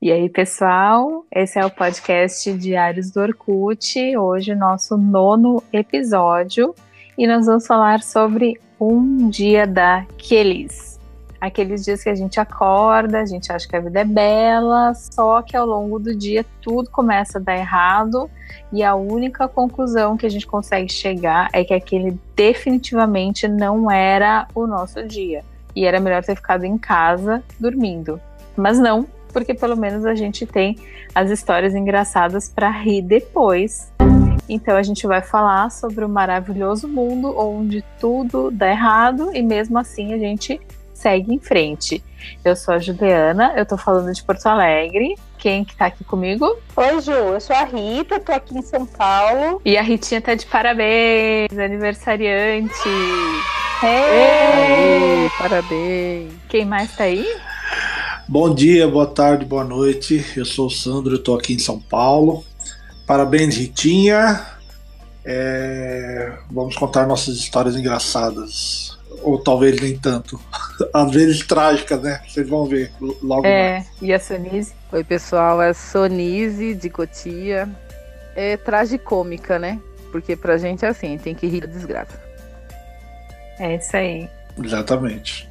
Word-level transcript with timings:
E 0.00 0.12
aí, 0.12 0.28
pessoal, 0.28 1.26
esse 1.28 1.58
é 1.58 1.66
o 1.66 1.70
podcast 1.70 2.52
Diários 2.52 3.10
do 3.10 3.18
Orkut, 3.20 4.16
hoje 4.16 4.54
nosso 4.54 4.96
nono 4.96 5.60
episódio, 5.72 6.72
e 7.18 7.26
nós 7.26 7.46
vamos 7.46 7.66
falar 7.66 8.00
sobre 8.00 8.60
um 8.80 9.28
dia 9.28 9.66
daqueles. 9.66 11.00
Aqueles 11.40 11.84
dias 11.84 12.04
que 12.04 12.08
a 12.08 12.14
gente 12.14 12.38
acorda, 12.38 13.18
a 13.18 13.26
gente 13.26 13.50
acha 13.50 13.66
que 13.66 13.74
a 13.74 13.80
vida 13.80 13.98
é 13.98 14.04
bela, 14.04 14.94
só 14.94 15.42
que 15.42 15.56
ao 15.56 15.66
longo 15.66 15.98
do 15.98 16.14
dia 16.14 16.46
tudo 16.62 16.88
começa 16.90 17.38
a 17.38 17.42
dar 17.42 17.56
errado, 17.56 18.30
e 18.72 18.84
a 18.84 18.94
única 18.94 19.48
conclusão 19.48 20.16
que 20.16 20.26
a 20.26 20.30
gente 20.30 20.46
consegue 20.46 20.92
chegar 20.92 21.48
é 21.52 21.64
que 21.64 21.74
aquele 21.74 22.16
definitivamente 22.36 23.48
não 23.48 23.90
era 23.90 24.46
o 24.54 24.64
nosso 24.64 25.04
dia. 25.04 25.44
E 25.74 25.84
era 25.84 25.98
melhor 25.98 26.22
ter 26.22 26.36
ficado 26.36 26.62
em 26.62 26.78
casa 26.78 27.42
dormindo. 27.58 28.20
Mas 28.56 28.78
não, 28.78 29.06
porque 29.32 29.54
pelo 29.54 29.76
menos 29.76 30.04
a 30.04 30.14
gente 30.14 30.46
tem 30.46 30.76
as 31.14 31.30
histórias 31.30 31.74
engraçadas 31.74 32.48
para 32.48 32.70
rir 32.70 33.02
depois. 33.02 33.92
Então 34.48 34.76
a 34.76 34.82
gente 34.82 35.06
vai 35.06 35.20
falar 35.20 35.70
sobre 35.70 36.04
o 36.04 36.08
maravilhoso 36.08 36.88
mundo 36.88 37.34
onde 37.38 37.84
tudo 38.00 38.50
dá 38.50 38.70
errado 38.70 39.30
e 39.34 39.42
mesmo 39.42 39.78
assim 39.78 40.14
a 40.14 40.18
gente 40.18 40.58
segue 40.94 41.32
em 41.32 41.38
frente. 41.38 42.02
Eu 42.44 42.56
sou 42.56 42.74
a 42.74 42.78
Juliana, 42.78 43.54
eu 43.56 43.64
tô 43.64 43.76
falando 43.76 44.12
de 44.12 44.22
Porto 44.22 44.46
Alegre. 44.46 45.14
Quem 45.38 45.64
que 45.64 45.76
tá 45.76 45.86
aqui 45.86 46.02
comigo? 46.02 46.58
Oi, 46.74 47.00
Ju, 47.00 47.12
eu 47.12 47.40
sou 47.40 47.54
a 47.54 47.62
Rita, 47.64 48.18
tô 48.18 48.32
aqui 48.32 48.58
em 48.58 48.62
São 48.62 48.84
Paulo. 48.84 49.62
E 49.64 49.78
a 49.78 49.82
Ritinha 49.82 50.20
tá 50.20 50.34
de 50.34 50.44
parabéns, 50.46 51.56
aniversariante. 51.56 52.88
Ei, 53.84 55.30
parabéns. 55.38 56.32
Quem 56.48 56.64
mais 56.64 56.96
tá 56.96 57.04
aí? 57.04 57.24
Bom 58.28 58.54
dia, 58.54 58.86
boa 58.86 59.06
tarde, 59.06 59.44
boa 59.44 59.64
noite. 59.64 60.24
Eu 60.36 60.44
sou 60.44 60.66
o 60.66 60.70
Sandro, 60.70 61.18
tô 61.18 61.34
aqui 61.34 61.54
em 61.54 61.58
São 61.58 61.80
Paulo. 61.80 62.44
Parabéns, 63.06 63.56
Ritinha. 63.56 64.44
É... 65.24 66.34
Vamos 66.50 66.76
contar 66.76 67.06
nossas 67.06 67.36
histórias 67.36 67.74
engraçadas. 67.74 68.98
Ou 69.22 69.38
talvez 69.38 69.80
nem 69.80 69.96
tanto. 69.98 70.38
Às 70.92 71.10
vezes 71.10 71.46
trágicas, 71.46 72.02
né? 72.02 72.20
Vocês 72.28 72.48
vão 72.48 72.66
ver 72.66 72.92
logo 73.22 73.46
É, 73.46 73.74
mais. 73.78 73.86
e 74.02 74.12
a 74.12 74.20
Sonise? 74.20 74.74
Oi, 74.92 75.02
pessoal, 75.04 75.62
é 75.62 75.72
Sonise 75.72 76.74
de 76.74 76.90
Cotia. 76.90 77.68
É 78.36 78.56
tragicômica, 78.58 79.58
né? 79.58 79.80
Porque 80.12 80.36
pra 80.36 80.58
gente 80.58 80.84
é 80.84 80.88
assim, 80.88 81.16
tem 81.18 81.34
que 81.34 81.46
rir 81.46 81.62
da 81.62 81.66
desgraça. 81.66 82.22
É 83.58 83.74
isso 83.76 83.96
aí. 83.96 84.28
Exatamente. 84.62 85.47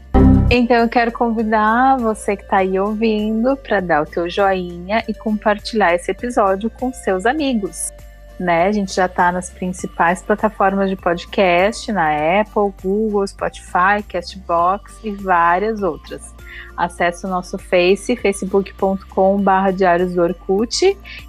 Então 0.50 0.78
eu 0.78 0.88
quero 0.88 1.12
convidar 1.12 1.98
você 1.98 2.38
que 2.38 2.44
está 2.44 2.58
aí 2.58 2.80
ouvindo 2.80 3.58
para 3.58 3.81
dar 3.81 4.03
o 4.03 4.06
teu 4.06 4.30
joinha 4.30 5.04
e 5.06 5.14
compartilhar 5.14 5.94
esse 5.94 6.09
episódio 6.09 6.70
com 6.70 6.94
seus 6.94 7.26
amigos. 7.26 7.92
Né? 8.39 8.67
A 8.67 8.72
gente 8.72 8.94
já 8.94 9.08
está 9.08 9.30
nas 9.30 9.50
principais 9.50 10.22
plataformas 10.22 10.89
de 10.89 10.95
podcast, 10.95 11.92
na 11.92 12.39
Apple, 12.39 12.73
Google, 12.81 13.28
Spotify, 13.28 14.02
Castbox 14.08 14.98
e 15.04 15.12
várias 15.12 15.84
outras. 15.84 16.34
Acesse 16.78 17.26
o 17.26 17.30
nosso 17.30 17.58
Face, 17.58 18.16
facebook.com.br 18.16 19.04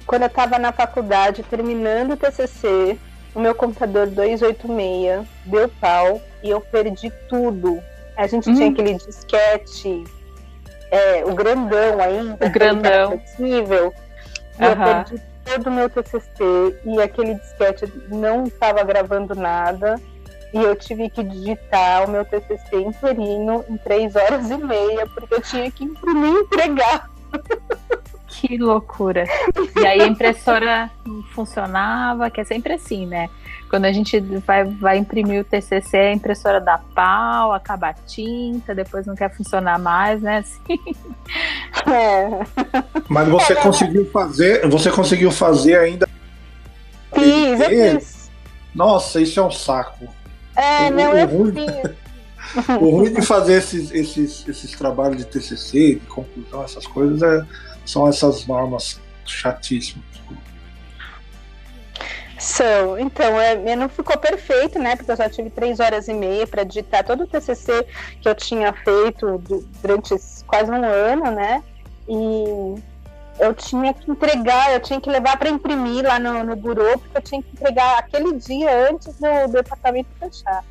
Quando 0.06 0.22
eu 0.22 0.30
tava 0.30 0.58
na 0.58 0.72
faculdade, 0.72 1.42
terminando 1.42 2.12
o 2.12 2.16
TCC, 2.16 2.98
o 3.34 3.40
meu 3.40 3.54
computador 3.54 4.06
286 4.06 5.26
deu 5.46 5.68
pau 5.80 6.20
e 6.42 6.50
eu 6.50 6.60
perdi 6.60 7.10
tudo. 7.28 7.80
A 8.16 8.26
gente 8.26 8.48
Hum. 8.48 8.54
tinha 8.54 8.70
aquele 8.70 8.94
disquete, 8.94 10.04
é, 10.94 11.24
o 11.24 11.34
grandão 11.34 12.00
ainda, 12.00 12.46
O 12.46 12.50
grandão. 12.50 13.10
flexível, 13.12 13.92
e 14.60 14.64
eu 14.64 14.72
Aham. 14.72 15.04
perdi 15.04 15.22
todo 15.44 15.66
o 15.66 15.72
meu 15.72 15.90
TCC 15.90 16.80
e 16.84 17.00
aquele 17.02 17.34
disquete 17.34 17.92
não 18.08 18.44
estava 18.44 18.82
gravando 18.84 19.34
nada. 19.34 20.00
E 20.52 20.56
eu 20.56 20.76
tive 20.76 21.10
que 21.10 21.24
digitar 21.24 22.04
o 22.06 22.10
meu 22.10 22.24
TCC 22.24 22.76
inteirinho 22.76 23.64
em 23.68 23.76
três 23.76 24.14
horas 24.14 24.48
e 24.50 24.56
meia, 24.56 25.04
porque 25.08 25.34
eu 25.34 25.40
tinha 25.42 25.68
que 25.68 25.82
imprimir 25.82 26.32
e 26.32 26.38
entregar. 26.42 27.10
que 28.28 28.56
loucura. 28.56 29.24
E 29.80 29.84
aí 29.84 30.00
a 30.00 30.06
impressora 30.06 30.88
não 31.04 31.24
funcionava, 31.34 32.30
que 32.30 32.40
é 32.40 32.44
sempre 32.44 32.74
assim, 32.74 33.04
né? 33.04 33.28
Quando 33.74 33.86
a 33.86 33.92
gente 33.92 34.20
vai, 34.46 34.62
vai 34.62 34.98
imprimir 34.98 35.40
o 35.40 35.44
TCC, 35.44 35.96
a 35.96 36.12
impressora 36.12 36.60
dá 36.60 36.78
pau, 36.94 37.52
acaba 37.52 37.88
a 37.88 37.92
tinta, 37.92 38.72
depois 38.72 39.04
não 39.04 39.16
quer 39.16 39.34
funcionar 39.36 39.80
mais, 39.80 40.22
né? 40.22 40.38
Assim. 40.38 40.78
É. 41.92 42.28
Mas 43.08 43.26
você 43.28 43.56
conseguiu 43.56 44.08
fazer, 44.12 44.64
você 44.68 44.92
conseguiu 44.92 45.32
fazer 45.32 45.76
ainda. 45.76 46.08
Fiz, 47.12 47.60
eu 47.60 47.66
É. 47.68 47.98
fiz. 47.98 48.30
Nossa, 48.72 49.20
isso 49.20 49.40
é 49.40 49.42
um 49.42 49.50
saco. 49.50 50.06
É, 50.54 50.86
O- 50.86 50.90
não, 50.92 51.12
o 51.12 51.16
eu 51.18 51.26
ruim- 51.26 51.52
fiz. 51.52 51.94
O 52.80 52.90
ruim 52.90 53.12
de 53.12 53.22
fazer 53.22 53.54
esses, 53.54 53.90
esses, 53.90 54.46
esses 54.46 54.70
trabalhos 54.70 55.16
de 55.16 55.24
TCC, 55.24 55.96
de 55.96 56.06
conclusão, 56.06 56.62
essas 56.62 56.86
coisas, 56.86 57.20
é, 57.22 57.44
são 57.84 58.06
essas 58.06 58.46
normas 58.46 59.00
chatíssimas. 59.26 60.04
São, 62.38 62.98
então, 62.98 63.40
é, 63.40 63.76
não 63.76 63.88
ficou 63.88 64.18
perfeito, 64.18 64.78
né? 64.78 64.96
Porque 64.96 65.10
eu 65.10 65.16
só 65.16 65.28
tive 65.28 65.50
três 65.50 65.78
horas 65.78 66.08
e 66.08 66.14
meia 66.14 66.46
para 66.46 66.64
digitar 66.64 67.04
todo 67.04 67.24
o 67.24 67.26
TCC 67.26 67.86
que 68.20 68.28
eu 68.28 68.34
tinha 68.34 68.72
feito 68.72 69.38
du- 69.38 69.64
durante 69.80 70.14
quase 70.46 70.70
um 70.70 70.84
ano, 70.84 71.30
né? 71.30 71.62
E 72.08 72.74
eu 73.38 73.54
tinha 73.54 73.92
que 73.94 74.10
entregar, 74.10 74.72
eu 74.72 74.80
tinha 74.80 75.00
que 75.00 75.10
levar 75.10 75.38
para 75.38 75.48
imprimir 75.48 76.04
lá 76.04 76.18
no, 76.18 76.44
no 76.44 76.56
porque 76.56 77.16
eu 77.16 77.22
tinha 77.22 77.42
que 77.42 77.48
entregar 77.52 77.98
aquele 77.98 78.32
dia 78.34 78.90
antes 78.90 79.14
do, 79.14 79.46
do 79.46 79.52
departamento 79.52 80.08
fechar. 80.18 80.64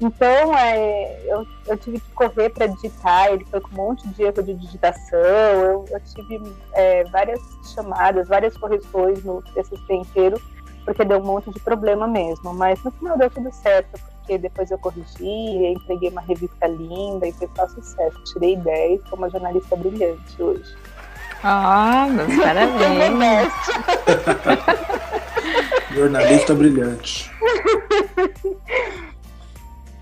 Então, 0.00 0.58
é, 0.58 1.20
eu, 1.26 1.46
eu 1.68 1.76
tive 1.78 2.00
que 2.00 2.10
correr 2.10 2.50
para 2.50 2.66
digitar, 2.66 3.28
ele 3.28 3.44
foi 3.46 3.60
com 3.60 3.70
um 3.70 3.86
monte 3.86 4.06
de 4.08 4.22
erro 4.22 4.42
de 4.42 4.52
digitação, 4.54 5.18
eu, 5.18 5.84
eu 5.88 6.00
tive 6.00 6.42
é, 6.74 7.04
várias 7.04 7.40
chamadas, 7.74 8.28
várias 8.28 8.56
correções 8.56 9.22
no 9.22 9.40
TCC 9.54 9.94
inteiro, 9.94 10.40
porque 10.84 11.04
deu 11.04 11.18
um 11.18 11.24
monte 11.24 11.50
de 11.50 11.60
problema 11.60 12.06
mesmo. 12.06 12.54
Mas 12.54 12.82
no 12.82 12.90
final 12.90 13.16
deu 13.16 13.30
tudo 13.30 13.52
certo, 13.52 14.00
porque 14.18 14.38
depois 14.38 14.70
eu 14.70 14.78
corrigi, 14.78 15.66
entreguei 15.66 16.10
uma 16.10 16.20
revista 16.20 16.66
linda 16.66 17.26
e 17.26 17.32
foi 17.32 17.48
só 17.56 17.68
sucesso. 17.68 18.22
Tirei 18.32 18.56
10, 18.56 19.00
sou 19.08 19.18
uma 19.18 19.30
jornalista 19.30 19.76
brilhante 19.76 20.42
hoje. 20.42 20.76
Ah, 21.42 22.06
meus 22.10 22.34
parabéns. 22.42 23.52
Jornalista 25.94 26.54
brilhante. 26.54 27.30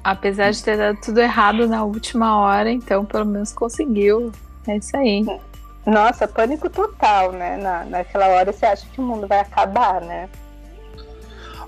Apesar 0.02 0.50
de 0.50 0.62
ter 0.62 0.76
dado 0.76 0.98
tudo 1.00 1.20
errado 1.20 1.68
na 1.68 1.84
última 1.84 2.38
hora, 2.38 2.70
então 2.70 3.04
pelo 3.04 3.26
menos 3.26 3.52
conseguiu. 3.52 4.32
É 4.66 4.76
isso 4.76 4.96
aí. 4.96 5.24
Nossa, 5.84 6.28
pânico 6.28 6.70
total, 6.70 7.32
né? 7.32 7.56
Na, 7.56 7.84
naquela 7.84 8.28
hora 8.28 8.52
você 8.52 8.64
acha 8.64 8.86
que 8.86 9.00
o 9.00 9.04
mundo 9.04 9.26
vai 9.26 9.40
acabar, 9.40 10.00
né? 10.00 10.28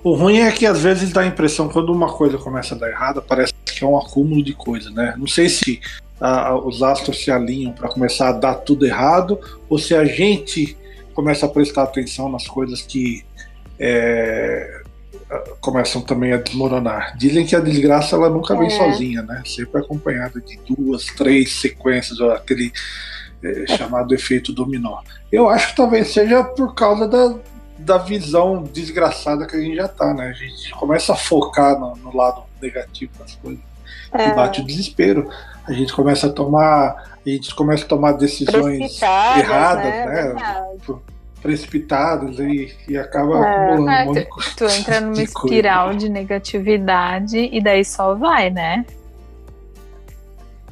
O 0.04 0.12
ruim 0.12 0.40
é 0.40 0.52
que 0.52 0.66
às 0.66 0.82
vezes 0.82 1.10
dá 1.10 1.22
a 1.22 1.26
impressão, 1.26 1.66
quando 1.68 1.90
uma 1.90 2.12
coisa 2.12 2.36
começa 2.36 2.74
a 2.74 2.78
dar 2.78 2.90
errado, 2.90 3.24
parece 3.26 3.54
que 3.64 3.82
é 3.82 3.86
um 3.86 3.96
acúmulo 3.96 4.42
de 4.42 4.52
coisa, 4.52 4.90
né? 4.90 5.14
Não 5.16 5.26
sei 5.26 5.48
se 5.48 5.80
ah, 6.20 6.54
os 6.54 6.82
astros 6.82 7.24
se 7.24 7.30
alinham 7.30 7.72
para 7.72 7.88
começar 7.88 8.28
a 8.28 8.32
dar 8.32 8.54
tudo 8.56 8.84
errado, 8.84 9.40
ou 9.66 9.78
se 9.78 9.94
a 9.94 10.04
gente 10.04 10.76
começa 11.14 11.46
a 11.46 11.48
prestar 11.48 11.84
atenção 11.84 12.28
nas 12.28 12.46
coisas 12.46 12.82
que 12.82 13.24
é, 13.80 14.82
começam 15.60 16.02
também 16.02 16.32
a 16.32 16.36
desmoronar. 16.36 17.16
Dizem 17.16 17.46
que 17.46 17.56
a 17.56 17.60
desgraça 17.60 18.14
ela 18.14 18.28
nunca 18.28 18.54
vem 18.56 18.66
É. 18.66 18.70
sozinha, 18.70 19.22
né? 19.22 19.42
Sempre 19.46 19.80
acompanhada 19.80 20.40
de 20.40 20.58
duas, 20.68 21.06
três 21.06 21.52
sequências, 21.54 22.20
ou 22.20 22.30
aquele 22.30 22.70
eh, 23.42 23.64
chamado 23.76 24.14
efeito 24.14 24.52
dominó. 24.52 25.00
Eu 25.32 25.48
acho 25.48 25.68
que 25.68 25.76
talvez 25.76 26.08
seja 26.08 26.44
por 26.44 26.74
causa 26.74 27.08
da, 27.08 27.34
da 27.78 27.98
visão 27.98 28.62
desgraçada 28.62 29.46
que 29.46 29.56
a 29.56 29.60
gente 29.60 29.76
já 29.76 29.88
tá, 29.88 30.14
né? 30.14 30.28
A 30.28 30.32
gente 30.32 30.70
começa 30.74 31.12
a 31.12 31.16
focar 31.16 31.78
no, 31.78 31.96
no 31.96 32.16
lado 32.16 32.42
negativo 32.62 33.12
das 33.18 33.34
coisas 33.36 33.60
É, 34.12 34.28
e 34.28 34.34
bate 34.34 34.60
o 34.60 34.64
desespero. 34.64 35.28
A 35.66 35.72
gente 35.72 35.92
começa 35.92 36.26
a 36.28 36.30
tomar, 36.30 37.18
a 37.26 37.28
gente 37.28 37.54
começa 37.54 37.84
a 37.84 37.88
tomar 37.88 38.12
decisões 38.12 38.78
precipitadas, 38.78 39.42
erradas, 39.44 39.84
né? 39.84 40.04
né? 40.06 40.22
Verdade. 40.22 41.00
precipitadas 41.42 42.38
e, 42.38 42.74
e 42.88 42.96
acaba 42.96 43.36
É. 43.46 43.64
acumulando 43.66 43.90
É, 43.90 44.02
um 44.02 44.06
monte 44.06 44.18
de 44.20 44.26
coisa. 44.26 44.50
Tu 44.56 44.64
entra 44.64 45.00
numa 45.00 45.12
de 45.14 45.26
coisa. 45.26 45.54
espiral 45.54 45.94
de 45.94 46.08
negatividade 46.08 47.38
e 47.52 47.62
daí 47.62 47.84
só 47.84 48.14
vai, 48.14 48.50
né? 48.50 48.84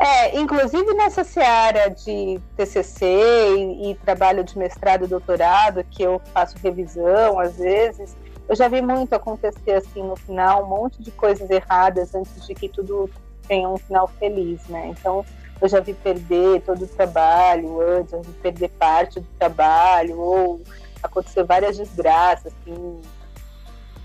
É, 0.05 0.37
inclusive 0.37 0.95
nessa 0.95 1.23
seara 1.23 1.89
de 1.89 2.41
TCC 2.57 3.07
e, 3.07 3.93
e, 3.93 3.95
trabalho 3.95 4.43
de 4.43 4.59
mestrado 4.59 5.05
e 5.05 5.07
doutorado, 5.07 5.85
que 5.85 6.03
eu 6.03 6.21
faço 6.35 6.57
revisão 6.61 7.39
às 7.39 7.57
vezes, 7.57 8.17
eu 8.49 8.57
já 8.57 8.67
vi 8.67 8.83
muito 8.83 9.15
acontecer 9.15 9.75
assim 9.75 10.03
no 10.03 10.17
final, 10.17 10.65
um 10.65 10.69
monte 10.69 11.01
de 11.01 11.13
coisas 11.13 11.49
erradas 11.49 12.17
antes 12.17 12.45
de 12.45 12.53
que 12.53 12.69
tudo 12.69 13.09
tenha 13.47 13.69
um 13.69 13.77
final 13.77 14.09
feliz, 14.19 14.67
né? 14.67 14.89
Então, 14.89 15.25
eu 15.61 15.69
já 15.69 15.79
vi 15.79 15.95
perder 15.95 16.63
todo 16.63 16.83
o 16.83 16.89
trabalho 16.89 17.81
antes, 17.81 18.11
já 18.11 18.19
vi 18.19 18.33
perder 18.43 18.71
parte 18.71 19.21
do 19.21 19.29
trabalho, 19.39 20.19
ou 20.19 20.61
acontecer 21.01 21.45
várias 21.45 21.77
desgraças, 21.77 22.53
assim, 22.61 23.01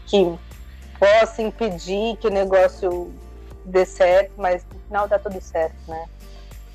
que 0.05 0.39
possa 0.99 1.41
impedir 1.41 2.17
que 2.17 2.27
o 2.27 2.31
negócio 2.31 3.11
dê 3.65 3.83
certo, 3.83 4.33
mas 4.37 4.63
final 4.87 5.07
dá 5.07 5.19
tudo 5.19 5.39
certo, 5.41 5.75
né? 5.87 6.05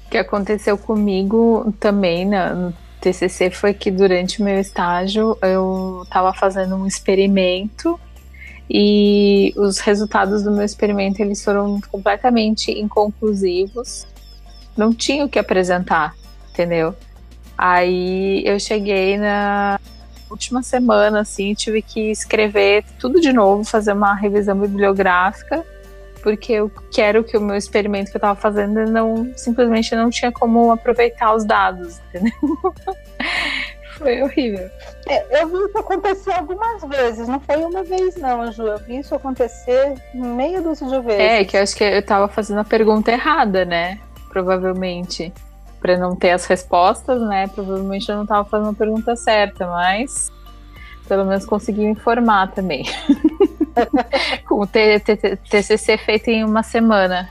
O 0.06 0.10
que 0.10 0.18
aconteceu 0.18 0.76
comigo 0.76 1.74
também 1.80 2.26
na, 2.26 2.54
no 2.54 2.74
TCC 3.00 3.50
foi 3.50 3.74
que 3.74 3.90
durante 3.90 4.40
o 4.40 4.44
meu 4.44 4.60
estágio 4.60 5.36
eu 5.42 6.02
estava 6.04 6.32
fazendo 6.32 6.76
um 6.76 6.86
experimento 6.86 7.98
e 8.70 9.52
os 9.56 9.80
resultados 9.80 10.42
do 10.42 10.52
meu 10.52 10.64
experimento 10.64 11.20
eles 11.20 11.42
foram 11.42 11.80
completamente 11.90 12.70
inconclusivos. 12.70 14.06
Não 14.76 14.94
tinha 14.94 15.24
o 15.24 15.28
que 15.28 15.38
apresentar, 15.38 16.14
entendeu? 16.50 16.94
Aí 17.58 18.42
eu 18.46 18.58
cheguei 18.58 19.18
na 19.18 19.78
última 20.30 20.62
semana, 20.62 21.20
assim, 21.20 21.52
tive 21.54 21.82
que 21.82 22.10
escrever 22.10 22.84
tudo 22.98 23.20
de 23.20 23.32
novo, 23.32 23.64
fazer 23.64 23.92
uma 23.92 24.14
revisão 24.14 24.58
bibliográfica, 24.58 25.64
porque 26.22 26.52
eu 26.52 26.70
quero 26.90 27.24
que 27.24 27.36
o 27.36 27.40
meu 27.40 27.56
experimento 27.56 28.10
que 28.10 28.16
eu 28.16 28.20
estava 28.20 28.38
fazendo 28.38 28.84
não 28.90 29.32
simplesmente 29.36 29.94
não 29.94 30.08
tinha 30.08 30.30
como 30.30 30.70
aproveitar 30.70 31.34
os 31.34 31.44
dados, 31.44 32.00
entendeu? 32.08 32.32
foi 33.98 34.22
horrível. 34.22 34.70
É, 35.08 35.42
eu 35.42 35.48
vi 35.48 35.56
isso 35.68 35.78
acontecer 35.78 36.32
algumas 36.32 36.82
vezes, 36.82 37.28
não 37.28 37.40
foi 37.40 37.56
uma 37.56 37.82
vez 37.82 38.16
não, 38.16 38.50
Ju. 38.52 38.66
Eu 38.66 38.78
vi 38.78 38.98
isso 38.98 39.14
acontecer 39.14 39.94
meio 40.14 40.62
dúzia 40.62 40.86
de 40.86 41.00
vezes. 41.00 41.20
É, 41.20 41.44
que 41.44 41.56
eu 41.56 41.62
acho 41.62 41.76
que 41.76 41.84
eu 41.84 41.98
estava 41.98 42.28
fazendo 42.28 42.60
a 42.60 42.64
pergunta 42.64 43.10
errada, 43.10 43.64
né? 43.64 43.98
Provavelmente 44.28 45.32
para 45.80 45.98
não 45.98 46.14
ter 46.14 46.30
as 46.30 46.46
respostas, 46.46 47.20
né? 47.22 47.48
Provavelmente 47.48 48.08
eu 48.08 48.14
não 48.14 48.22
estava 48.22 48.48
fazendo 48.48 48.70
a 48.70 48.74
pergunta 48.74 49.16
certa, 49.16 49.66
mas 49.66 50.30
pelo 51.08 51.24
menos 51.24 51.44
consegui 51.44 51.84
informar 51.84 52.52
também. 52.52 52.84
Com 54.48 54.62
o 54.62 54.66
TCC 54.66 55.96
feito 55.98 56.28
em 56.28 56.44
uma 56.44 56.62
semana, 56.62 57.28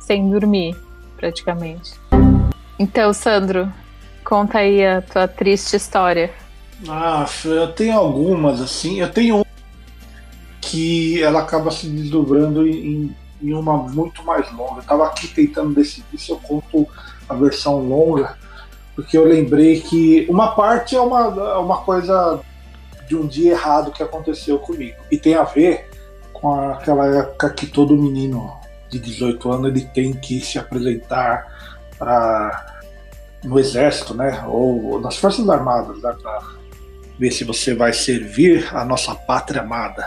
sem 0.00 0.28
dormir, 0.30 0.76
praticamente. 1.16 1.92
Então, 2.78 3.12
Sandro, 3.12 3.72
conta 4.24 4.58
aí 4.58 4.86
a 4.86 5.02
tua 5.02 5.26
triste 5.26 5.76
história. 5.76 6.30
Ah, 6.88 7.26
eu 7.44 7.72
tenho 7.72 7.96
algumas, 7.96 8.60
assim. 8.60 9.00
Eu 9.00 9.10
tenho 9.10 9.44
que 10.60 11.22
ela 11.22 11.40
acaba 11.40 11.70
se 11.70 11.88
desdobrando 11.88 12.66
em, 12.66 13.14
em 13.42 13.52
uma 13.54 13.76
muito 13.76 14.22
mais 14.22 14.52
longa. 14.52 14.76
Eu 14.76 14.80
estava 14.80 15.06
aqui 15.06 15.26
tentando 15.28 15.74
decidir 15.74 16.18
se 16.18 16.30
eu 16.30 16.36
conto 16.36 16.86
a 17.28 17.34
versão 17.34 17.80
longa, 17.80 18.36
porque 18.94 19.16
eu 19.16 19.24
lembrei 19.24 19.80
que 19.80 20.26
uma 20.28 20.54
parte 20.54 20.94
é 20.94 21.00
uma, 21.00 21.20
é 21.20 21.56
uma 21.56 21.78
coisa 21.78 22.40
de 23.08 23.16
um 23.16 23.26
dia 23.26 23.52
errado 23.52 23.90
que 23.90 24.02
aconteceu 24.02 24.58
comigo. 24.58 24.96
E 25.10 25.18
tem 25.18 25.34
a 25.34 25.44
ver 25.44 25.88
com 26.32 26.52
aquela 26.70 27.06
época 27.06 27.50
que 27.50 27.66
todo 27.66 27.96
menino 27.96 28.56
de 28.88 28.98
18 28.98 29.50
anos 29.50 29.70
ele 29.70 29.84
tem 29.86 30.12
que 30.12 30.40
se 30.40 30.58
apresentar 30.58 31.58
no 33.42 33.58
exército, 33.58 34.14
né, 34.14 34.44
ou 34.46 35.00
nas 35.00 35.16
forças 35.16 35.48
armadas, 35.48 36.00
né, 36.00 36.14
para 36.22 36.40
ver 37.18 37.30
se 37.30 37.44
você 37.44 37.74
vai 37.74 37.92
servir 37.92 38.68
a 38.72 38.84
nossa 38.84 39.14
pátria 39.14 39.62
amada. 39.62 40.06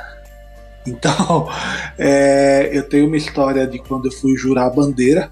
Então, 0.88 1.50
é, 1.98 2.70
eu 2.72 2.88
tenho 2.88 3.08
uma 3.08 3.18
história 3.18 3.68
de 3.68 3.80
quando 3.80 4.06
eu 4.06 4.12
fui 4.12 4.36
jurar 4.38 4.68
a 4.68 4.70
bandeira 4.70 5.32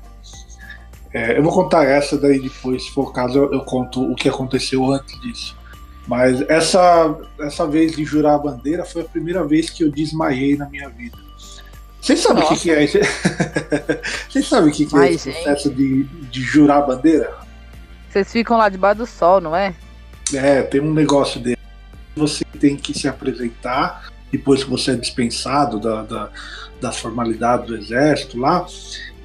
é, 1.14 1.38
eu 1.38 1.44
vou 1.44 1.52
contar 1.52 1.86
essa, 1.86 2.18
daí 2.18 2.40
depois, 2.40 2.84
se 2.84 2.92
for 2.92 3.10
o 3.10 3.12
caso, 3.12 3.38
eu, 3.40 3.54
eu, 3.54 3.62
conto 3.62 4.12
o 4.12 4.16
que 4.16 4.30
aconteceu 4.30 4.86
antes 4.92 5.20
disso. 5.22 5.58
Mas 6.10 6.42
essa, 6.50 7.16
essa 7.40 7.68
vez 7.68 7.96
de 7.96 8.04
jurar 8.04 8.34
a 8.34 8.40
bandeira 8.40 8.84
foi 8.84 9.04
a 9.04 9.06
primeira 9.06 9.46
vez 9.46 9.70
que 9.70 9.84
eu 9.84 9.92
desmaiei 9.92 10.58
na 10.58 10.68
minha 10.68 10.90
vida. 10.90 11.16
Vocês 12.02 12.20
sabem 12.20 12.44
o 12.44 12.48
que, 12.48 12.56
que, 12.56 12.72
é 12.72 12.84
isso? 12.84 12.98
Vocês 14.28 14.48
sabem 14.48 14.72
o 14.72 14.74
que, 14.74 14.88
que 14.88 14.98
é 14.98 15.12
esse 15.12 15.32
processo 15.32 15.70
de, 15.70 16.06
de 16.06 16.42
jurar 16.42 16.80
a 16.80 16.82
bandeira? 16.82 17.32
Vocês 18.10 18.32
ficam 18.32 18.58
lá 18.58 18.70
debaixo 18.70 18.98
do 18.98 19.06
sol, 19.06 19.40
não 19.40 19.56
é? 19.56 19.76
É, 20.34 20.64
tem 20.64 20.82
um 20.82 20.92
negócio 20.92 21.40
dele. 21.40 21.60
Você 22.16 22.44
tem 22.60 22.76
que 22.76 22.98
se 22.98 23.08
apresentar 23.08 24.10
depois 24.32 24.64
que 24.64 24.70
você 24.72 24.94
é 24.94 24.96
dispensado 24.96 25.80
da, 25.80 26.02
da, 26.02 26.30
das 26.82 26.98
formalidades 26.98 27.68
do 27.68 27.76
exército 27.76 28.40
lá 28.40 28.66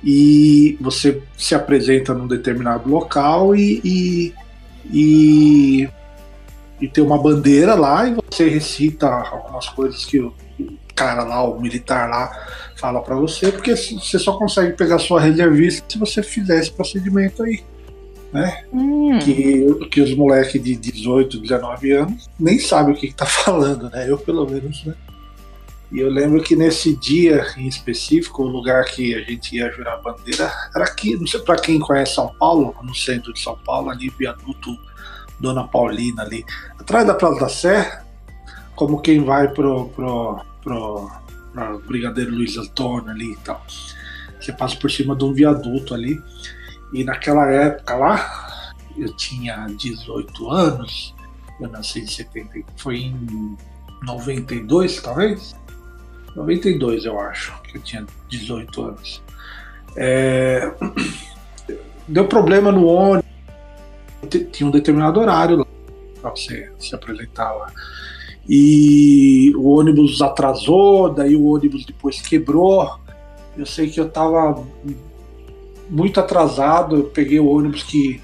e 0.05 0.77
você 0.83 1.23
se 1.35 1.55
apresenta 1.55 2.13
num 2.13 2.27
determinado 2.27 2.91
local 2.91 3.57
e, 3.57 3.81
e, 3.83 4.35
e, 4.93 5.89
e 6.81 6.89
tem 6.89 7.03
uma 7.03 7.19
bandeira 7.19 7.75
lá 7.75 8.09
e 8.09 8.15
você 8.15 8.49
recita 8.49 9.07
algumas 9.07 9.69
coisas 9.69 10.05
que 10.05 10.21
o 10.21 10.35
cara 10.95 11.25
lá, 11.25 11.43
o 11.43 11.61
militar 11.61 12.09
lá, 12.09 12.31
fala 12.77 13.03
para 13.03 13.17
você, 13.17 13.51
porque 13.51 13.75
você 13.75 14.19
só 14.19 14.37
consegue 14.37 14.77
pegar 14.77 14.99
sua 14.99 15.21
reservista 15.21 15.85
se 15.89 15.99
você 15.99 16.23
fizer 16.23 16.61
esse 16.61 16.71
procedimento 16.71 17.43
aí. 17.43 17.63
Né? 18.33 18.65
Hum. 18.73 19.19
Que, 19.21 19.89
que 19.91 20.01
os 20.01 20.15
moleques 20.15 20.61
de 20.61 20.75
18, 20.75 21.39
19 21.39 21.93
anos 21.93 22.29
nem 22.39 22.59
sabem 22.59 22.95
o 22.95 22.99
que, 22.99 23.09
que 23.09 23.15
tá 23.15 23.27
falando, 23.27 23.89
né? 23.91 24.11
Eu 24.11 24.19
pelo 24.19 24.45
menos, 24.45 24.85
né? 24.85 24.95
E 25.93 26.01
eu 26.01 26.11
lembro 26.11 26.43
que 26.43 26.57
nesse 26.57 26.97
dia 26.97 27.47
em 27.57 27.69
específico, 27.69 28.43
o 28.43 28.49
lugar 28.49 28.85
que 28.87 29.15
a 29.15 29.21
gente 29.21 29.55
ia 29.55 29.71
jurar 29.71 29.95
a 29.95 29.97
bandeira 29.99 30.53
era 30.75 30.85
aqui, 30.85 31.17
não 31.17 31.27
sei 31.27 31.39
para 31.41 31.55
quem 31.57 31.79
conhece 31.79 32.15
São 32.15 32.35
Paulo, 32.35 32.75
no 32.83 32.93
centro 32.93 33.33
de 33.33 33.41
São 33.41 33.57
Paulo, 33.65 33.91
ali, 33.91 34.11
viaduto 34.11 34.77
Dona 35.39 35.67
Paulina 35.67 36.23
ali, 36.23 36.45
atrás 36.79 37.07
da 37.07 37.15
Praça 37.15 37.41
da 37.41 37.49
Sé, 37.49 38.05
como 38.75 39.01
quem 39.01 39.25
vai 39.25 39.49
pro, 39.49 39.89
pro, 39.89 40.41
pro, 40.63 41.11
pro 41.53 41.79
Brigadeiro 41.87 42.33
Luiz 42.33 42.57
Antônio 42.57 43.11
ali 43.11 43.33
e 43.33 43.37
tal. 43.37 43.65
Você 44.41 44.53
passa 44.53 44.77
por 44.77 44.91
cima 44.91 45.17
de 45.17 45.25
um 45.25 45.33
viaduto 45.33 45.95
ali. 45.95 46.21
E 46.93 47.03
naquela 47.03 47.51
época 47.51 47.95
lá, 47.97 48.73
eu 48.97 49.15
tinha 49.17 49.67
18 49.67 50.51
anos, 50.51 51.15
eu 51.61 51.69
nasci 51.69 52.01
em 52.01 52.07
70, 52.07 52.61
foi 52.77 52.99
em 52.99 53.57
92 54.03 55.01
talvez. 55.01 55.57
92, 56.37 57.05
eu 57.05 57.19
acho, 57.21 57.53
que 57.63 57.79
eu 57.79 57.83
tinha 57.83 58.07
18 58.29 58.83
anos. 58.83 59.23
É... 59.97 60.73
Deu 62.07 62.29
problema 62.29 62.71
no 62.71 62.87
ônibus, 62.87 63.25
tinha 64.41 64.67
um 64.67 64.71
determinado 64.71 65.21
horário 65.21 65.67
para 66.21 66.31
você 66.31 66.71
se 66.79 66.95
apresentar 66.95 67.53
lá. 67.53 67.73
E 68.49 69.53
o 69.57 69.69
ônibus 69.69 70.21
atrasou, 70.21 71.13
daí 71.13 71.35
o 71.35 71.47
ônibus 71.47 71.85
depois 71.85 72.21
quebrou. 72.21 72.99
Eu 73.57 73.65
sei 73.65 73.89
que 73.89 73.99
eu 74.01 74.07
estava 74.07 74.63
muito 75.89 76.21
atrasado, 76.21 76.97
eu 76.97 77.05
peguei 77.05 77.41
o 77.41 77.47
ônibus 77.47 77.83
que 77.83 78.21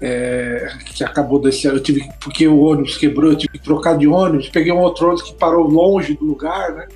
é, 0.00 0.76
que 0.84 1.02
acabou 1.02 1.40
desse 1.40 1.66
eu 1.66 1.80
tive 1.80 2.06
porque 2.20 2.46
o 2.46 2.58
ônibus 2.58 2.98
quebrou, 2.98 3.30
eu 3.30 3.36
tive 3.36 3.54
que 3.54 3.64
trocar 3.64 3.96
de 3.96 4.06
ônibus, 4.06 4.50
peguei 4.50 4.70
um 4.70 4.80
outro 4.80 5.06
ônibus 5.06 5.22
que 5.22 5.34
parou 5.34 5.66
longe 5.66 6.14
do 6.14 6.24
lugar, 6.24 6.72
né? 6.72 6.88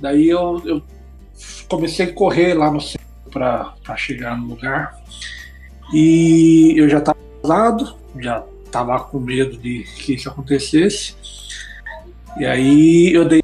Daí 0.00 0.28
eu, 0.28 0.60
eu 0.66 0.82
comecei 1.68 2.06
a 2.06 2.12
correr 2.12 2.54
lá 2.54 2.70
no 2.70 2.80
centro 2.80 3.06
para 3.30 3.96
chegar 3.96 4.36
no 4.36 4.46
lugar. 4.48 5.02
E 5.92 6.74
eu 6.76 6.88
já 6.88 6.98
estava 6.98 7.18
casado, 7.44 7.94
já 8.18 8.42
estava 8.64 8.98
com 9.00 9.20
medo 9.20 9.58
de 9.58 9.84
que 9.98 10.14
isso 10.14 10.30
acontecesse. 10.30 11.14
E 12.38 12.46
aí 12.46 13.12
eu 13.12 13.28
dei 13.28 13.42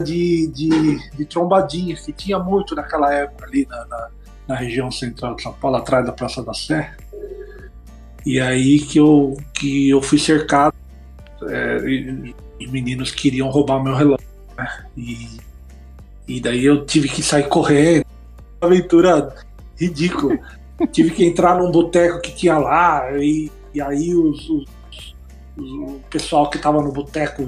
de, 0.00 0.46
de, 0.46 1.10
de 1.16 1.24
trombadinha, 1.24 1.96
que 1.96 2.12
tinha 2.12 2.38
muito 2.38 2.76
naquela 2.76 3.12
época 3.12 3.44
ali 3.44 3.66
na, 3.68 3.84
na, 3.86 4.08
na, 4.46 4.54
região 4.54 4.90
central 4.92 5.34
de 5.34 5.42
São 5.42 5.52
Paulo, 5.52 5.76
atrás 5.76 6.06
da 6.06 6.12
Praça 6.12 6.42
da 6.42 6.54
Sé. 6.54 6.96
E 8.24 8.40
aí 8.40 8.78
que 8.78 8.98
eu, 8.98 9.36
que 9.52 9.90
eu 9.90 10.00
fui 10.00 10.18
cercado, 10.18 10.74
é, 11.42 11.76
os 12.60 12.70
meninos 12.70 13.10
queriam 13.10 13.50
roubar 13.50 13.82
meu 13.82 13.94
relógio. 13.94 14.26
E, 14.96 15.38
e 16.28 16.40
daí 16.40 16.64
eu 16.64 16.86
tive 16.86 17.08
que 17.08 17.22
sair 17.22 17.48
correndo. 17.48 18.06
Uma 18.60 18.70
aventura 18.70 19.34
ridícula. 19.76 20.38
Tive 20.86 21.10
que 21.10 21.24
entrar 21.24 21.58
num 21.58 21.70
boteco 21.70 22.20
que 22.20 22.34
tinha 22.34 22.58
lá, 22.58 23.10
e, 23.18 23.50
e 23.74 23.80
aí 23.80 24.14
os, 24.14 24.48
os, 24.48 24.64
o 25.58 26.00
pessoal 26.08 26.48
que 26.48 26.58
tava 26.58 26.80
no 26.80 26.92
boteco 26.92 27.44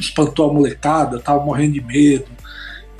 espantou 0.00 0.50
a 0.50 0.52
molecada, 0.52 1.20
tava 1.20 1.44
morrendo 1.44 1.74
de 1.74 1.80
medo. 1.80 2.26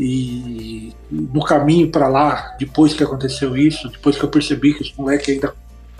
E 0.01 0.93
no 1.11 1.43
caminho 1.43 1.91
para 1.91 2.07
lá, 2.07 2.57
depois 2.59 2.95
que 2.95 3.03
aconteceu 3.03 3.57
isso, 3.57 3.89
depois 3.89 4.17
que 4.17 4.25
eu 4.25 4.29
percebi 4.29 4.73
que 4.73 4.83
os 4.83 4.95
moleques 4.95 5.29
ainda 5.29 5.53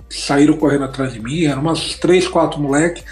saíram 0.09 0.55
correndo 0.55 0.85
atrás 0.85 1.13
de 1.13 1.19
mim, 1.19 1.43
eram 1.43 1.61
umas 1.61 1.95
três, 1.95 2.25
quatro 2.25 2.61
moleques 2.61 3.03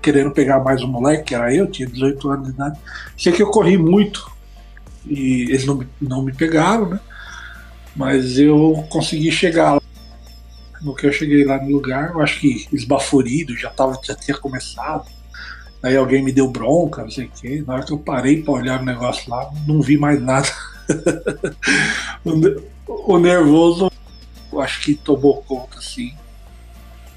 querendo 0.00 0.30
pegar 0.30 0.60
mais 0.60 0.84
um 0.84 0.86
moleque, 0.86 1.24
que 1.24 1.34
era 1.34 1.52
eu, 1.52 1.66
tinha 1.66 1.88
18 1.88 2.30
anos 2.30 2.46
de 2.46 2.52
idade. 2.52 2.78
Sei 3.18 3.32
que 3.32 3.42
eu 3.42 3.50
corri 3.50 3.76
muito 3.76 4.30
e 5.04 5.42
eles 5.48 5.66
não, 5.66 5.84
não 6.00 6.22
me 6.22 6.32
pegaram, 6.32 6.90
né? 6.90 7.00
Mas 7.96 8.38
eu 8.38 8.84
consegui 8.90 9.32
chegar 9.32 9.74
lá. 9.74 9.82
No 10.82 10.94
que 10.94 11.06
eu 11.06 11.12
cheguei 11.12 11.44
lá 11.44 11.60
no 11.60 11.70
lugar, 11.70 12.10
eu 12.10 12.20
acho 12.20 12.38
que 12.38 12.68
esbaforido, 12.72 13.56
já, 13.56 13.70
tava, 13.70 13.98
já 14.04 14.14
tinha 14.14 14.36
começado. 14.36 15.06
Aí 15.82 15.96
alguém 15.96 16.22
me 16.22 16.32
deu 16.32 16.48
bronca, 16.48 17.02
não 17.02 17.10
sei 17.10 17.24
o 17.24 17.30
quê. 17.30 17.64
Na 17.66 17.74
hora 17.74 17.84
que 17.84 17.92
eu 17.92 17.98
parei 17.98 18.42
para 18.42 18.54
olhar 18.54 18.80
o 18.80 18.84
negócio 18.84 19.30
lá, 19.30 19.50
não 19.66 19.80
vi 19.80 19.96
mais 19.96 20.20
nada. 20.20 20.48
o, 22.86 23.18
nervoso, 23.18 23.90
eu 24.52 24.60
acho 24.60 24.82
que 24.82 24.94
tomou 24.94 25.42
conta, 25.42 25.78
assim. 25.78 26.12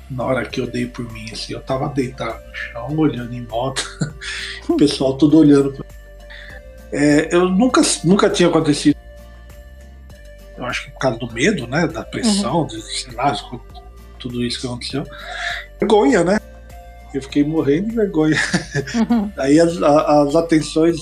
Na 0.09 0.24
hora 0.24 0.45
que 0.45 0.59
eu 0.59 0.65
dei 0.65 0.88
por 0.88 1.12
mim, 1.12 1.29
assim, 1.31 1.53
eu 1.53 1.62
tava 1.62 1.89
deitado 1.89 2.39
no 2.48 2.55
chão, 2.55 2.98
olhando 2.98 3.33
em 3.33 3.43
volta. 3.43 3.81
o 4.67 4.77
pessoal 4.77 5.17
tudo 5.17 5.38
olhando 5.38 5.74
pra 5.74 5.86
é, 6.91 7.29
eu 7.31 7.48
nunca, 7.50 7.81
nunca 8.03 8.29
tinha 8.29 8.50
acontecido. 8.50 8.98
Eu 10.59 10.65
acho 10.65 10.85
que 10.85 10.91
por 10.91 10.99
causa 10.99 11.17
do 11.17 11.31
medo, 11.31 11.65
né? 11.65 11.87
Da 11.87 12.03
pressão, 12.03 12.61
uhum. 12.61 12.67
de, 12.67 12.81
sei 12.81 13.13
lá, 13.13 13.33
tudo 14.19 14.43
isso 14.43 14.59
que 14.59 14.67
aconteceu. 14.67 15.05
Vergonha, 15.79 16.23
né? 16.23 16.37
Eu 17.13 17.21
fiquei 17.21 17.45
morrendo 17.45 17.89
de 17.89 17.95
vergonha. 17.95 18.37
Uhum. 19.09 19.31
Aí 19.39 19.57
as, 19.57 19.81
as 19.81 20.35
atenções 20.35 20.99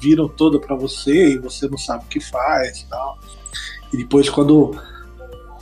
viram 0.00 0.28
toda 0.28 0.60
para 0.60 0.76
você 0.76 1.32
e 1.32 1.38
você 1.38 1.68
não 1.68 1.76
sabe 1.76 2.04
o 2.04 2.08
que 2.08 2.20
faz 2.20 2.78
e 2.78 2.86
tal. 2.86 3.18
E 3.92 3.96
depois 3.96 4.30
quando, 4.30 4.80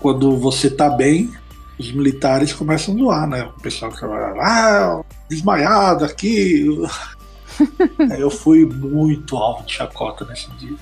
quando 0.01 0.37
você 0.37 0.71
tá 0.71 0.91
bem, 0.91 1.33
os 1.79 1.91
militares 1.93 2.53
começam 2.53 2.95
a 2.95 2.99
zoar, 2.99 3.27
né? 3.27 3.43
O 3.45 3.61
pessoal 3.63 3.91
que 3.91 4.07
vai 4.07 4.39
ah, 4.39 5.03
desmaiado 5.31 6.05
aqui. 6.05 6.67
eu 8.19 8.31
fui 8.31 8.67
muito 8.67 9.35
alvo 9.35 9.65
de 9.65 9.73
chacota 9.73 10.27
nesse 10.27 10.51
dia. 10.53 10.77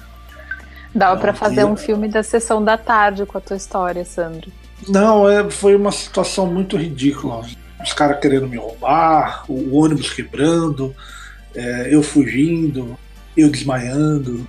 Dava 0.95 1.21
para 1.21 1.35
fazer 1.35 1.65
um 1.65 1.77
filme 1.77 2.09
da 2.09 2.23
sessão 2.23 2.65
da 2.65 2.77
tarde 2.77 3.27
com 3.27 3.39
a 3.39 3.41
tua 3.41 3.57
história, 3.57 4.05
Sandro. 4.05 4.51
Não, 4.89 5.29
é, 5.29 5.49
foi 5.51 5.75
uma 5.75 5.93
situação 5.93 6.47
muito 6.47 6.77
ridícula. 6.77 7.43
Os 7.83 7.93
caras 7.93 8.21
querendo 8.21 8.49
me 8.49 8.57
roubar, 8.57 9.45
o 9.49 9.77
ônibus 9.77 10.13
quebrando, 10.13 10.95
é, 11.55 11.89
eu 11.95 12.03
fugindo, 12.03 12.99
eu 13.37 13.51
desmaiando. 13.51 14.47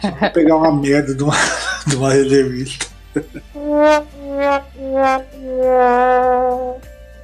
Só 0.00 0.10
pra 0.12 0.30
pegar 0.30 0.56
uma 0.56 0.72
merda 0.72 1.14
de 1.14 1.22
uma, 1.22 1.34
de 1.86 1.96
uma 1.96 2.12
reservista. 2.12 2.86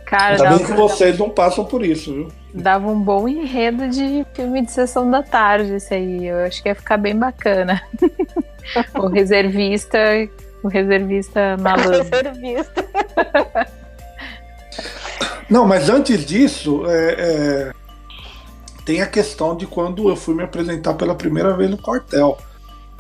Cara, 0.05 0.35
Ainda 0.35 0.57
bem 0.57 0.67
que 0.67 0.73
vocês 0.73 1.19
não 1.19 1.31
passam 1.31 1.65
por 1.65 1.85
isso, 1.85 2.13
viu? 2.13 2.33
Dava 2.55 2.91
um 2.91 2.99
bom 2.99 3.29
enredo 3.29 3.89
de 3.89 4.27
filme 4.33 4.65
de 4.65 4.73
sessão 4.73 5.11
da 5.11 5.23
tarde, 5.23 5.77
isso 5.77 5.93
aí. 5.93 6.27
Eu 6.27 6.39
acho 6.47 6.63
que 6.63 6.69
ia 6.69 6.75
ficar 6.75 6.97
bem 6.97 7.17
bacana. 7.17 7.83
o 8.95 9.07
reservista, 9.09 9.99
o 10.63 10.69
reservista 10.69 11.57
malandro. 11.61 12.05
reservista. 12.11 12.85
Não, 15.49 15.67
mas 15.67 15.89
antes 15.89 16.27
disso, 16.27 16.85
é, 16.87 17.15
é, 17.19 17.73
tem 18.85 19.01
a 19.01 19.07
questão 19.07 19.57
de 19.57 19.67
quando 19.67 20.09
eu 20.09 20.17
fui 20.17 20.35
me 20.35 20.43
apresentar 20.43 20.95
pela 20.95 21.15
primeira 21.15 21.57
vez 21.57 21.71
no 21.71 21.79
quartel. 21.79 22.37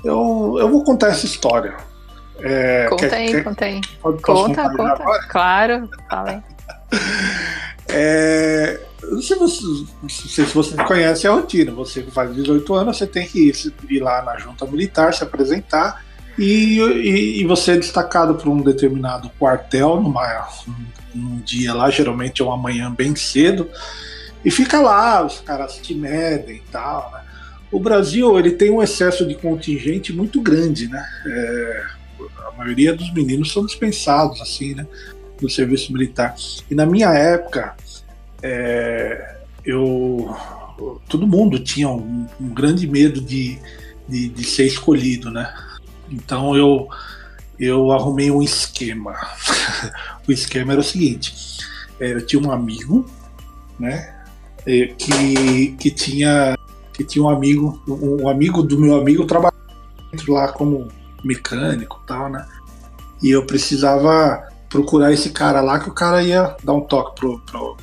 Eu, 0.03 0.57
eu 0.59 0.69
vou 0.71 0.83
contar 0.83 1.09
essa 1.09 1.27
história. 1.27 1.77
É, 2.41 2.87
conta 2.89 3.09
quer, 3.09 3.17
aí, 3.17 3.33
quer, 3.33 3.45
conta 3.45 3.65
aí. 3.65 3.81
Conta, 4.01 4.23
conta. 4.23 4.63
Agora? 4.63 5.27
Claro, 5.29 5.91
fala 6.09 6.31
aí. 6.31 6.43
É, 7.89 8.81
não 9.03 9.23
sei, 9.23 9.39
se 10.09 10.43
você 10.55 10.77
conhece 10.85 11.27
a 11.27 11.33
rotina. 11.33 11.73
Você 11.73 12.03
faz 12.03 12.35
18 12.35 12.75
anos, 12.75 12.99
você 12.99 13.07
tem 13.07 13.27
que 13.27 13.49
ir, 13.49 13.75
ir 13.89 14.01
lá 14.01 14.23
na 14.23 14.37
junta 14.39 14.67
militar, 14.67 15.15
se 15.15 15.23
apresentar 15.23 16.05
e, 16.39 16.79
e, 16.79 17.41
e 17.41 17.45
você 17.45 17.73
é 17.73 17.77
destacado 17.77 18.37
para 18.37 18.49
um 18.49 18.63
determinado 18.63 19.29
quartel 19.39 20.01
numa, 20.01 20.49
num 21.13 21.41
dia 21.41 21.75
lá, 21.75 21.91
geralmente 21.91 22.41
é 22.41 22.45
uma 22.45 22.57
manhã 22.57 22.95
bem 22.95 23.17
cedo, 23.17 23.69
e 24.45 24.51
fica 24.51 24.81
lá, 24.81 25.27
os 25.27 25.41
caras 25.41 25.79
te 25.79 25.95
medem 25.95 26.57
e 26.57 26.71
tal. 26.71 27.11
Né? 27.13 27.23
O 27.73 27.81
Brasil 27.81 28.39
ele 28.39 28.53
tem 28.53 28.71
um 28.71 28.81
excesso 28.81 29.27
de 29.27 29.35
contingente 29.35 30.13
muito 30.13 30.41
grande, 30.41 30.89
né? 30.89 31.05
É, 31.27 31.83
a 32.47 32.53
maioria 32.57 32.95
dos 32.95 33.13
meninos 33.13 33.53
são 33.53 33.67
dispensados 33.67 34.41
assim, 34.41 34.75
né? 34.75 34.87
Do 35.41 35.49
serviço 35.49 35.93
militar. 35.93 36.35
E 36.71 36.75
na 36.75 36.85
minha 36.85 37.11
época, 37.11 37.77
é, 38.43 39.37
eu 39.65 40.35
todo 41.09 41.27
mundo 41.27 41.59
tinha 41.59 41.89
um, 41.89 42.27
um 42.41 42.49
grande 42.49 42.87
medo 42.87 43.21
de, 43.21 43.59
de, 44.09 44.29
de, 44.29 44.45
ser 44.45 44.67
escolhido, 44.67 45.31
né? 45.31 45.53
Então 46.11 46.57
eu 46.57 46.89
eu 47.59 47.91
arrumei 47.91 48.31
um 48.31 48.41
esquema. 48.41 49.15
o 50.27 50.33
esquema 50.33 50.73
era 50.73 50.81
o 50.81 50.85
seguinte: 50.85 51.59
é, 51.99 52.13
eu 52.13 52.25
tinha 52.25 52.41
um 52.41 52.53
amigo, 52.53 53.05
né? 53.79 54.15
É, 54.67 54.87
que, 54.87 55.77
que 55.79 55.91
tinha 55.91 56.57
que 56.93 57.05
tinha 57.05 57.25
um 57.25 57.29
amigo 57.29 57.81
um 57.87 58.29
amigo 58.29 58.63
do 58.63 58.79
meu 58.79 58.97
amigo 58.97 59.25
trabalhando 59.25 59.59
lá 60.29 60.53
como 60.53 60.89
mecânico 61.25 62.03
tal, 62.07 62.29
né? 62.29 62.47
E 63.23 63.31
eu 63.31 63.45
precisava 63.45 64.49
procurar 64.69 65.13
esse 65.13 65.31
cara 65.31 65.61
lá 65.61 65.79
que 65.79 65.89
o 65.89 65.95
cara 65.95 66.23
ia 66.23 66.57
dar 66.63 66.75
um 66.75 66.81
toque 66.81 67.19
pro, 67.19 67.41
pro 67.41 67.77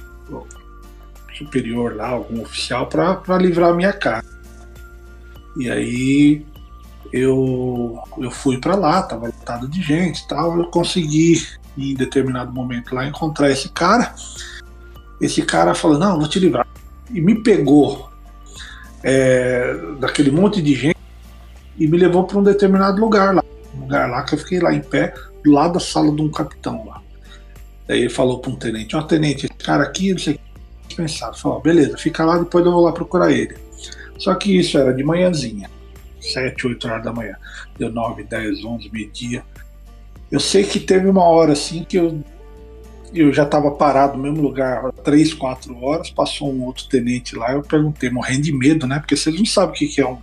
superior 1.33 1.95
lá, 1.95 2.09
algum 2.09 2.41
oficial, 2.41 2.87
para 2.87 3.37
livrar 3.37 3.71
a 3.71 3.73
minha 3.73 3.93
cara. 3.93 4.23
E 5.57 5.69
aí 5.69 6.45
eu, 7.11 8.01
eu 8.17 8.31
fui 8.31 8.59
para 8.59 8.75
lá, 8.75 9.01
tava 9.03 9.27
lotado 9.27 9.67
de 9.67 9.81
gente 9.81 10.19
e 10.19 10.27
tal, 10.27 10.57
eu 10.57 10.65
consegui 10.65 11.45
em 11.77 11.93
determinado 11.93 12.51
momento 12.53 12.95
lá 12.95 13.05
encontrar 13.05 13.51
esse 13.51 13.69
cara. 13.69 14.13
Esse 15.19 15.41
cara 15.41 15.73
falou, 15.73 15.97
não, 15.97 16.19
vou 16.19 16.27
te 16.27 16.39
livrar. 16.39 16.67
E 17.09 17.21
me 17.21 17.41
pegou 17.41 18.09
é, 19.03 19.77
daquele 19.99 20.31
monte 20.31 20.61
de 20.61 20.73
gente 20.73 20.97
e 21.77 21.87
me 21.87 21.97
levou 21.97 22.23
para 22.23 22.37
um 22.37 22.43
determinado 22.43 22.99
lugar 22.99 23.33
lá. 23.33 23.43
Um 23.73 23.81
lugar 23.81 24.09
lá 24.09 24.23
que 24.23 24.35
eu 24.35 24.39
fiquei 24.39 24.59
lá 24.59 24.73
em 24.73 24.81
pé, 24.81 25.13
do 25.45 25.51
lado 25.51 25.75
da 25.75 25.79
sala 25.79 26.13
de 26.13 26.21
um 26.21 26.29
capitão 26.29 26.83
lá. 26.87 27.01
Daí 27.87 27.99
ele 27.99 28.09
falou 28.09 28.39
para 28.39 28.51
um 28.51 28.55
tenente, 28.55 28.95
ó, 28.95 28.99
oh, 28.99 29.03
tenente, 29.03 29.45
esse 29.45 29.53
cara 29.53 29.83
aqui, 29.83 30.11
não 30.11 30.17
sei 30.17 30.33
o 30.33 30.37
que, 30.37 30.87
dispensado. 30.87 31.37
Falou, 31.37 31.61
beleza, 31.61 31.95
fica 31.97 32.25
lá, 32.25 32.39
depois 32.39 32.65
eu 32.65 32.71
vou 32.71 32.81
lá 32.83 32.91
procurar 32.91 33.31
ele. 33.31 33.55
Só 34.17 34.33
que 34.33 34.57
isso 34.57 34.75
era 34.77 34.91
de 34.91 35.03
manhãzinha, 35.03 35.69
7, 36.19 36.65
8 36.65 36.87
horas 36.87 37.03
da 37.03 37.13
manhã. 37.13 37.35
Deu 37.77 37.91
9, 37.91 38.23
10, 38.23 38.65
11, 38.65 38.89
meio-dia. 38.91 39.43
Eu 40.31 40.39
sei 40.39 40.63
que 40.63 40.79
teve 40.79 41.07
uma 41.07 41.23
hora 41.23 41.53
assim 41.53 41.83
que 41.83 41.97
eu, 41.97 42.19
eu 43.13 43.31
já 43.31 43.43
estava 43.43 43.69
parado 43.69 44.17
no 44.17 44.23
mesmo 44.23 44.41
lugar, 44.41 44.91
3, 45.03 45.35
4 45.35 45.79
horas, 45.83 46.09
passou 46.09 46.51
um 46.51 46.63
outro 46.63 46.87
tenente 46.87 47.35
lá, 47.35 47.51
eu 47.51 47.61
perguntei, 47.61 48.09
morrendo 48.09 48.41
de 48.41 48.51
medo, 48.51 48.87
né? 48.87 48.97
Porque 48.97 49.15
vocês 49.15 49.37
não 49.37 49.45
sabem 49.45 49.75
o 49.75 49.91
que 49.91 50.01
é 50.01 50.07
um 50.07 50.17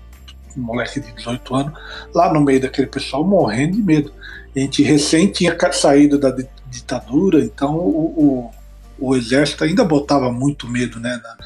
moleque 0.57 0.99
de 0.99 1.13
18 1.13 1.55
anos, 1.55 1.73
lá 2.13 2.33
no 2.33 2.41
meio 2.41 2.61
daquele 2.61 2.89
pessoal, 2.89 3.25
morrendo 3.25 3.77
de 3.77 3.83
medo. 3.83 4.13
A 4.55 4.59
gente 4.59 4.83
recém 4.83 5.29
tinha 5.29 5.57
saído 5.73 6.19
da 6.19 6.35
ditadura, 6.69 7.41
então 7.41 7.75
o, 7.77 8.51
o, 8.99 9.09
o 9.11 9.17
exército 9.17 9.65
ainda 9.65 9.85
botava 9.85 10.31
muito 10.31 10.69
medo 10.69 11.01
né, 11.01 11.21
na, 11.23 11.37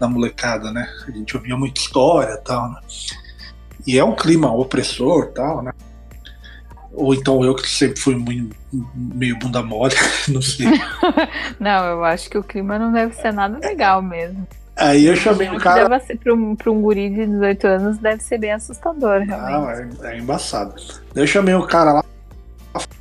na, 0.00 0.08
molecada, 0.08 0.72
né? 0.72 0.88
A 1.06 1.10
gente 1.10 1.36
ouvia 1.36 1.56
muita 1.56 1.80
história 1.80 2.36
tal, 2.38 2.70
né? 2.70 2.80
E 3.86 3.98
é 3.98 4.04
um 4.04 4.14
clima 4.14 4.52
opressor 4.52 5.28
tal, 5.32 5.62
né? 5.62 5.72
Ou 6.92 7.12
então 7.14 7.44
eu 7.44 7.54
que 7.54 7.68
sempre 7.68 8.00
fui 8.00 8.14
muito, 8.14 8.56
meio 8.94 9.38
bunda 9.38 9.62
mole, 9.62 9.94
não 10.28 10.40
sei. 10.40 10.66
não, 11.60 11.84
eu 11.86 12.04
acho 12.04 12.30
que 12.30 12.38
o 12.38 12.42
clima 12.42 12.78
não 12.78 12.92
deve 12.92 13.14
ser 13.14 13.32
nada 13.32 13.58
legal 13.58 14.00
mesmo. 14.00 14.46
Aí 14.76 15.06
eu 15.06 15.14
chamei 15.14 15.48
o 15.48 15.58
cara. 15.58 15.88
Deve 15.88 16.04
ser, 16.04 16.18
para 16.18 16.34
um, 16.34 16.56
um 16.66 16.82
guri 16.82 17.08
de 17.08 17.26
18 17.26 17.66
anos, 17.66 17.98
deve 17.98 18.22
ser 18.22 18.38
bem 18.38 18.52
assustador, 18.52 19.20
realmente. 19.20 20.02
É, 20.02 20.14
é 20.14 20.18
embaçado. 20.18 20.74
Eu 21.14 21.26
chamei 21.26 21.54
o 21.54 21.66
cara 21.66 21.92
lá 21.92 22.04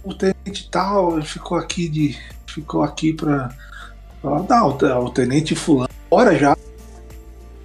o 0.04 0.14
tenente 0.14 0.70
tal 0.70 1.22
ficou 1.22 1.58
aqui 1.58 1.88
de. 1.88 2.18
ficou 2.46 2.84
aqui 2.84 3.14
pra. 3.14 3.50
Não, 4.24 4.78
o 5.04 5.10
tenente 5.10 5.56
fulano, 5.56 5.90
hora 6.10 6.38
já. 6.38 6.56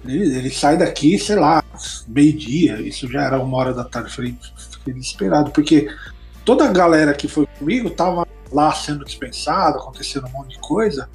Ele, 0.05 0.37
ele, 0.37 0.49
sai 0.49 0.77
daqui, 0.77 1.17
sei 1.19 1.35
lá, 1.35 1.63
meio-dia, 2.07 2.81
isso 2.81 3.07
já 3.07 3.23
era 3.23 3.39
uma 3.39 3.57
hora 3.57 3.73
da 3.73 3.83
tarde. 3.83 4.13
Falei, 4.13 4.35
fiquei 4.71 4.93
desesperado, 4.93 5.51
porque 5.51 5.89
toda 6.43 6.65
a 6.65 6.71
galera 6.71 7.13
que 7.13 7.27
foi 7.27 7.45
comigo 7.57 7.89
tava 7.89 8.27
lá 8.51 8.73
sendo 8.73 9.05
dispensada, 9.05 9.77
acontecendo 9.77 10.27
um 10.27 10.31
monte 10.31 10.55
de 10.55 10.59
coisa. 10.59 11.07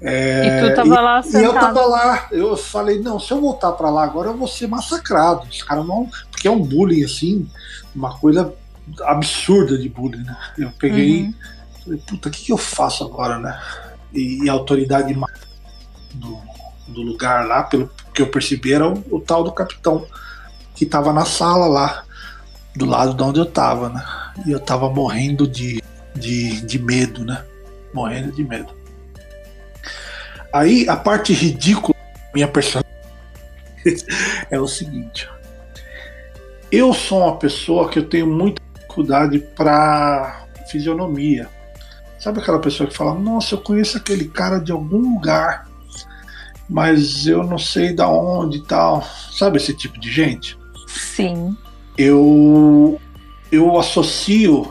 É, 0.00 0.46
e 0.46 0.70
tu 0.70 0.76
tava 0.76 1.00
lá 1.00 1.20
e, 1.24 1.28
e 1.28 1.34
eu 1.42 1.52
sentado. 1.52 1.74
tava 1.74 1.86
lá, 1.86 2.28
eu 2.30 2.56
falei, 2.56 3.00
não, 3.00 3.18
se 3.18 3.32
eu 3.32 3.40
voltar 3.40 3.72
pra 3.72 3.90
lá 3.90 4.04
agora 4.04 4.28
eu 4.28 4.36
vou 4.36 4.46
ser 4.46 4.68
massacrado. 4.68 5.46
Os 5.48 5.62
caras 5.62 5.86
não. 5.86 6.08
Porque 6.30 6.46
é 6.46 6.50
um 6.50 6.62
bullying 6.62 7.04
assim, 7.04 7.48
uma 7.94 8.16
coisa 8.16 8.54
absurda 9.02 9.78
de 9.78 9.88
bullying, 9.88 10.22
né? 10.22 10.36
Eu 10.56 10.70
peguei. 10.78 11.22
Uhum. 11.22 11.34
Falei, 11.84 12.02
puta, 12.06 12.28
o 12.28 12.32
que, 12.32 12.44
que 12.46 12.52
eu 12.52 12.58
faço 12.58 13.04
agora, 13.04 13.38
né? 13.38 13.60
E, 14.12 14.44
e 14.44 14.48
a 14.48 14.52
autoridade 14.52 15.14
do, 16.14 16.38
do 16.88 17.02
lugar 17.02 17.46
lá, 17.46 17.62
pelo 17.62 17.90
que 18.14 18.22
eu 18.22 18.26
percebi, 18.26 18.72
era 18.72 18.88
o, 18.88 19.04
o 19.10 19.20
tal 19.20 19.44
do 19.44 19.52
capitão 19.52 20.06
que 20.74 20.86
tava 20.86 21.12
na 21.12 21.24
sala 21.24 21.66
lá, 21.66 22.04
do 22.74 22.84
lado 22.84 23.14
de 23.14 23.22
onde 23.22 23.40
eu 23.40 23.46
tava, 23.46 23.88
né? 23.88 24.04
E 24.46 24.52
eu 24.52 24.60
tava 24.60 24.88
morrendo 24.88 25.46
de, 25.46 25.82
de, 26.14 26.60
de 26.60 26.78
medo, 26.78 27.24
né? 27.24 27.44
Morrendo 27.92 28.32
de 28.32 28.44
medo. 28.44 28.72
Aí 30.52 30.88
a 30.88 30.96
parte 30.96 31.32
ridícula 31.32 31.96
da 31.98 32.30
minha 32.34 32.48
personagem 32.48 32.90
é 34.50 34.58
o 34.58 34.66
seguinte. 34.66 35.28
Eu 36.70 36.92
sou 36.92 37.22
uma 37.22 37.36
pessoa 37.36 37.88
que 37.88 37.98
eu 37.98 38.08
tenho 38.08 38.26
muita 38.26 38.57
dificuldade 38.98 39.38
para 39.38 40.46
fisionomia. 40.70 41.48
Sabe 42.18 42.40
aquela 42.40 42.58
pessoa 42.58 42.88
que 42.88 42.96
fala: 42.96 43.14
"Nossa, 43.14 43.54
eu 43.54 43.60
conheço 43.60 43.96
aquele 43.96 44.26
cara 44.26 44.58
de 44.58 44.72
algum 44.72 45.14
lugar, 45.14 45.68
mas 46.68 47.26
eu 47.26 47.44
não 47.44 47.58
sei 47.58 47.94
da 47.94 48.08
onde 48.08 48.58
e 48.58 48.64
tal". 48.64 49.04
Sabe 49.32 49.58
esse 49.58 49.74
tipo 49.74 49.98
de 50.00 50.10
gente? 50.10 50.58
Sim. 50.86 51.56
Eu 51.96 53.00
eu 53.50 53.78
associo 53.78 54.70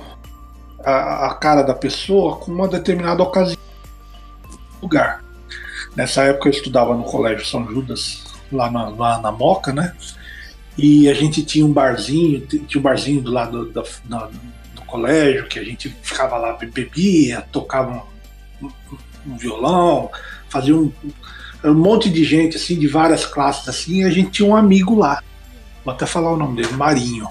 a, 0.83 1.27
a 1.27 1.33
cara 1.35 1.63
da 1.63 1.73
pessoa 1.73 2.35
com 2.37 2.51
uma 2.51 2.67
determinada 2.67 3.23
ocasião, 3.23 3.57
lugar. 4.81 5.23
Nessa 5.95 6.23
época 6.23 6.49
eu 6.49 6.53
estudava 6.53 6.93
no 6.93 7.03
Colégio 7.03 7.45
São 7.45 7.65
Judas, 7.67 8.23
lá 8.51 8.69
na, 8.69 8.89
lá 8.89 9.19
na 9.19 9.31
Moca, 9.31 9.73
né? 9.73 9.95
E 10.77 11.09
a 11.09 11.13
gente 11.13 11.43
tinha 11.43 11.65
um 11.65 11.73
barzinho, 11.73 12.41
tinha 12.41 12.79
um 12.79 12.83
barzinho 12.83 13.21
do 13.21 13.31
lado 13.31 13.65
do 13.65 14.81
colégio, 14.85 15.47
que 15.47 15.59
a 15.59 15.63
gente 15.63 15.89
ficava 16.01 16.37
lá, 16.37 16.53
be- 16.53 16.67
bebia, 16.67 17.41
tocava 17.51 18.03
um, 18.61 18.69
um- 19.25 19.37
violão, 19.37 20.09
fazia 20.49 20.75
um, 20.75 20.91
um 21.63 21.73
monte 21.73 22.09
de 22.09 22.23
gente, 22.23 22.55
assim, 22.55 22.77
de 22.79 22.87
várias 22.87 23.25
classes, 23.25 23.67
assim, 23.67 24.01
e 24.01 24.03
a 24.05 24.09
gente 24.09 24.29
tinha 24.31 24.47
um 24.47 24.55
amigo 24.55 24.95
lá. 24.95 25.21
Vou 25.83 25.93
até 25.93 26.05
falar 26.05 26.31
o 26.31 26.37
nome 26.37 26.61
dele, 26.61 26.73
Marinho. 26.73 27.27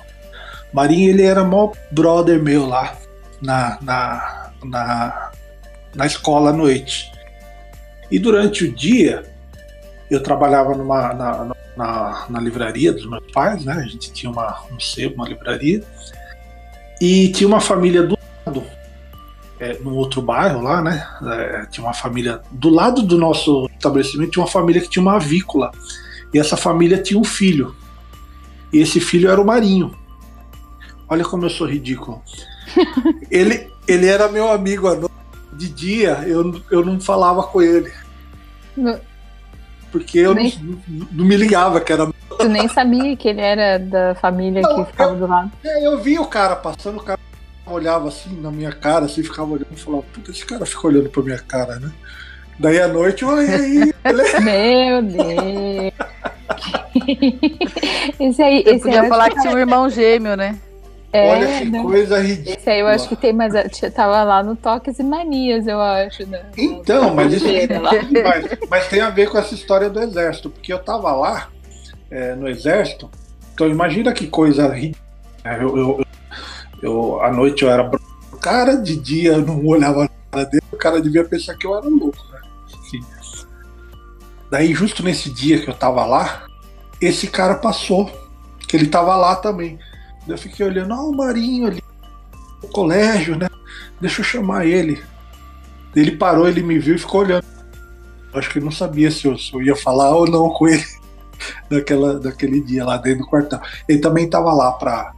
Marinho, 0.73 1.11
ele 1.11 1.23
era 1.23 1.45
mó 1.45 1.73
brother 1.91 2.43
meu 2.43 2.67
lá 2.67 2.97
na, 3.41 3.79
na, 3.81 4.51
na, 4.65 5.31
na 5.95 6.07
escola 6.07 6.51
à 6.51 6.53
noite. 6.53 7.11
E 8.11 8.19
durante 8.19 8.65
o 8.65 8.73
dia, 8.73 9.25
eu 10.11 10.23
trabalhava 10.23 10.75
numa, 10.77 11.15
na, 11.15 11.56
na, 11.77 12.27
na 12.29 12.41
livraria 12.41 12.93
dos 12.93 13.09
meus 13.09 13.31
pais, 13.33 13.65
né? 13.65 13.75
A 13.75 13.87
gente 13.87 14.13
tinha 14.13 14.31
uma, 14.31 14.63
um 14.73 14.81
sebo, 14.81 15.17
uma 15.17 15.29
livraria. 15.29 15.83
E 17.01 17.29
tinha 17.33 17.47
uma 17.47 17.61
família 17.61 18.03
do 18.03 18.17
lado, 18.47 18.65
é, 19.61 19.79
num 19.81 19.95
outro 19.95 20.23
bairro 20.23 20.63
lá, 20.63 20.81
né? 20.81 21.07
É, 21.23 21.67
tinha 21.67 21.85
uma 21.85 21.93
família 21.93 22.41
do 22.51 22.71
lado 22.71 23.03
do 23.03 23.19
nosso 23.19 23.69
estabelecimento, 23.77 24.31
tinha 24.31 24.43
uma 24.45 24.51
família 24.51 24.81
que 24.81 24.89
tinha 24.89 25.03
uma 25.03 25.17
avícola. 25.17 25.71
E 26.33 26.39
essa 26.39 26.57
família 26.57 27.03
tinha 27.03 27.21
um 27.21 27.25
filho. 27.25 27.77
E 28.73 28.79
esse 28.79 28.99
filho 29.01 29.31
era 29.31 29.41
o 29.41 29.45
Marinho. 29.45 29.95
Olha 31.09 31.25
como 31.25 31.45
eu 31.45 31.51
sou 31.51 31.67
ridículo. 31.69 32.23
ele, 33.31 33.71
ele 33.87 34.07
era 34.07 34.29
meu 34.29 34.51
amigo 34.51 34.89
à 34.89 34.95
noite. 34.95 35.15
De 35.53 35.69
dia, 35.69 36.25
eu, 36.27 36.61
eu 36.71 36.85
não 36.85 37.01
falava 37.01 37.43
com 37.45 37.63
ele. 37.63 37.91
No- 38.77 39.01
Porque 39.97 40.19
eu 40.19 40.35
não, 40.35 40.43
Nem- 40.43 40.79
não 41.11 41.25
me 41.25 41.37
ligava 41.37 41.81
que 41.81 41.91
era. 41.91 42.07
Tu 42.39 42.49
nem 42.51 42.69
sabia 42.69 43.17
que 43.17 43.29
ele 43.29 43.41
era 43.41 43.79
da 43.79 44.15
família 44.15 44.61
Não, 44.61 44.85
que 44.85 44.91
ficava 44.91 45.15
do 45.15 45.27
lado. 45.27 45.51
É, 45.65 45.87
eu 45.87 45.99
vi 45.99 46.19
o 46.19 46.27
cara 46.27 46.55
passando, 46.55 46.99
o 46.99 47.03
cara 47.03 47.19
olhava 47.67 48.09
assim 48.09 48.39
na 48.41 48.51
minha 48.51 48.73
cara, 48.73 49.07
assim, 49.07 49.23
ficava 49.23 49.51
olhando 49.53 49.69
e 49.73 49.81
falava, 49.81 50.03
puta, 50.13 50.31
esse 50.31 50.45
cara 50.45 50.67
fica 50.67 50.87
olhando 50.87 51.09
pra 51.09 51.23
minha 51.23 51.39
cara, 51.39 51.79
né? 51.81 51.91
Daí 52.59 52.79
à 52.79 52.89
noite, 52.89 53.25
oi 53.25 53.49
aí? 53.49 53.95
Meu 54.45 55.03
Deus. 55.03 55.93
esse 58.21 58.43
aí, 58.43 58.63
esse 58.67 58.81
podia 58.81 59.01
aí 59.01 59.07
eu 59.07 59.09
falar 59.09 59.31
que 59.31 59.41
tinha 59.41 59.55
um 59.55 59.59
irmão 59.59 59.89
gêmeo, 59.89 60.37
né? 60.37 60.59
É, 61.13 61.31
Olha 61.31 61.59
que 61.59 61.65
não. 61.67 61.83
coisa 61.85 62.21
ridícula. 62.21 62.57
Esse 62.57 62.71
aí 62.71 62.81
eu 62.81 62.87
acho 62.87 63.09
que 63.09 63.17
tem 63.17 63.33
mais. 63.33 63.53
Tava 63.95 64.23
lá 64.23 64.43
no 64.43 64.57
Toques 64.57 64.99
e 64.99 65.03
Manias, 65.03 65.67
eu 65.67 65.81
acho, 65.81 66.27
né? 66.27 66.45
Então, 66.57 67.15
mas 67.15 67.33
isso 67.33 67.47
mas, 67.83 68.59
mas 68.69 68.89
tem 68.89 69.01
a 69.01 69.11
ver 69.11 69.31
com 69.31 69.39
essa 69.39 69.55
história 69.55 69.89
do 69.89 70.01
exército, 70.01 70.51
porque 70.51 70.73
eu 70.73 70.79
tava 70.79 71.13
lá 71.13 71.49
é, 72.11 72.35
no 72.35 72.49
exército, 72.49 73.11
então 73.55 73.69
imagina 73.69 74.13
que 74.13 74.27
coisa 74.27 74.69
ridícula. 74.69 75.05
né? 75.45 75.59
Eu, 75.61 75.77
eu, 75.77 76.07
eu, 76.83 77.21
à 77.23 77.33
noite 77.33 77.63
eu 77.63 77.71
era 77.71 77.91
cara, 78.47 78.77
de 78.77 78.97
dia 78.97 79.33
eu 79.33 79.43
não 79.43 79.65
olhava 79.67 80.03
na 80.03 80.11
cara 80.31 80.45
dele, 80.45 80.63
o 80.71 80.77
cara 80.77 81.01
devia 81.01 81.25
pensar 81.25 81.57
que 81.57 81.67
eu 81.67 81.77
era 81.77 81.89
louco, 81.89 82.25
né? 82.31 82.41
Enfim. 82.79 83.05
Daí, 84.51 84.73
justo 84.73 85.03
nesse 85.03 85.29
dia 85.31 85.61
que 85.61 85.69
eu 85.69 85.75
tava 85.75 86.05
lá, 86.07 86.47
esse 87.01 87.27
cara 87.27 87.57
passou, 87.57 88.09
que 88.69 88.77
ele 88.77 88.87
tava 88.87 89.17
lá 89.17 89.35
também. 89.35 89.79
Eu 90.29 90.39
fiquei 90.39 90.67
olhando, 90.67 90.93
ó, 90.93 91.09
o 91.09 91.17
Marinho 91.17 91.67
ali 91.67 91.83
no 92.63 92.69
colégio, 92.69 93.37
né? 93.37 93.49
Deixa 94.01 94.21
eu 94.21 94.25
chamar 94.25 94.67
ele. 94.67 95.03
Ele 95.95 96.17
parou, 96.17 96.49
ele 96.49 96.63
me 96.63 96.79
viu 96.79 96.97
e 96.97 96.99
ficou 96.99 97.23
olhando. 97.23 97.45
Acho 98.35 98.51
que 98.51 98.59
ele 98.59 98.67
não 98.67 98.73
sabia 98.73 99.11
se 99.11 99.27
eu, 99.27 99.39
se 99.39 99.53
eu 99.55 99.63
ia 99.63 99.75
falar 99.75 100.15
ou 100.15 100.29
não 100.29 100.51
com 100.51 100.69
ele 100.69 100.85
daquela, 101.71 102.19
daquele 102.19 102.61
dia 102.61 102.85
lá 102.85 102.97
dentro 102.99 103.21
do 103.21 103.27
quartel. 103.27 103.61
Ele 103.89 103.99
também 103.99 104.27
estava 104.27 104.53
lá 104.53 104.73
para 104.73 105.15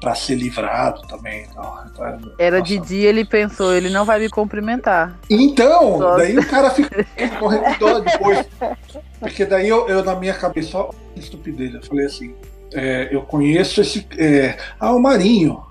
para 0.00 0.14
ser 0.14 0.34
livrado 0.34 1.00
também. 1.08 1.46
Então, 1.50 1.78
então, 1.86 2.32
Era 2.38 2.58
nossa. 2.58 2.70
de 2.70 2.78
dia, 2.78 3.08
ele 3.08 3.24
pensou, 3.24 3.74
ele 3.74 3.88
não 3.88 4.04
vai 4.04 4.20
me 4.20 4.28
cumprimentar. 4.28 5.18
Então, 5.28 5.98
Nossa. 5.98 6.18
daí 6.18 6.38
o 6.38 6.46
cara 6.46 6.70
fica 6.70 7.04
correndo 7.38 7.72
de 7.72 7.78
dó 7.78 7.98
depois. 7.98 8.46
Porque 9.18 9.44
daí 9.44 9.68
eu, 9.68 9.88
eu, 9.88 10.04
na 10.04 10.14
minha 10.14 10.34
cabeça, 10.34 10.78
ó, 10.78 10.90
que 11.14 11.20
estupidez, 11.20 11.74
eu 11.74 11.82
falei 11.82 12.06
assim, 12.06 12.34
é, 12.76 13.08
eu 13.10 13.22
conheço 13.22 13.80
esse. 13.80 14.06
É, 14.18 14.56
ah, 14.78 14.92
o 14.92 15.00
Marinho. 15.00 15.62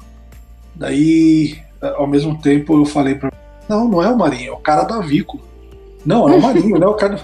Daí, 0.75 1.57
ao 1.81 2.07
mesmo 2.07 2.37
tempo, 2.41 2.77
eu 2.77 2.85
falei 2.85 3.15
pra 3.15 3.31
não, 3.67 3.87
não 3.87 4.03
é 4.03 4.09
o 4.09 4.17
Marinho, 4.17 4.49
é 4.49 4.53
o 4.53 4.57
cara 4.57 4.83
da 4.83 4.99
Vícola. 4.99 5.43
Não, 6.05 6.29
é 6.29 6.35
o 6.35 6.41
Marinho, 6.41 6.79
não 6.79 6.87
é 6.87 6.91
o 6.91 6.95
cara. 6.95 7.19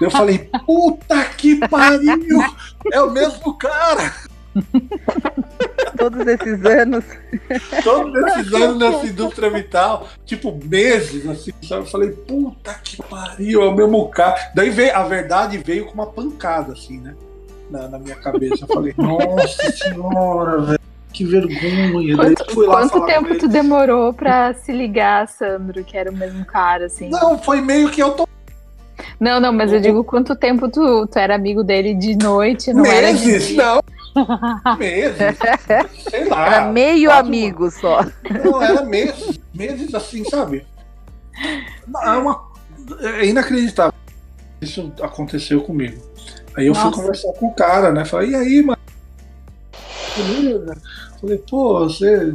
Eu 0.00 0.10
falei, 0.10 0.50
puta 0.66 1.24
que 1.36 1.56
pariu! 1.68 2.42
É 2.92 3.00
o 3.00 3.10
mesmo 3.10 3.54
cara! 3.54 4.12
Todos 5.96 6.26
esses 6.26 6.64
anos. 6.64 7.04
Todos 7.82 8.14
esses 8.26 8.52
anos 8.54 8.78
nessa 8.78 9.06
indústria 9.06 9.50
vital, 9.50 10.08
tipo, 10.24 10.58
meses, 10.64 11.28
assim, 11.28 11.52
sabe? 11.62 11.82
Eu 11.82 11.86
falei, 11.86 12.10
puta 12.10 12.74
que 12.82 13.00
pariu, 13.04 13.62
é 13.62 13.68
o 13.68 13.74
mesmo 13.74 14.08
cara. 14.08 14.50
Daí 14.54 14.70
veio, 14.70 14.96
a 14.96 15.04
verdade 15.04 15.58
veio 15.58 15.86
com 15.86 15.94
uma 15.94 16.06
pancada, 16.06 16.72
assim, 16.72 16.98
né? 17.00 17.14
Na, 17.70 17.88
na 17.88 17.98
minha 17.98 18.16
cabeça. 18.16 18.64
Eu 18.64 18.68
falei, 18.68 18.94
nossa 18.98 19.72
senhora, 19.72 20.60
velho, 20.60 20.80
que 21.12 21.24
vergonha. 21.24 22.16
Quanto, 22.16 22.40
eu 22.42 22.54
fui 22.54 22.66
lá 22.66 22.74
quanto 22.74 23.06
tempo 23.06 23.28
tu 23.38 23.46
ele. 23.46 23.52
demorou 23.52 24.12
pra 24.12 24.52
se 24.54 24.72
ligar, 24.72 25.28
Sandro, 25.28 25.84
que 25.84 25.96
era 25.96 26.10
o 26.10 26.14
mesmo 26.16 26.44
cara, 26.44 26.86
assim? 26.86 27.08
Não, 27.08 27.38
foi 27.38 27.60
meio 27.60 27.90
que 27.90 28.02
eu 28.02 28.12
tô 28.12 28.28
Não, 29.18 29.40
não, 29.40 29.52
mas 29.52 29.72
eu 29.72 29.80
digo 29.80 30.04
quanto 30.04 30.34
tempo 30.36 30.68
tu, 30.68 31.06
tu 31.06 31.18
era 31.18 31.34
amigo 31.34 31.62
dele 31.62 31.94
de 31.94 32.16
noite, 32.16 32.72
não 32.72 32.84
era 32.84 33.12
de 33.12 33.26
meses, 33.26 33.48
dia. 33.48 33.64
não. 33.64 33.82
Meses, 34.78 35.36
sei 36.08 36.28
lá. 36.28 36.46
Era 36.46 36.70
meio 36.70 37.10
amigo 37.10 37.68
só. 37.68 38.06
Não, 38.44 38.62
era 38.62 38.82
meses, 38.84 39.40
meses 39.52 39.92
assim, 39.92 40.22
sabe? 40.24 40.64
É, 42.04 42.10
uma, 42.10 42.44
é 43.02 43.26
inacreditável. 43.26 43.92
Isso 44.60 44.92
aconteceu 45.02 45.60
comigo. 45.62 46.00
Aí 46.56 46.66
eu 46.66 46.72
Nossa. 46.74 46.90
fui 46.90 47.00
conversar 47.00 47.32
com 47.32 47.46
o 47.46 47.54
cara, 47.54 47.92
né? 47.92 48.04
Falei, 48.04 48.30
e 48.30 48.34
aí, 48.34 48.62
mano? 48.62 48.78
Beleza? 50.16 50.76
Falei, 51.20 51.38
pô, 51.38 51.80
você 51.80 52.34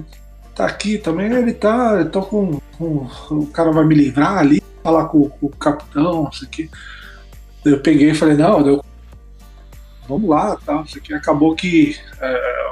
tá 0.55 0.65
aqui 0.65 0.97
também? 0.97 1.31
Ele 1.31 1.53
tá, 1.53 1.95
eu 1.99 2.09
tô 2.09 2.21
com, 2.21 2.59
com- 2.77 3.07
O 3.31 3.47
cara 3.47 3.71
vai 3.71 3.85
me 3.85 3.95
livrar 3.95 4.37
ali, 4.39 4.61
falar 4.83 5.05
com, 5.05 5.29
com 5.29 5.45
o 5.45 5.49
capitão, 5.49 6.23
não 6.23 6.31
sei 6.31 6.47
o 6.47 6.51
quê. 6.51 6.69
Eu 7.63 7.79
peguei 7.79 8.11
e 8.11 8.15
falei, 8.15 8.35
não, 8.35 8.65
eu, 8.67 8.83
vamos 10.07 10.29
lá, 10.29 10.57
tal, 10.65 10.79
não 10.79 10.87
sei 10.87 10.99
o 10.99 11.03
quê. 11.03 11.13
Acabou 11.13 11.55
que 11.55 11.97
é, 12.19 12.71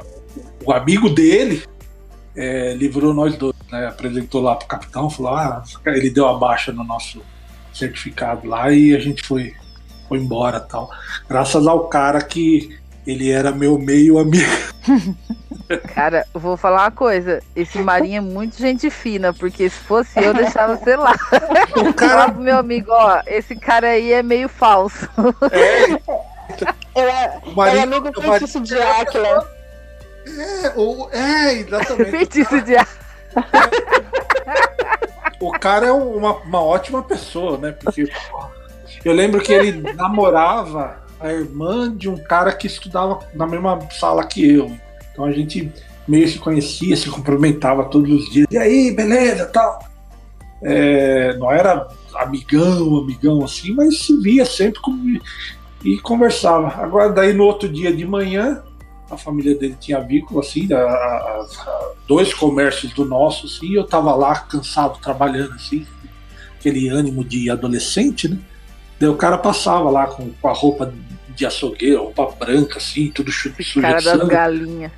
o 0.66 0.74
amigo 0.74 1.10
dele 1.10 1.64
é, 2.36 2.74
livrou 2.74 3.14
nós 3.14 3.38
dois, 3.38 3.56
né? 3.72 3.88
Apresentou 3.88 4.42
lá 4.42 4.56
pro 4.56 4.68
capitão, 4.68 5.10
falou, 5.10 5.34
ah, 5.34 5.64
ele 5.86 6.10
deu 6.10 6.28
a 6.28 6.38
baixa 6.38 6.74
no 6.74 6.84
nosso 6.84 7.22
certificado 7.74 8.48
lá 8.48 8.72
e 8.72 8.94
a 8.96 9.00
gente 9.00 9.24
foi, 9.26 9.54
foi 10.08 10.18
embora 10.20 10.60
tal. 10.60 10.90
Graças 11.30 11.68
ao 11.68 11.88
cara 11.88 12.22
que 12.22 12.78
ele 13.06 13.32
era 13.32 13.52
meu 13.52 13.78
meio 13.80 14.18
amigo. 14.20 14.52
Cara, 15.94 16.26
vou 16.34 16.56
falar 16.56 16.84
uma 16.84 16.92
coisa. 16.92 17.42
Esse 17.54 17.78
Marinho 17.80 18.18
é 18.18 18.22
muito 18.22 18.58
gente 18.58 18.90
fina, 18.90 19.34
porque 19.34 19.70
se 19.70 19.78
fosse 19.80 20.18
eu, 20.18 20.34
deixava, 20.34 20.78
sei 20.78 20.96
lá. 20.96 21.14
O 21.76 21.94
cara, 21.94 22.32
pro 22.32 22.42
meu 22.42 22.58
amigo, 22.58 22.90
ó, 22.92 23.22
esse 23.28 23.54
cara 23.54 23.88
aí 23.88 24.14
é 24.14 24.24
meio 24.24 24.48
falso. 24.48 25.10
É, 25.52 27.02
é, 27.02 27.40
O 27.46 27.52
Marinho- 27.54 27.80
é 27.80 27.84
amigo 27.84 28.08
o 28.08 28.12
Marinho- 28.16 28.32
feitiço 28.32 28.62
de 28.62 28.82
Áquila. 28.82 29.52
É, 30.26 30.74
o, 30.78 31.10
é, 31.12 31.54
exatamente. 31.56 32.12
Feitiço 32.12 32.62
de 32.62 32.78
ar. 32.78 32.88
O 35.40 35.52
cara 35.52 35.88
é 35.88 35.92
uma, 35.92 36.34
uma 36.38 36.62
ótima 36.64 37.04
pessoa, 37.04 37.58
né? 37.58 37.72
Porque 37.74 38.10
eu 39.04 39.14
lembro 39.14 39.42
que 39.42 39.52
ele 39.54 39.94
namorava 39.94 40.98
a 41.20 41.32
irmã 41.32 41.96
de 41.96 42.10
um 42.10 42.18
cara 42.18 42.52
que 42.52 42.68
estudava 42.68 43.20
na 43.34 43.48
mesma 43.48 43.80
sala 43.92 44.24
que 44.26 44.54
eu. 44.54 44.72
Então 45.12 45.26
a 45.26 45.32
gente 45.32 45.72
meio 46.08 46.28
se 46.28 46.38
conhecia, 46.40 46.96
se 46.96 47.10
cumprimentava 47.10 47.86
todos 47.86 48.10
os 48.12 48.30
dias. 48.32 48.48
E 48.52 48.58
aí, 48.58 48.92
beleza, 48.92 49.46
tal. 49.48 49.80
É, 50.62 51.36
não 51.38 51.52
era 51.52 51.88
amigão, 52.16 52.98
amigão 52.98 53.44
assim, 53.44 53.74
mas 53.74 54.00
se 54.00 54.18
via 54.22 54.46
sempre 54.46 54.82
com- 54.82 55.20
e 55.84 55.98
conversava. 56.00 56.68
Agora, 56.84 57.10
daí 57.12 57.34
no 57.34 57.44
outro 57.44 57.70
dia 57.70 57.94
de 57.96 58.06
manhã, 58.06 58.64
a 59.10 59.18
família 59.18 59.56
dele 59.56 59.76
tinha 59.80 60.00
vínculo, 60.00 60.40
assim, 60.40 60.72
a- 60.74 60.78
a- 60.80 61.48
a- 61.66 61.92
dois 62.08 62.34
comércios 62.34 62.92
do 62.94 63.06
nosso, 63.06 63.46
assim, 63.46 63.68
e 63.68 63.76
eu 63.76 63.86
tava 63.86 64.14
lá 64.16 64.36
cansado, 64.40 65.00
trabalhando, 65.00 65.54
assim, 65.54 65.86
aquele 66.60 66.90
ânimo 66.90 67.24
de 67.24 67.50
adolescente, 67.50 68.28
né? 68.28 68.38
Daí 69.00 69.10
o 69.10 69.16
cara 69.16 69.38
passava 69.38 69.90
lá 69.90 70.08
com, 70.08 70.30
com 70.42 70.48
a 70.48 70.54
roupa 70.54 70.92
de 71.30 71.46
açougueiro, 71.46 72.04
roupa 72.04 72.32
branca, 72.40 72.78
assim, 72.78 73.12
tudo 73.14 73.32
sujo 73.32 73.82
Cara 73.82 74.00
de 74.00 74.06
das 74.06 74.28
galinhas. 74.28 74.92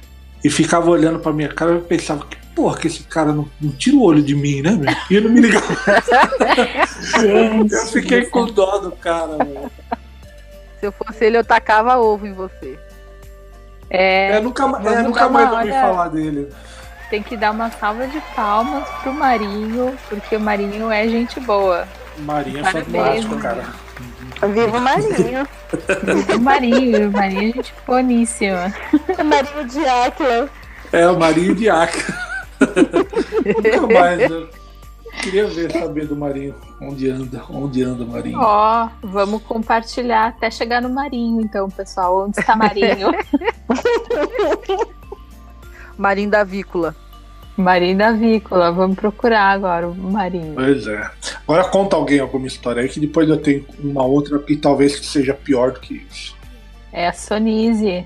e 0.43 0.49
ficava 0.49 0.89
olhando 0.89 1.19
pra 1.19 1.33
minha 1.33 1.49
cara 1.49 1.71
e 1.71 1.75
eu 1.75 1.81
pensava, 1.81 2.25
que 2.25 2.38
porra 2.55 2.77
que 2.77 2.88
esse 2.88 3.03
cara 3.03 3.33
não, 3.33 3.49
não 3.59 3.71
tira 3.71 3.97
o 3.97 4.03
olho 4.03 4.23
de 4.23 4.35
mim, 4.35 4.62
né, 4.62 4.71
meu? 4.71 4.93
E 5.09 5.15
eu 5.15 5.21
não 5.23 5.31
me 5.31 5.41
ligava. 5.41 5.65
Eu 7.71 7.85
fiquei 7.88 8.25
com 8.25 8.45
dó 8.45 8.77
do 8.79 8.91
cara, 8.91 9.38
velho. 9.38 9.71
Se 10.79 10.85
eu 10.85 10.91
fosse 10.91 11.25
ele, 11.25 11.38
eu 11.38 11.43
tacava 11.43 11.97
ovo 11.97 12.25
em 12.25 12.33
você. 12.33 12.77
É, 13.89 14.38
É, 14.38 14.41
nunca, 14.41 14.63
é, 14.63 15.01
nunca 15.01 15.19
dar 15.21 15.27
uma 15.27 15.45
mais 15.45 15.51
ouvi 15.51 15.71
falar 15.71 16.07
dele. 16.09 16.47
tem 17.09 17.23
que 17.23 17.35
dar 17.35 17.51
uma 17.51 17.71
salva 17.71 18.07
de 18.07 18.21
palmas 18.35 18.88
pro 19.01 19.12
Marinho, 19.13 19.97
porque 20.07 20.35
o 20.35 20.39
Marinho 20.39 20.91
é 20.91 21.07
gente 21.07 21.39
boa. 21.39 21.88
Marinha 22.19 22.62
é 22.62 22.63
fantástico, 22.65 23.35
Marinho. 23.35 23.39
cara. 23.39 23.65
Viva 24.47 24.78
o 24.78 24.82
Marinho. 24.82 25.47
O 26.36 26.39
Marinho, 26.39 27.10
o 27.10 27.12
Marinho 27.12 27.49
é 27.49 27.54
gente 27.54 27.73
boníssima. 27.86 28.73
o 29.19 29.23
Marinho 29.23 29.67
de 29.67 29.86
Áquila. 29.86 30.49
É, 30.91 31.08
o 31.08 31.19
Marinho 31.19 31.56
de 31.56 31.69
Acre. 31.69 32.04
Nunca 33.45 33.93
mais. 33.93 34.32
Eu 34.32 34.49
queria 35.21 35.47
ver, 35.47 35.71
saber 35.71 36.08
do 36.08 36.15
Marinho. 36.15 36.56
Onde 36.82 37.10
anda, 37.10 37.43
onde 37.49 37.84
anda 37.84 38.04
o 38.04 38.08
Marinho. 38.08 38.39
Ó, 38.39 38.89
vamos 39.04 39.43
compartilhar 39.43 40.28
até 40.28 40.49
chegar 40.49 40.82
no 40.82 40.89
Marinho, 40.89 41.41
então, 41.41 41.69
pessoal. 41.69 42.25
Onde 42.25 42.39
está 42.39 42.56
Marinho? 42.56 43.12
Marinho 45.97 46.30
da 46.30 46.43
Vícola. 46.43 46.95
Marinho 47.62 47.98
da 47.98 48.12
Vícola. 48.12 48.72
Vamos 48.72 48.95
procurar 48.95 49.52
agora 49.52 49.88
o 49.88 49.95
Marinho. 49.95 50.56
Pois 50.56 50.88
é. 50.88 51.10
Agora 51.48 51.65
conta 51.69 51.95
alguém 51.95 52.19
alguma 52.19 52.48
história 52.48 52.82
aí, 52.82 52.89
que 52.89 53.00
depois 53.00 53.30
eu 53.30 53.38
tenho 53.38 53.65
uma 53.80 54.06
outra 54.06 54.39
que 54.39 54.56
talvez 54.56 55.00
que 55.00 55.06
seja 55.06 55.34
pior 55.34 55.72
do 55.72 55.80
que 55.80 56.06
isso. 56.10 56.36
É 56.91 57.08
a 57.08 57.13
Sonise. 57.13 58.06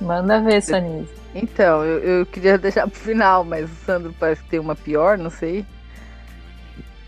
Manda 0.00 0.40
ver, 0.40 0.62
Sonise. 0.62 1.08
Então, 1.34 1.84
eu, 1.84 1.98
eu 1.98 2.26
queria 2.26 2.56
deixar 2.56 2.88
pro 2.88 2.98
final, 2.98 3.44
mas 3.44 3.70
o 3.70 3.74
Sandro 3.84 4.14
parece 4.18 4.42
que 4.42 4.50
tem 4.50 4.60
uma 4.60 4.76
pior, 4.76 5.18
não 5.18 5.30
sei. 5.30 5.64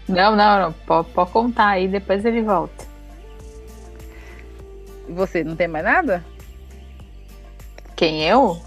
Não, 0.08 0.34
não, 0.34 0.60
não. 0.60 0.72
Pode, 0.72 1.08
pode 1.10 1.30
contar 1.30 1.68
aí, 1.68 1.88
depois 1.88 2.24
ele 2.24 2.42
volta. 2.42 2.84
E 5.08 5.12
você, 5.12 5.44
não 5.44 5.54
tem 5.54 5.68
mais 5.68 5.84
nada? 5.84 6.24
Quem 7.94 8.22
eu? 8.22 8.60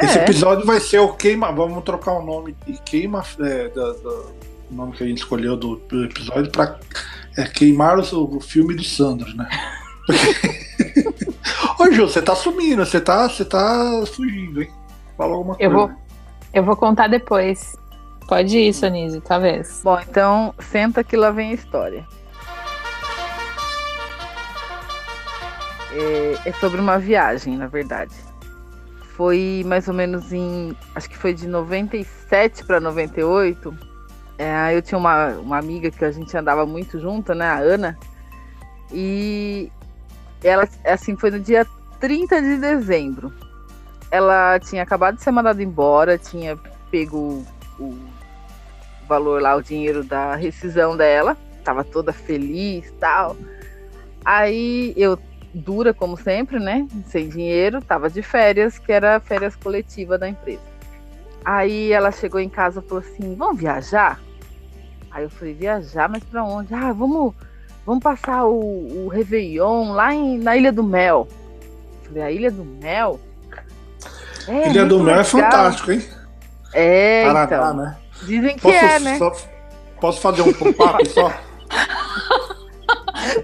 Esse 0.00 0.18
É. 0.18 0.22
episódio 0.22 0.64
vai 0.66 0.80
ser 0.80 0.98
o 1.00 1.12
Queima. 1.14 1.50
Vamos 1.52 1.82
trocar 1.84 2.12
o 2.12 2.24
nome 2.24 2.56
de 2.66 2.80
Queima. 2.82 3.24
é, 3.40 3.68
da- 3.68 3.92
da- 3.92 4.38
o 4.70 4.74
nome 4.74 4.92
que 4.92 5.02
a 5.02 5.06
gente 5.06 5.18
escolheu 5.18 5.56
do, 5.56 5.76
do 5.76 6.04
episódio 6.04 6.50
pra 6.52 6.78
é, 7.36 7.44
queimar 7.44 7.98
o, 7.98 8.36
o 8.36 8.40
filme 8.40 8.74
do 8.74 8.84
Sandro, 8.84 9.34
né? 9.34 9.48
Ô, 11.80 11.90
Ju, 11.90 12.06
você 12.08 12.20
tá 12.20 12.34
sumindo, 12.34 12.84
você 12.84 13.00
tá, 13.00 13.28
você 13.28 13.44
tá 13.44 14.02
fugindo, 14.14 14.60
hein? 14.62 14.70
Fala 15.16 15.34
alguma 15.34 15.54
coisa. 15.54 15.62
Eu 15.64 15.70
vou, 15.76 15.90
eu 16.52 16.62
vou 16.64 16.76
contar 16.76 17.08
depois. 17.08 17.76
Pode 18.28 18.58
ir, 18.58 18.74
Sonise, 18.74 19.20
talvez. 19.22 19.80
Bom, 19.82 19.98
então 20.00 20.54
senta 20.58 21.02
que 21.02 21.16
lá 21.16 21.30
vem 21.30 21.50
a 21.50 21.54
história. 21.54 22.06
É, 25.92 26.48
é 26.50 26.52
sobre 26.54 26.80
uma 26.80 26.98
viagem, 26.98 27.56
na 27.56 27.66
verdade. 27.66 28.14
Foi 29.18 29.64
mais 29.66 29.88
ou 29.88 29.94
menos 29.94 30.32
em. 30.32 30.76
Acho 30.94 31.10
que 31.10 31.16
foi 31.16 31.34
de 31.34 31.48
97 31.48 32.64
para 32.64 32.78
98. 32.78 33.76
É, 34.38 34.76
eu 34.76 34.80
tinha 34.80 34.96
uma, 34.96 35.30
uma 35.38 35.58
amiga 35.58 35.90
que 35.90 36.04
a 36.04 36.12
gente 36.12 36.36
andava 36.36 36.64
muito 36.64 37.00
junto, 37.00 37.34
né? 37.34 37.44
A 37.44 37.58
Ana. 37.58 37.98
E 38.92 39.72
ela, 40.40 40.68
assim, 40.84 41.16
foi 41.16 41.32
no 41.32 41.40
dia 41.40 41.66
30 41.98 42.40
de 42.40 42.58
dezembro. 42.58 43.32
Ela 44.08 44.60
tinha 44.60 44.84
acabado 44.84 45.16
de 45.16 45.22
ser 45.24 45.32
mandada 45.32 45.60
embora, 45.60 46.16
tinha 46.16 46.56
pego 46.88 47.44
o 47.76 47.98
valor 49.08 49.42
lá, 49.42 49.56
o 49.56 49.62
dinheiro 49.62 50.04
da 50.04 50.36
rescisão 50.36 50.96
dela. 50.96 51.36
Tava 51.64 51.82
toda 51.82 52.12
feliz 52.12 52.88
tal. 53.00 53.36
Aí 54.24 54.94
eu, 54.96 55.18
dura 55.58 55.92
como 55.92 56.16
sempre, 56.16 56.58
né? 56.58 56.86
Sem 57.06 57.28
dinheiro, 57.28 57.80
tava 57.82 58.08
de 58.08 58.22
férias, 58.22 58.78
que 58.78 58.92
era 58.92 59.20
férias 59.20 59.54
coletiva 59.56 60.16
da 60.16 60.28
empresa. 60.28 60.62
Aí 61.44 61.92
ela 61.92 62.10
chegou 62.10 62.40
em 62.40 62.48
casa 62.48 62.80
e 62.84 62.88
falou 62.88 63.02
assim: 63.04 63.34
vamos 63.34 63.58
viajar? 63.60 64.20
Aí 65.10 65.24
eu 65.24 65.30
falei, 65.30 65.54
viajar, 65.54 66.08
mas 66.08 66.22
pra 66.24 66.44
onde? 66.44 66.72
Ah, 66.74 66.92
vamos, 66.92 67.34
vamos 67.84 68.02
passar 68.02 68.44
o, 68.44 69.04
o 69.06 69.08
Réveillon 69.08 69.92
lá 69.92 70.14
em, 70.14 70.38
na 70.38 70.56
Ilha 70.56 70.70
do 70.70 70.82
Mel. 70.82 71.26
Eu 72.02 72.08
falei, 72.08 72.22
a 72.22 72.30
Ilha 72.30 72.50
do 72.50 72.64
Mel? 72.64 73.18
É, 74.46 74.68
Ilha 74.68 74.84
do 74.86 74.98
Mel 75.02 75.14
é 75.14 75.16
legal. 75.18 75.26
fantástico, 75.26 75.92
hein? 75.92 76.04
É, 76.74 77.24
Paraná, 77.24 77.44
então. 77.44 77.74
né? 77.76 77.96
Dizem 78.22 78.56
que 78.56 78.60
Posso, 78.62 78.74
é, 78.76 78.98
né? 78.98 79.18
só- 79.18 79.36
posso 80.00 80.20
fazer 80.20 80.42
um 80.42 80.52
pop-up 80.52 81.08
só? 81.08 81.32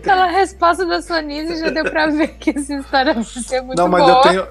Pela 0.03 0.27
resposta 0.27 0.85
da 0.85 1.01
Sonise 1.03 1.59
já 1.59 1.70
deu 1.70 1.85
pra 1.85 2.07
ver 2.09 2.29
que 2.38 2.51
essa 2.51 2.75
história 2.75 3.14
vai 3.14 3.25
ser 3.25 3.61
muito 3.62 3.79
Não, 3.79 3.88
mas 3.88 4.03
boa. 4.05 4.16
eu 4.16 4.20
tenho, 4.23 4.47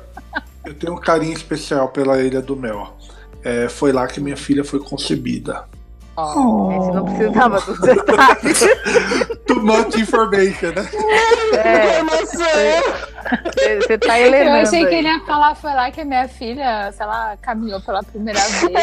eu 0.66 0.74
tenho 0.74 0.94
um 0.94 0.98
carinho 1.00 1.34
especial 1.34 1.90
pela 1.90 2.20
Ilha 2.22 2.42
do 2.42 2.56
Mel. 2.56 2.96
É, 3.44 3.68
foi 3.70 3.92
lá 3.92 4.08
que 4.08 4.20
minha 4.22 4.38
filha 4.38 4.64
foi 4.64 4.80
concebida. 4.80 5.66
A 6.16 6.28
gente 6.28 6.94
não 6.94 7.06
precisava 7.06 7.60
dos 7.62 7.80
detalhes. 7.80 8.60
Too 9.48 9.64
much 9.64 9.96
information, 9.96 10.68
né? 10.76 10.88
É, 11.58 12.00
Emoção. 12.00 12.46
você 13.56 13.82
você 13.82 13.98
tá 13.98 14.20
helenando 14.20 14.58
Eu 14.58 14.62
achei 14.62 14.86
que 14.86 14.94
ele 14.94 15.08
ia 15.08 15.20
falar, 15.22 15.56
foi 15.56 15.74
lá 15.74 15.90
que 15.90 16.02
a 16.02 16.06
minha 16.06 16.28
filha, 16.28 16.92
sei 16.92 17.06
lá, 17.08 17.36
caminhou 17.42 17.82
pela 17.82 18.04
primeira 18.04 18.40
vez. 18.40 18.76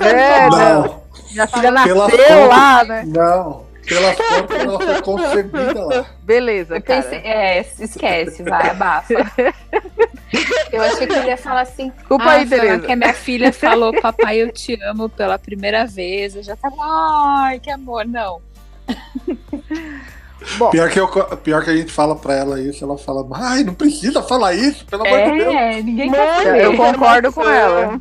É, 0.00 0.48
"Pô, 0.50 0.56
Não, 0.56 1.02
Minha 1.32 1.46
filha 1.46 1.72
Pela 1.72 1.72
nasceu 1.72 1.96
foto. 1.96 2.48
lá, 2.48 2.84
né? 2.84 3.04
não. 3.06 3.67
Pelas 3.88 4.16
contas, 4.16 4.60
ela 4.60 4.78
foi 4.78 5.02
concebida 5.02 5.84
lá. 5.84 6.06
Beleza, 6.22 6.76
Eu 6.76 6.82
cara. 6.82 7.02
pensei, 7.02 7.18
é, 7.20 7.60
esquece, 7.80 8.42
vai, 8.42 8.70
abafa. 8.70 9.14
Eu 10.70 10.82
achei 10.82 11.06
que 11.06 11.14
ele 11.14 11.28
ia 11.28 11.36
falar 11.36 11.62
assim. 11.62 11.90
Desculpa 11.90 12.24
ah, 12.24 12.32
aí, 12.32 12.46
Tereza. 12.46 12.80
que 12.80 12.92
a 12.92 12.96
minha 12.96 13.14
filha 13.14 13.52
falou, 13.52 13.98
papai, 14.00 14.42
eu 14.42 14.52
te 14.52 14.78
amo 14.82 15.08
pela 15.08 15.38
primeira 15.38 15.86
vez. 15.86 16.36
Eu 16.36 16.42
já 16.42 16.54
tava, 16.54 16.76
ai, 16.78 17.58
que 17.58 17.70
amor, 17.70 18.04
não. 18.04 18.42
Bom, 20.56 20.70
Pior 20.70 20.88
que, 20.88 21.00
eu, 21.00 21.08
pior 21.38 21.64
que 21.64 21.70
a 21.70 21.76
gente 21.76 21.92
fala 21.92 22.14
pra 22.14 22.34
ela 22.34 22.60
isso, 22.60 22.84
ela 22.84 22.96
fala, 22.96 23.26
ai, 23.32 23.64
não 23.64 23.74
precisa 23.74 24.22
falar 24.22 24.54
isso, 24.54 24.86
pelo 24.86 25.04
amor 25.04 25.32
de 25.32 25.38
Deus. 25.38 25.54
É, 25.54 25.82
ninguém 25.82 26.10
quer 26.12 26.36
saber. 26.36 26.64
eu 26.64 26.76
concordo 26.76 27.32
com 27.32 27.48
ela. 27.48 28.00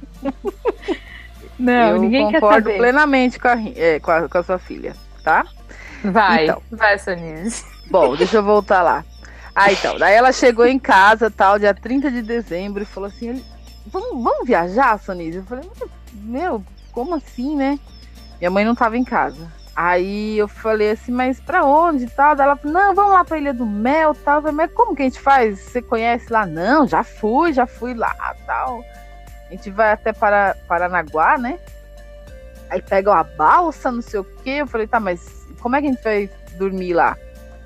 Não, 1.58 1.90
eu 1.90 2.00
ninguém 2.00 2.30
quer 2.30 2.40
concordo 2.40 2.68
saber. 2.68 2.78
plenamente 2.78 3.40
com 3.40 3.48
a, 3.48 3.58
é, 3.76 4.00
com, 4.00 4.12
a, 4.12 4.30
com 4.30 4.38
a 4.38 4.44
sua 4.44 4.60
filha, 4.60 4.96
tá? 5.24 5.48
Vai, 6.12 6.46
Então. 6.46 6.62
vai, 6.72 6.98
Sonise. 7.00 7.66
Bom, 7.90 8.16
deixa 8.16 8.38
eu 8.38 8.44
voltar 8.44 8.82
lá. 8.82 9.04
Ah, 9.56 9.72
então. 9.72 9.98
Daí 9.98 10.14
ela 10.16 10.32
chegou 10.32 10.66
em 10.66 10.78
casa, 10.80 11.32
tal, 11.32 11.58
dia 11.58 11.74
30 11.74 12.12
de 12.12 12.22
dezembro, 12.22 12.84
e 12.84 12.86
falou 12.86 13.08
assim: 13.10 13.30
"Ele- 13.30 13.46
vamos, 13.88 14.24
vamos 14.24 14.46
viajar, 14.48 15.00
Sonise? 15.00 15.38
Eu 15.38 15.44
falei, 15.46 15.70
meu, 16.14 16.64
como 16.92 17.16
assim, 17.16 17.56
né? 17.56 17.80
Minha 18.40 18.52
mãe 18.52 18.64
não 18.66 18.76
tava 18.76 18.98
em 18.98 19.04
casa. 19.04 19.52
Aí 19.76 20.38
eu 20.38 20.48
falei 20.48 20.92
assim, 20.92 21.12
mas 21.12 21.40
pra 21.40 21.64
onde 21.64 22.06
e 22.06 22.10
tal? 22.10 22.36
Daí 22.36 22.46
ela 22.48 22.56
falou, 22.56 22.74
não, 22.74 22.96
vamos 22.96 23.12
lá 23.14 23.24
pra 23.24 23.38
Ilha 23.38 23.54
do 23.54 23.66
Mel 23.66 24.16
tal. 24.16 24.42
Falei, 24.42 24.56
mas 24.56 24.72
como 24.74 24.96
que 24.96 25.04
a 25.04 25.06
gente 25.06 25.20
faz? 25.20 25.60
Você 25.60 25.82
conhece 25.84 26.34
lá? 26.34 26.48
Não, 26.48 26.88
já 26.88 27.04
fui, 27.04 27.54
já 27.54 27.68
fui 27.68 27.94
lá 27.94 28.16
tal. 28.48 28.84
A 29.48 29.52
gente 29.52 29.70
vai 29.70 29.92
até 29.92 30.12
para 30.12 30.56
Paranaguá, 30.68 31.38
né? 31.38 31.60
Aí 32.72 32.82
pega 32.82 33.12
uma 33.12 33.24
balsa, 33.24 33.92
não 33.92 34.02
sei 34.02 34.20
o 34.20 34.24
quê. 34.44 34.50
Eu 34.62 34.68
falei, 34.68 34.88
tá, 34.88 35.00
mas 35.00 35.37
como 35.68 35.76
é 35.76 35.82
que 35.82 35.88
a 35.88 35.92
gente 35.92 36.02
vai 36.02 36.30
dormir 36.58 36.94
lá? 36.94 37.18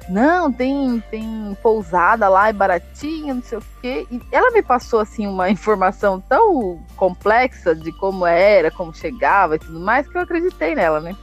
Não, 0.09 0.51
tem, 0.51 1.03
tem 1.11 1.55
pousada 1.61 2.27
lá, 2.27 2.49
é 2.49 2.53
baratinha, 2.53 3.35
não 3.35 3.43
sei 3.43 3.59
o 3.59 3.63
quê. 3.79 4.07
E 4.09 4.19
ela 4.31 4.49
me 4.49 4.63
passou, 4.63 4.99
assim, 4.99 5.27
uma 5.27 5.47
informação 5.51 6.19
tão 6.19 6.83
complexa 6.95 7.75
de 7.75 7.91
como 7.91 8.25
era, 8.25 8.71
como 8.71 8.91
chegava 8.91 9.55
e 9.55 9.59
tudo 9.59 9.79
mais, 9.79 10.07
que 10.07 10.17
eu 10.17 10.21
acreditei 10.21 10.73
nela, 10.73 10.99
né? 10.99 11.15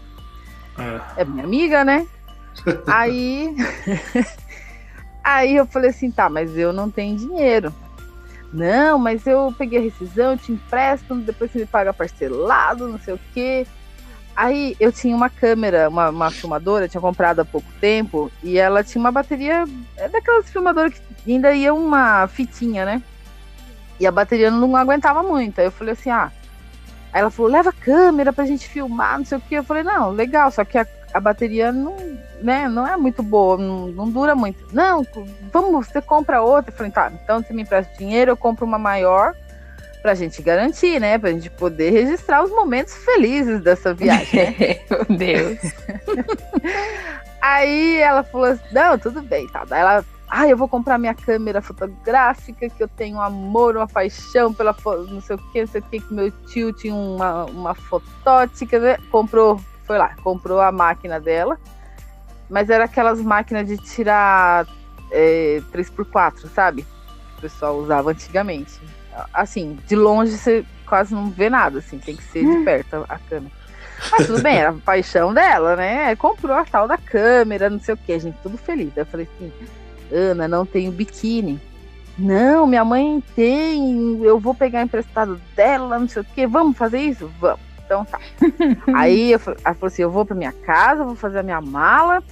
É, 1.17 1.23
é 1.23 1.25
minha 1.25 1.43
amiga, 1.43 1.85
né? 1.85 2.07
aí. 2.87 3.57
aí 5.25 5.57
eu 5.57 5.67
falei 5.67 5.91
assim, 5.91 6.13
tá, 6.13 6.29
mas 6.29 6.57
eu 6.57 6.73
não 6.73 6.89
tenho 6.89 7.17
dinheiro. 7.17 7.75
Não, 8.53 9.01
mas 9.01 9.27
eu 9.27 9.53
peguei 9.59 9.81
a 9.81 9.83
rescisão, 9.83 10.31
eu 10.31 10.39
te 10.39 10.53
empresto, 10.53 11.17
depois 11.17 11.51
você 11.51 11.59
me 11.59 11.67
paga 11.67 11.93
parcelado, 11.93 12.87
não 12.87 13.01
sei 13.01 13.15
o 13.15 13.21
quê. 13.35 13.67
Aí 14.39 14.77
eu 14.79 14.93
tinha 14.93 15.17
uma 15.17 15.29
câmera, 15.29 15.89
uma, 15.89 16.11
uma 16.11 16.31
filmadora, 16.31 16.87
tinha 16.87 17.01
comprado 17.01 17.41
há 17.41 17.45
pouco 17.45 17.67
tempo, 17.81 18.31
e 18.41 18.57
ela 18.57 18.85
tinha 18.85 19.01
uma 19.01 19.11
bateria, 19.11 19.65
é 19.97 20.09
daquelas 20.09 20.49
filmadoras 20.49 20.93
que 21.25 21.33
ainda 21.33 21.53
ia 21.53 21.75
uma 21.75 22.25
fitinha, 22.29 22.85
né? 22.85 23.03
E 23.99 24.07
a 24.07 24.13
bateria 24.13 24.49
não 24.49 24.77
aguentava 24.77 25.25
muito. 25.25 25.59
Aí 25.59 25.67
eu 25.67 25.73
falei 25.73 25.95
assim, 25.95 26.11
ah. 26.11 26.31
Aí 27.13 27.21
ela 27.21 27.33
falou, 27.33 27.51
leva 27.51 27.71
a 27.71 27.73
câmera 27.73 28.33
pra 28.33 28.47
gente 28.47 28.69
filmar, 28.69 29.19
não 29.19 29.25
sei 29.25 29.39
o 29.39 29.41
que. 29.41 29.57
Eu 29.57 29.65
falei, 29.65 29.83
não, 29.83 30.13
legal, 30.13 30.53
só 30.53 30.65
que 30.65 30.79
a, 30.79 30.87
a 31.13 31.19
bateria 31.19 31.73
não, 31.73 31.97
né, 32.41 32.69
não 32.69 32.87
é 32.87 32.97
muito 32.97 33.25
boa, 33.25 33.59
não, 33.59 33.89
não, 33.89 34.09
dura 34.09 34.37
muito. 34.37 34.73
Não, 34.73 35.05
vamos, 35.53 35.89
você 35.89 36.01
compra 36.01 36.43
outra. 36.43 36.71
Eu 36.71 36.77
falei, 36.77 36.93
tá, 36.93 37.11
então 37.13 37.43
você 37.43 37.53
me 37.53 37.63
empresta 37.63 37.93
dinheiro, 37.99 38.31
eu 38.31 38.37
compro 38.37 38.65
uma 38.65 38.79
maior 38.79 39.35
pra 40.03 40.15
gente 40.15 40.41
garantir, 40.43 41.01
né? 41.01 41.19
Pra 41.19 41.31
gente 41.31 41.51
poder 41.51 41.91
registrar 41.91 42.45
os 42.45 42.51
momentos 42.51 42.95
felizes 42.95 43.61
dessa 43.61 43.93
viagem. 43.95 44.45
Né? 44.45 44.81
Meu 45.09 45.19
Deus. 45.19 45.59
Aí 47.41 47.97
ela 47.97 48.23
falou 48.23 48.47
assim, 48.47 48.63
não, 48.73 48.99
tudo 48.99 49.23
bem, 49.23 49.47
tá. 49.49 49.65
Daí 49.65 49.81
ela, 49.81 50.05
ah, 50.29 50.49
eu 50.49 50.57
vou 50.57 50.69
comprar 50.69 50.99
minha 50.99 51.15
câmera 51.15 51.63
fotográfica, 51.63 52.69
que 52.69 52.83
eu 52.83 52.89
tenho 52.89 53.17
um 53.17 53.21
amor, 53.21 53.77
uma 53.77 53.87
paixão 53.87 54.53
pela 54.53 54.75
não 55.09 55.21
sei 55.21 55.37
o 55.37 55.39
que, 55.53 55.61
não 55.61 55.69
sei 55.69 55.81
o 55.81 55.85
que, 55.85 56.01
que 56.01 56.15
meu 56.15 56.31
tio 56.47 56.73
tinha 56.73 56.95
uma, 56.95 57.45
uma 57.47 57.75
fotótica, 57.75 58.79
né? 58.79 58.99
Comprou 59.11 59.61
foi 59.89 59.97
lá, 59.97 60.15
comprou 60.23 60.61
a 60.61 60.71
máquina 60.71 61.19
dela, 61.19 61.59
mas 62.51 62.69
era 62.69 62.85
aquelas 62.85 63.23
máquinas 63.23 63.67
de 63.67 63.79
tirar 63.79 64.67
é, 65.11 65.63
3x4, 65.73 66.47
sabe? 66.51 66.83
Que 66.83 67.39
o 67.39 67.41
pessoal 67.41 67.79
usava 67.79 68.11
antigamente. 68.11 68.79
Assim, 69.33 69.79
de 69.87 69.97
longe 69.97 70.37
você 70.37 70.65
quase 70.87 71.15
não 71.15 71.31
vê 71.31 71.51
nada, 71.51 71.79
assim, 71.79 71.99
tem 71.99 72.17
que 72.17 72.23
ser 72.25 72.41
de 72.41 72.47
hum. 72.47 72.65
perto 72.65 73.05
a, 73.09 73.19
câmera. 73.19 73.53
Mas 74.13 74.27
tudo 74.27 74.43
bem, 74.43 74.57
era 74.57 74.71
a 74.71 74.75
paixão 74.75 75.35
dela, 75.35 75.77
né? 75.77 76.15
Comprou 76.17 76.57
a 76.57 76.65
tal 76.65 76.87
da 76.87 76.97
câmera, 76.97 77.69
não 77.69 77.81
sei 77.81 77.95
o 77.95 77.97
que, 77.97 78.13
a 78.13 78.19
gente 78.19 78.39
tudo 78.43 78.57
feliz. 78.57 78.97
eu 78.97 79.07
falei 79.07 79.29
assim, 79.35 79.53
Ana, 80.13 80.47
não 80.49 80.65
tenho 80.65 80.93
biquíni. 80.93 81.61
Não, 82.17 82.67
minha 82.67 82.85
mãe 82.85 83.23
tem, 83.37 84.23
eu 84.25 84.41
vou 84.41 84.55
pegar 84.55 84.83
emprestado 84.83 85.41
dela, 85.55 85.99
não 85.99 86.09
sei 86.09 86.23
o 86.23 86.25
que, 86.25 86.47
vamos 86.47 86.77
fazer 86.77 87.01
isso? 87.01 87.31
Vamos. 87.39 87.61
Então 87.85 88.05
tá. 88.05 88.19
Aí 88.95 89.33
eu, 89.33 89.41
ela 89.65 89.75
falou 89.75 89.87
assim: 89.87 90.03
eu 90.03 90.11
vou 90.11 90.25
para 90.25 90.37
minha 90.37 90.53
casa, 90.53 91.05
vou 91.05 91.17
fazer 91.17 91.39
a 91.39 91.43
minha 91.43 91.61
mala 91.61 92.23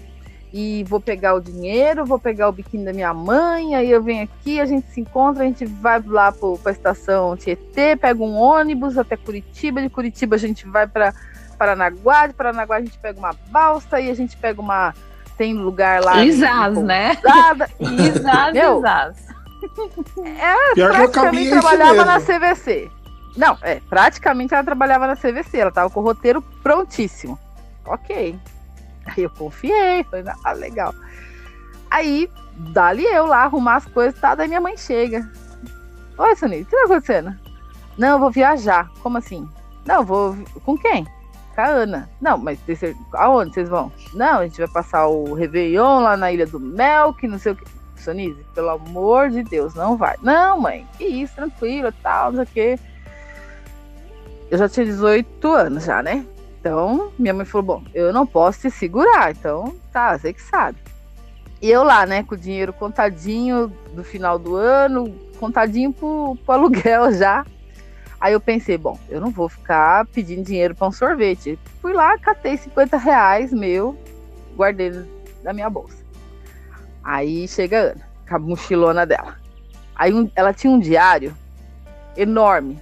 e 0.58 0.82
vou 0.84 0.98
pegar 0.98 1.34
o 1.34 1.40
dinheiro, 1.40 2.06
vou 2.06 2.18
pegar 2.18 2.48
o 2.48 2.52
biquíni 2.52 2.86
da 2.86 2.92
minha 2.94 3.12
mãe, 3.12 3.74
aí 3.74 3.90
eu 3.90 4.02
venho 4.02 4.24
aqui, 4.24 4.58
a 4.58 4.64
gente 4.64 4.90
se 4.90 5.02
encontra, 5.02 5.42
a 5.42 5.46
gente 5.46 5.66
vai 5.66 6.02
lá 6.06 6.32
para 6.32 6.48
a 6.64 6.70
estação 6.70 7.36
Tietê, 7.36 7.94
pega 7.94 8.22
um 8.22 8.34
ônibus 8.36 8.96
até 8.96 9.18
Curitiba, 9.18 9.82
de 9.82 9.90
Curitiba 9.90 10.34
a 10.34 10.38
gente 10.38 10.66
vai 10.66 10.86
para 10.86 11.12
Paranaguá, 11.58 12.28
de 12.28 12.32
Paranaguá 12.32 12.76
a 12.76 12.80
gente 12.80 12.98
pega 12.98 13.18
uma 13.18 13.34
balsa 13.50 14.00
e 14.00 14.10
a 14.10 14.14
gente 14.14 14.34
pega 14.38 14.58
uma 14.58 14.94
tem 15.36 15.52
lugar 15.52 16.02
lá. 16.02 16.24
Isaz, 16.24 16.78
né? 16.78 17.18
Isaz, 17.78 18.56
Isaz. 18.56 19.26
É, 20.24 20.74
praticamente 20.74 21.50
trabalhava 21.50 22.02
na 22.06 22.18
CVC. 22.18 22.90
Não, 23.36 23.58
é, 23.60 23.78
praticamente 23.90 24.54
ela 24.54 24.64
trabalhava 24.64 25.06
na 25.06 25.16
CVC, 25.16 25.58
ela 25.58 25.70
tava 25.70 25.90
com 25.90 26.00
o 26.00 26.02
roteiro 26.02 26.40
prontíssimo. 26.62 27.38
Ok. 27.84 28.38
Aí 29.06 29.22
eu 29.24 29.30
confiei, 29.30 30.04
falei, 30.04 30.24
ah, 30.44 30.52
legal. 30.52 30.94
Aí, 31.90 32.30
dali 32.72 33.04
eu 33.04 33.26
lá 33.26 33.44
arrumar 33.44 33.76
as 33.76 33.86
coisas, 33.86 34.18
tá? 34.20 34.34
Daí 34.34 34.48
minha 34.48 34.60
mãe 34.60 34.76
chega. 34.76 35.28
Oi, 36.18 36.36
Sonia, 36.36 36.62
o 36.62 36.64
que 36.64 36.70
tá 36.70 36.84
acontecendo? 36.84 37.34
Não, 37.96 38.08
eu 38.08 38.18
vou 38.18 38.30
viajar. 38.30 38.90
Como 39.02 39.18
assim? 39.18 39.48
Não, 39.84 40.04
vou. 40.04 40.36
Com 40.64 40.76
quem? 40.76 41.04
Com 41.54 41.60
a 41.60 41.66
Ana. 41.66 42.10
Não, 42.20 42.36
mas 42.36 42.58
aonde 43.14 43.54
vocês 43.54 43.68
vão? 43.68 43.92
Não, 44.14 44.40
a 44.40 44.42
gente 44.44 44.58
vai 44.58 44.68
passar 44.68 45.06
o 45.06 45.34
Réveillon 45.34 46.00
lá 46.00 46.16
na 46.16 46.32
Ilha 46.32 46.46
do 46.46 46.58
Mel, 46.58 47.14
que 47.14 47.28
não 47.28 47.38
sei 47.38 47.52
o 47.52 47.56
que. 47.56 47.64
Sonise, 47.96 48.44
pelo 48.54 48.68
amor 48.68 49.30
de 49.30 49.42
Deus, 49.42 49.74
não 49.74 49.96
vai. 49.96 50.16
Não, 50.22 50.60
mãe, 50.60 50.86
que 50.96 51.04
isso, 51.04 51.34
tranquilo, 51.34 51.92
tal, 52.02 52.30
não 52.30 52.44
sei 52.44 52.74
o 52.74 52.76
que 52.76 52.82
eu 54.50 54.58
já 54.58 54.68
tinha 54.68 54.86
18 54.86 55.52
anos 55.52 55.84
já, 55.84 56.02
né? 56.02 56.24
Então, 56.66 57.12
minha 57.16 57.32
mãe 57.32 57.46
falou: 57.46 57.64
bom, 57.64 57.84
eu 57.94 58.12
não 58.12 58.26
posso 58.26 58.62
te 58.62 58.70
segurar, 58.72 59.30
então 59.30 59.76
tá, 59.92 60.18
você 60.18 60.32
que 60.32 60.42
sabe. 60.42 60.76
E 61.62 61.70
eu 61.70 61.84
lá, 61.84 62.04
né, 62.04 62.24
com 62.24 62.34
o 62.34 62.38
dinheiro 62.38 62.72
contadinho 62.72 63.72
do 63.94 64.02
final 64.02 64.36
do 64.36 64.56
ano, 64.56 65.14
contadinho 65.38 65.92
pro, 65.92 66.36
pro 66.44 66.54
aluguel 66.54 67.12
já. 67.14 67.46
Aí 68.20 68.32
eu 68.32 68.40
pensei, 68.40 68.76
bom, 68.76 68.98
eu 69.08 69.20
não 69.20 69.30
vou 69.30 69.48
ficar 69.48 70.06
pedindo 70.06 70.42
dinheiro 70.42 70.74
para 70.74 70.88
um 70.88 70.92
sorvete. 70.92 71.56
Fui 71.80 71.92
lá, 71.92 72.18
catei 72.18 72.56
50 72.56 72.96
reais 72.96 73.52
meu, 73.52 73.96
guardei 74.56 74.90
na 75.44 75.52
minha 75.52 75.70
bolsa. 75.70 75.98
Aí 77.04 77.46
chega 77.46 77.78
a 77.78 77.82
Ana, 77.92 78.08
com 78.28 78.34
a 78.34 78.38
mochilona 78.40 79.06
dela. 79.06 79.36
Aí 79.94 80.12
um, 80.12 80.28
ela 80.34 80.52
tinha 80.52 80.72
um 80.72 80.80
diário 80.80 81.32
enorme, 82.16 82.76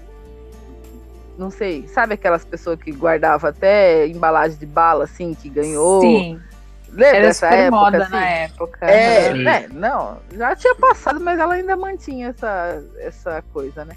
não 1.37 1.51
sei, 1.51 1.87
sabe 1.89 2.15
aquelas 2.15 2.45
pessoas 2.45 2.81
que 2.81 2.93
guardavam 2.93 3.51
até 3.51 4.07
embalagem 4.07 4.59
de 4.59 4.67
bala, 4.67 5.05
assim, 5.05 5.35
que 5.35 5.49
ganhou? 5.49 6.01
Sim. 6.01 6.41
Lembra 6.89 7.17
Era 7.17 7.27
dessa 7.27 7.47
época? 7.49 7.71
moda 7.71 8.03
assim? 8.03 8.13
na 8.13 8.29
época. 8.29 8.87
É, 8.87 9.35
né? 9.35 9.69
Não, 9.73 10.19
já 10.33 10.55
tinha 10.55 10.75
passado, 10.77 11.19
mas 11.19 11.39
ela 11.41 11.55
ainda 11.55 11.77
mantinha 11.77 12.29
essa, 12.29 12.83
essa 12.99 13.45
coisa, 13.53 13.85
né? 13.85 13.97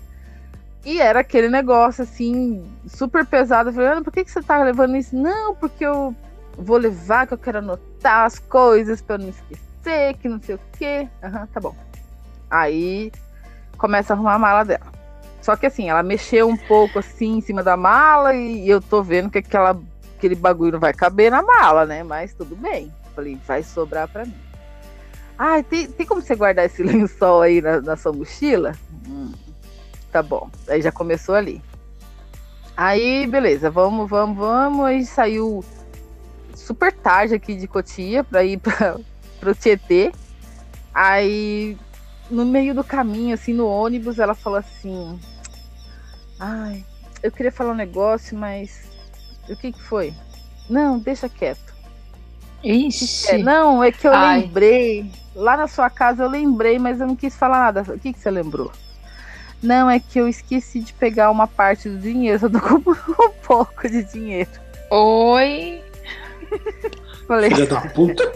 E 0.84 1.00
era 1.00 1.20
aquele 1.20 1.48
negócio, 1.50 2.04
assim, 2.04 2.66
super 2.88 3.26
pesado. 3.26 3.70
Eu 3.70 3.74
falei, 3.74 3.90
Ana, 3.90 4.04
por 4.04 4.12
que, 4.12 4.24
que 4.24 4.32
você 4.32 4.42
tá 4.42 4.64
levando 4.64 4.96
isso? 4.96 5.16
Não, 5.16 5.54
porque 5.54 5.86
eu 5.86 6.16
vou 6.58 6.78
levar, 6.78 7.28
que 7.28 7.34
eu 7.34 7.38
quero 7.38 7.60
anotar 7.60 8.26
as 8.26 8.40
coisas 8.40 9.02
pra 9.02 9.16
eu 9.16 9.20
não 9.20 9.30
esquecer, 9.30 10.16
que 10.20 10.28
não 10.28 10.42
sei 10.42 10.56
o 10.56 10.60
quê. 10.78 11.08
Aham, 11.22 11.42
uhum, 11.42 11.48
tá 11.48 11.60
bom. 11.60 11.76
Aí 12.50 13.12
começa 13.78 14.14
a 14.14 14.16
arrumar 14.16 14.36
a 14.36 14.40
mala 14.40 14.64
dela. 14.64 14.97
Só 15.48 15.56
que 15.56 15.66
assim, 15.66 15.90
ela 15.90 16.04
mexeu 16.04 16.50
um 16.50 16.58
pouco 16.58 17.00
assim 17.00 17.38
em 17.38 17.42
cima 17.42 17.64
da 17.64 17.78
mala 17.78 18.36
e 18.36 18.68
eu 18.68 18.82
tô 18.82 19.02
vendo 19.02 19.30
que 19.30 19.38
aquela, 19.38 19.80
aquele 20.18 20.36
bagulho 20.36 20.74
não 20.74 20.80
vai 20.82 20.92
caber 20.92 21.32
na 21.32 21.42
mala, 21.42 21.86
né? 21.86 22.04
Mas 22.04 22.34
tudo 22.34 22.54
bem. 22.54 22.92
Falei, 23.16 23.40
vai 23.48 23.64
sobrar 23.64 24.10
para 24.10 24.26
mim. 24.26 24.36
Ah, 25.40 25.64
tem, 25.64 25.88
tem 25.88 26.06
como 26.06 26.22
você 26.22 26.36
guardar 26.36 26.66
esse 26.66 26.84
lençol 26.84 27.42
aí 27.42 27.62
na, 27.62 27.80
na 27.80 27.96
sua 27.96 28.12
mochila? 28.12 28.74
Hum, 29.08 29.32
tá 30.12 30.22
bom. 30.22 30.50
Aí 30.68 30.82
já 30.82 30.92
começou 30.92 31.34
ali. 31.34 31.62
Aí, 32.76 33.26
beleza, 33.26 33.72
vamos, 33.72 34.10
vamos, 34.10 34.38
vamos. 34.38 34.86
Aí 34.86 35.06
saiu 35.06 35.64
super 36.54 36.92
tarde 36.92 37.36
aqui 37.36 37.56
de 37.56 37.70
Cotia 37.70 38.22
para 38.22 38.44
ir 38.44 38.60
para 38.60 39.00
o 39.50 39.56
Tietê. 39.56 40.12
Aí, 40.94 41.78
no 42.30 42.44
meio 42.44 42.76
do 42.76 42.84
caminho, 42.84 43.34
assim, 43.34 43.54
no 43.54 43.66
ônibus, 43.66 44.20
ela 44.20 44.34
falou 44.34 44.60
assim: 44.60 45.18
Ai, 46.40 46.86
eu 47.24 47.32
queria 47.32 47.52
falar 47.52 47.72
um 47.72 47.76
negócio, 47.76 48.38
mas 48.38 48.84
o 49.50 49.56
que 49.56 49.72
que 49.72 49.84
foi? 49.84 50.14
Não, 50.70 51.00
deixa 51.00 51.28
quieto. 51.30 51.76
Ixi. 52.64 53.32
É, 53.32 53.38
não, 53.38 53.84
é 53.84 53.92
que 53.92 54.08
eu 54.08 54.14
Ai. 54.14 54.42
lembrei. 54.42 55.12
Lá 55.36 55.56
na 55.56 55.68
sua 55.68 55.90
casa 55.90 56.24
eu 56.24 56.30
lembrei, 56.30 56.80
mas 56.80 57.00
eu 57.00 57.08
não 57.08 57.16
quis 57.16 57.36
falar 57.36 57.60
nada. 57.60 57.94
O 57.94 58.00
que 58.00 58.14
que 58.14 58.20
você 58.20 58.32
lembrou? 58.32 58.72
Não, 59.62 59.90
é 59.90 60.00
que 60.00 60.20
eu 60.20 60.28
esqueci 60.28 60.80
de 60.80 60.94
pegar 60.94 61.32
uma 61.32 61.48
parte 61.48 61.90
do 61.90 61.98
dinheiro. 61.98 62.46
Eu 62.46 62.52
tô 62.52 62.60
com 62.60 63.24
um 63.24 63.30
pouco 63.44 63.90
de 63.90 64.04
dinheiro. 64.04 64.50
Oi. 64.92 65.82
Falei. 67.28 67.50
Filha 67.50 67.66
da 67.66 67.82
puta. 67.82 68.24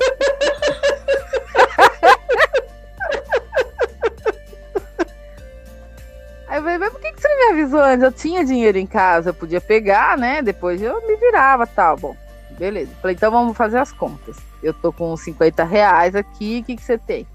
Aí 6.52 6.58
eu 6.58 6.64
falei, 6.64 6.78
mas 6.80 6.92
por 6.92 7.00
que, 7.00 7.14
que 7.14 7.22
você 7.22 7.30
não 7.30 7.38
me 7.38 7.62
avisou 7.62 7.80
antes? 7.80 8.04
Eu 8.04 8.12
tinha 8.12 8.44
dinheiro 8.44 8.78
em 8.78 8.86
casa, 8.86 9.30
eu 9.30 9.34
podia 9.34 9.62
pegar, 9.62 10.18
né? 10.18 10.42
Depois 10.42 10.82
eu 10.82 11.02
me 11.08 11.16
virava 11.16 11.66
tal. 11.66 11.96
Bom, 11.96 12.14
beleza. 12.60 12.92
Falei, 13.02 13.16
então 13.16 13.32
vamos 13.32 13.56
fazer 13.56 13.78
as 13.78 13.94
contas. 13.94 14.36
Eu 14.62 14.74
tô 14.74 14.92
com 14.92 15.16
50 15.16 15.64
reais 15.64 16.14
aqui, 16.14 16.60
o 16.60 16.66
que, 16.66 16.76
que 16.76 16.84
você 16.84 16.98
tem? 16.98 17.26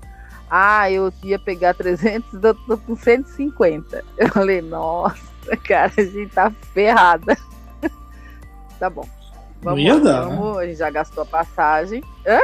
Ah, 0.51 0.91
eu 0.91 1.11
ia 1.25 1.39
pegar 1.39 1.73
300, 1.73 2.45
eu 2.45 2.55
tô 2.55 2.77
com 2.77 2.95
150. 2.95 4.05
Eu 4.19 4.29
falei, 4.29 4.61
nossa, 4.61 5.17
cara, 5.67 5.91
a 5.97 6.03
gente 6.03 6.35
tá 6.35 6.53
ferrada. 6.75 7.39
tá 8.79 8.91
bom. 8.91 9.09
Vamos 9.63 9.83
Não 9.83 9.95
ia 9.95 9.99
dar. 9.99 10.29
Vamos, 10.29 10.57
né? 10.59 10.63
A 10.63 10.67
gente 10.67 10.77
já 10.77 10.91
gastou 10.91 11.23
a 11.23 11.27
passagem. 11.27 12.05
Hã? 12.27 12.43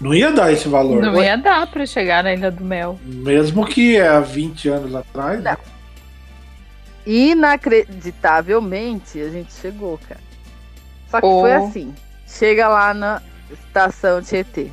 Não 0.00 0.14
ia 0.14 0.30
dar 0.32 0.52
esse 0.52 0.68
valor. 0.68 1.02
Não 1.02 1.22
ia 1.22 1.36
dar 1.36 1.66
para 1.66 1.84
chegar 1.84 2.24
na 2.24 2.32
Ilha 2.32 2.50
do 2.50 2.64
Mel. 2.64 2.98
Mesmo 3.04 3.66
que 3.66 3.96
é 3.96 4.08
há 4.08 4.20
20 4.20 4.68
anos 4.68 4.94
atrás. 4.94 5.42
Não. 5.42 5.58
Inacreditavelmente, 7.06 9.20
a 9.20 9.28
gente 9.28 9.52
chegou, 9.52 10.00
cara. 10.08 10.22
Só 11.10 11.20
que 11.20 11.26
oh. 11.26 11.42
foi 11.42 11.52
assim. 11.52 11.94
Chega 12.26 12.66
lá 12.68 12.94
na 12.94 13.20
estação 13.50 14.22
Tietê. 14.22 14.70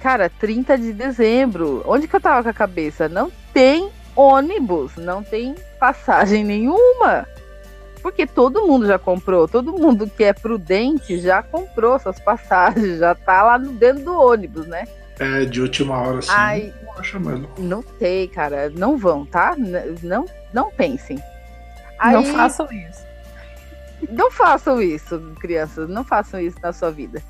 Cara, 0.00 0.30
30 0.30 0.78
de 0.78 0.94
dezembro. 0.94 1.84
Onde 1.86 2.08
que 2.08 2.16
eu 2.16 2.20
tava 2.20 2.42
com 2.42 2.48
a 2.48 2.54
cabeça? 2.54 3.08
Não 3.08 3.30
tem 3.52 3.90
ônibus, 4.16 4.96
não 4.96 5.22
tem 5.22 5.54
passagem 5.78 6.42
nenhuma. 6.44 7.28
Porque 8.02 8.26
todo 8.26 8.66
mundo 8.66 8.86
já 8.86 8.98
comprou, 8.98 9.46
todo 9.46 9.72
mundo 9.72 10.08
que 10.08 10.24
é 10.24 10.32
prudente 10.32 11.18
já 11.18 11.42
comprou 11.42 11.98
suas 11.98 12.18
passagens, 12.18 12.98
já 12.98 13.14
tá 13.14 13.42
lá 13.42 13.58
dentro 13.58 14.04
do 14.04 14.14
ônibus, 14.14 14.66
né? 14.66 14.86
É, 15.18 15.44
de 15.44 15.60
última 15.60 15.98
hora 15.98 16.22
sim. 16.22 16.30
Ai, 16.32 16.74
não 17.14 17.20
mesmo. 17.20 17.48
Não 17.58 17.84
sei, 17.98 18.26
cara. 18.26 18.70
Não 18.70 18.96
vão, 18.96 19.26
tá? 19.26 19.54
Não, 20.02 20.24
não 20.52 20.70
pensem. 20.70 21.22
Aí, 21.98 22.14
não 22.14 22.24
façam 22.24 22.66
isso. 22.72 23.04
Não 24.08 24.30
façam 24.30 24.80
isso, 24.80 25.20
crianças. 25.38 25.90
Não 25.90 26.02
façam 26.02 26.40
isso 26.40 26.56
na 26.62 26.72
sua 26.72 26.90
vida. 26.90 27.22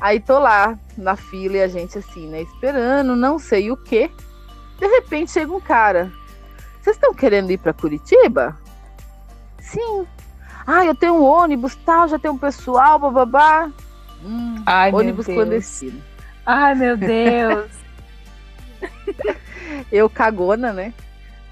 Aí 0.00 0.20
tô 0.20 0.38
lá 0.38 0.78
na 0.96 1.16
fila 1.16 1.56
e 1.56 1.62
a 1.62 1.68
gente 1.68 1.98
assim, 1.98 2.28
né? 2.28 2.42
Esperando, 2.42 3.16
não 3.16 3.40
sei 3.40 3.72
o 3.72 3.76
que. 3.76 4.08
De 4.78 4.86
repente 4.86 5.32
chega 5.32 5.52
um 5.52 5.60
cara. 5.60 6.12
Vocês 6.80 6.96
estão 6.96 7.12
querendo 7.12 7.50
ir 7.50 7.58
para 7.58 7.72
Curitiba? 7.72 8.56
Sim. 9.62 10.06
Ah, 10.66 10.84
eu 10.84 10.94
tenho 10.94 11.14
um 11.14 11.24
ônibus, 11.24 11.74
tal, 11.74 12.08
já 12.08 12.18
tem 12.18 12.30
um 12.30 12.38
pessoal, 12.38 12.98
bababá. 12.98 13.70
Hum, 14.24 14.62
Ai, 14.66 14.92
ônibus 14.92 15.26
clandestino. 15.26 16.00
Ai, 16.44 16.74
meu 16.74 16.96
Deus. 16.96 17.70
eu 19.90 20.10
cagona, 20.10 20.72
né? 20.72 20.92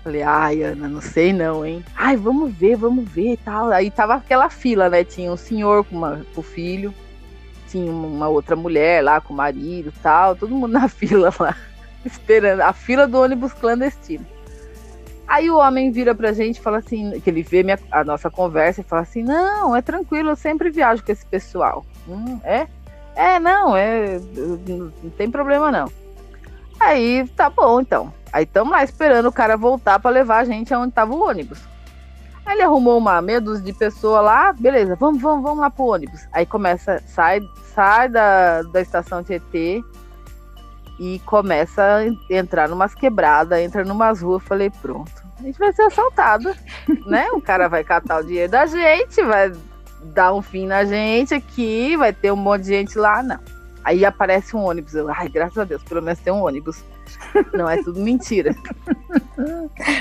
Falei, 0.02 0.22
ai, 0.22 0.62
Ana, 0.62 0.88
não 0.88 1.00
sei 1.00 1.32
não, 1.32 1.64
hein? 1.64 1.84
Ai, 1.94 2.16
vamos 2.16 2.52
ver, 2.54 2.76
vamos 2.76 3.08
ver 3.08 3.32
e 3.32 3.36
tal. 3.36 3.70
Aí 3.70 3.90
tava 3.90 4.14
aquela 4.14 4.48
fila, 4.48 4.88
né? 4.88 5.04
Tinha 5.04 5.30
um 5.30 5.36
senhor 5.36 5.84
com, 5.84 5.96
uma, 5.96 6.24
com 6.34 6.40
o 6.40 6.44
filho, 6.44 6.94
tinha 7.68 7.90
uma 7.90 8.28
outra 8.28 8.56
mulher 8.56 9.04
lá 9.04 9.20
com 9.20 9.34
o 9.34 9.36
marido 9.36 9.92
e 9.94 10.02
tal, 10.02 10.34
todo 10.34 10.54
mundo 10.54 10.72
na 10.72 10.88
fila 10.88 11.32
lá, 11.38 11.56
esperando. 12.04 12.60
A 12.62 12.72
fila 12.72 13.06
do 13.06 13.20
ônibus 13.20 13.52
clandestino. 13.52 14.26
Aí 15.30 15.48
o 15.48 15.58
homem 15.58 15.92
vira 15.92 16.12
pra 16.12 16.32
gente 16.32 16.56
e 16.56 16.60
fala 16.60 16.78
assim, 16.78 17.20
que 17.20 17.30
ele 17.30 17.44
vê 17.44 17.62
minha, 17.62 17.78
a 17.92 18.02
nossa 18.02 18.28
conversa 18.28 18.80
e 18.80 18.84
fala 18.84 19.02
assim, 19.02 19.22
não, 19.22 19.76
é 19.76 19.80
tranquilo, 19.80 20.30
eu 20.30 20.36
sempre 20.36 20.70
viajo 20.70 21.04
com 21.04 21.12
esse 21.12 21.24
pessoal. 21.24 21.86
Hum, 22.08 22.40
é? 22.42 22.66
É, 23.14 23.38
não, 23.38 23.76
é. 23.76 24.18
Não 24.66 25.10
tem 25.16 25.30
problema 25.30 25.70
não. 25.70 25.88
Aí 26.80 27.28
tá 27.36 27.48
bom, 27.48 27.80
então. 27.80 28.12
Aí 28.32 28.42
estamos 28.42 28.72
lá 28.72 28.82
esperando 28.82 29.26
o 29.26 29.32
cara 29.32 29.56
voltar 29.56 30.00
para 30.00 30.10
levar 30.10 30.38
a 30.38 30.44
gente 30.44 30.74
aonde 30.74 30.94
tava 30.94 31.14
o 31.14 31.24
ônibus. 31.24 31.60
Aí 32.44 32.56
ele 32.56 32.62
arrumou 32.62 32.98
uma 32.98 33.22
meia 33.22 33.40
dúzia 33.40 33.64
de 33.64 33.72
pessoa 33.72 34.20
lá, 34.20 34.52
beleza, 34.52 34.96
vamos, 34.96 35.22
vamos, 35.22 35.44
vamos 35.44 35.60
lá 35.60 35.70
pro 35.70 35.84
ônibus. 35.84 36.26
Aí 36.32 36.44
começa, 36.44 37.00
sai, 37.06 37.40
sai 37.72 38.08
da, 38.08 38.62
da 38.62 38.80
estação 38.80 39.22
TT 39.22 39.84
e 41.00 41.18
começa 41.20 41.82
a 41.82 42.06
entrar 42.32 42.68
numas 42.68 42.94
quebradas, 42.94 43.58
entra 43.58 43.82
numas 43.86 44.20
ruas. 44.20 44.42
Falei, 44.42 44.68
pronto, 44.82 45.10
a 45.38 45.42
gente 45.42 45.58
vai 45.58 45.72
ser 45.72 45.82
assaltado, 45.82 46.54
né? 47.06 47.26
O 47.32 47.40
cara 47.40 47.68
vai 47.68 47.82
catar 47.82 48.20
o 48.20 48.24
dinheiro 48.24 48.52
da 48.52 48.66
gente, 48.66 49.22
vai 49.22 49.50
dar 50.12 50.34
um 50.34 50.42
fim 50.42 50.66
na 50.66 50.84
gente 50.84 51.32
aqui, 51.32 51.96
vai 51.96 52.12
ter 52.12 52.30
um 52.30 52.36
monte 52.36 52.64
de 52.64 52.68
gente 52.68 52.98
lá, 52.98 53.22
não. 53.22 53.40
Aí 53.82 54.04
aparece 54.04 54.54
um 54.54 54.60
ônibus, 54.62 54.94
eu, 54.94 55.08
ai, 55.10 55.26
graças 55.30 55.56
a 55.56 55.64
Deus, 55.64 55.82
pelo 55.82 56.02
menos 56.02 56.20
tem 56.20 56.30
um 56.30 56.44
ônibus. 56.44 56.84
Não 57.54 57.68
é 57.68 57.82
tudo 57.82 57.98
mentira. 57.98 58.54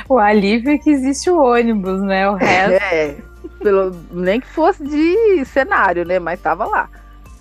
o 0.10 0.20
alívio 0.20 0.74
é 0.74 0.78
que 0.78 0.90
existe 0.90 1.30
o 1.30 1.42
ônibus, 1.42 2.02
né? 2.02 2.30
O 2.30 2.36
resto. 2.36 2.84
É, 2.92 3.16
pelo, 3.64 3.96
nem 4.12 4.42
que 4.42 4.48
fosse 4.48 4.84
de 4.84 5.46
cenário, 5.46 6.06
né? 6.06 6.20
Mas 6.20 6.42
tava 6.42 6.66
lá. 6.66 6.90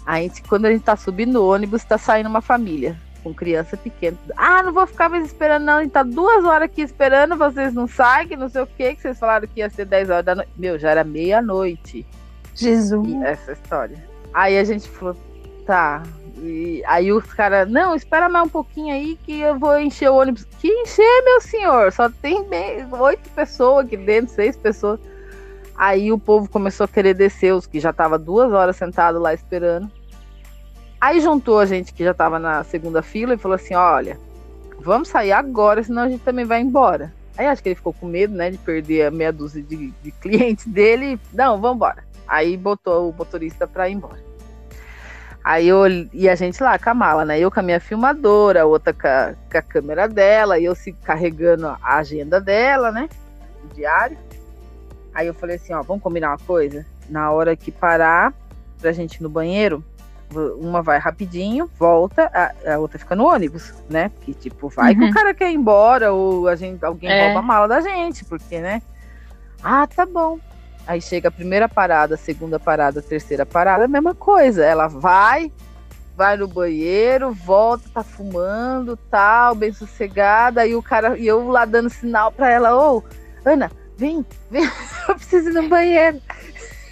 A 0.07 0.21
gente, 0.21 0.43
quando 0.43 0.67
a 0.67 0.71
gente 0.71 0.83
tá 0.83 0.97
subindo 0.97 1.43
o 1.43 1.49
ônibus, 1.49 1.85
tá 1.85 1.99
saindo 1.99 2.29
uma 2.29 2.41
família 2.41 2.97
com 3.23 3.35
criança 3.35 3.77
pequena. 3.77 4.17
Ah, 4.37 4.63
não 4.63 4.73
vou 4.73 4.87
ficar 4.87 5.09
mais 5.09 5.27
esperando, 5.27 5.65
não. 5.65 5.79
A 5.79 5.83
gente 5.83 5.93
tá 5.93 6.03
duas 6.03 6.45
horas 6.45 6.67
aqui 6.67 6.83
esperando, 6.83 7.37
vocês 7.37 7.73
não 7.75 7.87
saem, 7.87 8.29
que 8.29 8.37
não 8.37 8.49
sei 8.49 8.63
o 8.63 8.67
que, 8.67 8.95
que 8.95 9.03
vocês 9.03 9.19
falaram 9.19 9.47
que 9.47 9.61
ia 9.61 9.71
ser 9.71 9.85
10 9.85 10.11
horas 10.11 10.25
da 10.25 10.35
noite. 10.35 10.51
Meu, 10.57 10.79
já 10.79 10.91
era 10.91 11.05
meia-noite. 11.05 12.07
Jesus. 12.55 13.09
E 13.09 13.25
essa 13.25 13.53
história. 13.53 13.97
Aí 14.35 14.59
a 14.59 14.65
gente 14.65 14.89
falou, 14.89 15.17
tá. 15.67 16.03
E 16.41 16.83
aí 16.87 17.13
os 17.13 17.25
caras, 17.33 17.69
não, 17.69 17.95
espera 17.95 18.29
mais 18.29 18.47
um 18.47 18.49
pouquinho 18.49 18.95
aí 18.95 19.19
que 19.25 19.41
eu 19.41 19.59
vou 19.59 19.79
encher 19.79 20.11
o 20.11 20.17
ônibus. 20.17 20.45
Que 20.61 20.69
encher, 20.69 21.25
meu 21.25 21.41
senhor? 21.41 21.93
Só 21.93 22.09
tem 22.09 22.47
oito 23.01 23.31
pessoas 23.31 23.87
aqui 23.87 23.97
dentro, 23.97 24.35
seis 24.35 24.57
pessoas. 24.57 25.01
Aí 25.77 26.13
o 26.13 26.19
povo 26.19 26.49
começou 26.49 26.85
a 26.85 26.89
querer 26.89 27.15
descer, 27.15 27.55
os 27.55 27.67
que 27.67 27.79
já 27.79 27.91
estavam 27.91 28.19
duas 28.19 28.53
horas 28.53 28.77
sentados 28.77 29.21
lá 29.21 29.33
esperando. 29.33 29.91
Aí 31.01 31.21
juntou 31.21 31.61
a 31.61 31.67
gente 31.67 31.93
que 31.93 32.03
já 32.03 32.11
estava 32.11 32.39
na 32.39 32.65
segunda 32.65 33.03
fila 33.03 33.35
e 33.35 33.39
falou 33.39 33.55
assim: 33.55 33.75
olha, 33.75 34.19
vamos 34.81 35.09
sair 35.09 35.33
agora, 35.33 35.83
senão 35.83 36.03
a 36.03 36.09
gente 36.09 36.23
também 36.23 36.45
vai 36.45 36.61
embora. 36.61 37.13
Aí 37.37 37.47
acho 37.47 37.63
que 37.63 37.69
ele 37.69 37.77
ficou 37.77 37.93
com 37.93 38.07
medo, 38.07 38.35
né, 38.35 38.51
de 38.51 38.59
perder 38.59 39.07
a 39.07 39.11
meia 39.13 39.33
dúzia 39.33 39.63
de, 39.63 39.93
de 40.03 40.11
clientes 40.11 40.67
dele. 40.73 41.21
Não, 41.33 41.61
vamos 41.61 41.77
embora. 41.77 42.05
Aí 42.27 42.57
botou 42.57 43.11
o 43.11 43.15
motorista 43.17 43.67
para 43.67 43.89
ir 43.89 43.93
embora. 43.93 44.29
Aí 45.45 45.69
eu 45.69 45.87
e 46.13 46.29
a 46.29 46.35
gente 46.35 46.63
lá 46.63 46.79
com 46.79 46.91
a 46.91 46.95
mala, 46.95 47.25
né? 47.25 47.39
Eu 47.39 47.51
com 47.51 47.61
a 47.61 47.63
minha 47.63 47.81
filmadora, 47.81 48.63
a 48.63 48.67
outra 48.67 48.93
com 48.93 49.07
a, 49.07 49.35
com 49.51 49.57
a 49.57 49.63
câmera 49.63 50.09
dela, 50.09 50.59
e 50.59 50.65
eu 50.65 50.75
se 50.75 50.93
carregando 50.93 51.69
a 51.69 51.97
agenda 51.97 52.41
dela, 52.41 52.91
né? 52.91 53.09
O 53.65 53.75
diário. 53.75 54.19
Aí 55.15 55.27
eu 55.27 55.33
falei 55.33 55.57
assim, 55.57 55.73
ó, 55.73 55.81
vamos 55.83 56.03
combinar 56.03 56.31
uma 56.31 56.39
coisa? 56.39 56.85
Na 57.09 57.31
hora 57.31 57.57
que 57.57 57.71
parar 57.71 58.35
pra 58.81 58.93
gente 58.93 59.15
ir 59.15 59.23
no 59.23 59.31
banheiro, 59.31 59.83
uma 60.59 60.83
vai 60.83 60.99
rapidinho, 60.99 61.71
volta, 61.79 62.31
a, 62.33 62.75
a, 62.75 62.79
outra 62.79 62.99
fica 62.99 63.17
no 63.17 63.27
ônibus, 63.27 63.73
né? 63.89 64.11
Porque, 64.11 64.35
tipo, 64.35 64.69
vai 64.69 64.93
uhum. 64.93 64.99
que 64.99 65.05
o 65.05 65.07
uhum. 65.09 65.15
cara 65.15 65.35
quer 65.35 65.51
ir 65.51 65.55
embora, 65.55 66.13
ou 66.13 66.49
a 66.49 66.57
gente, 66.57 66.85
alguém 66.85 67.11
é. 67.11 67.25
rouba 67.25 67.41
a 67.41 67.43
mala 67.43 67.69
da 67.69 67.81
gente, 67.81 68.25
porque, 68.25 68.61
né? 68.61 68.83
Ah, 69.63 69.87
tá 69.87 70.05
bom. 70.05 70.39
Aí 70.87 71.01
chega 71.01 71.29
a 71.29 71.33
primeira 71.33 71.69
parada, 71.69 72.15
a 72.15 72.19
segunda 72.19 72.59
parada, 72.59 73.01
a 73.01 73.03
terceira 73.03 73.45
parada, 73.45 73.85
a 73.85 73.89
mesma 73.89 74.15
coisa. 74.15 74.65
Ela 74.65 74.87
vai, 74.87 75.53
vai 76.17 76.37
no 76.37 76.49
banheiro, 76.49 77.33
volta, 77.33 77.89
tá 77.93 78.03
fumando, 78.03 78.97
tal, 79.11 79.55
bem 79.55 79.73
sossegada. 79.73 80.63
Aí 80.63 80.75
o 80.75 80.83
cara, 80.83 81.19
e 81.19 81.27
eu 81.27 81.49
lá 81.49 81.65
dando 81.65 81.91
sinal 81.91 82.33
pra 82.33 82.51
ela, 82.51 82.75
ô, 82.75 82.99
oh, 82.99 83.49
Ana, 83.49 83.71
vem, 83.97 84.25
vem, 84.51 84.65
eu 85.09 85.15
preciso 85.15 85.51
ir 85.51 85.55
no 85.55 85.69
banheiro. 85.69 86.21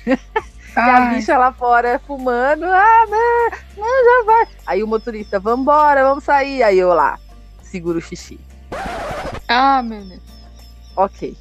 A 0.76 1.06
bicha 1.06 1.38
lá 1.38 1.52
fora 1.52 1.98
fumando. 2.06 2.64
Ah, 2.66 3.06
não, 3.08 3.50
não, 3.78 4.04
já 4.04 4.24
vai. 4.26 4.48
Aí 4.66 4.82
o 4.82 4.86
motorista, 4.86 5.40
vambora, 5.40 6.04
vamos 6.04 6.22
sair. 6.22 6.62
Aí 6.62 6.78
eu 6.78 6.92
lá, 6.92 7.18
seguro 7.62 7.98
o 7.98 8.02
xixi. 8.02 8.38
Ah, 9.48 9.82
meu 9.82 10.04
Deus. 10.04 10.20
Ok. 10.94 11.34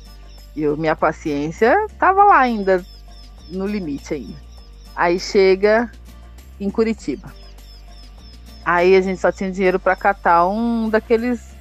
Eu, 0.56 0.78
minha 0.78 0.96
paciência 0.96 1.76
tava 2.00 2.24
lá 2.24 2.40
ainda, 2.40 2.84
no 3.50 3.68
limite 3.68 4.14
ainda. 4.14 4.40
Aí 4.96 5.20
chega 5.20 5.92
em 6.58 6.70
Curitiba. 6.70 7.34
Aí 8.64 8.96
a 8.96 9.02
gente 9.02 9.20
só 9.20 9.34
tinha 9.34 9.52
dinheiro 9.52 9.80
para 9.80 9.98
catar 9.98 10.48
um 10.48 10.90
daqueles 10.90 11.54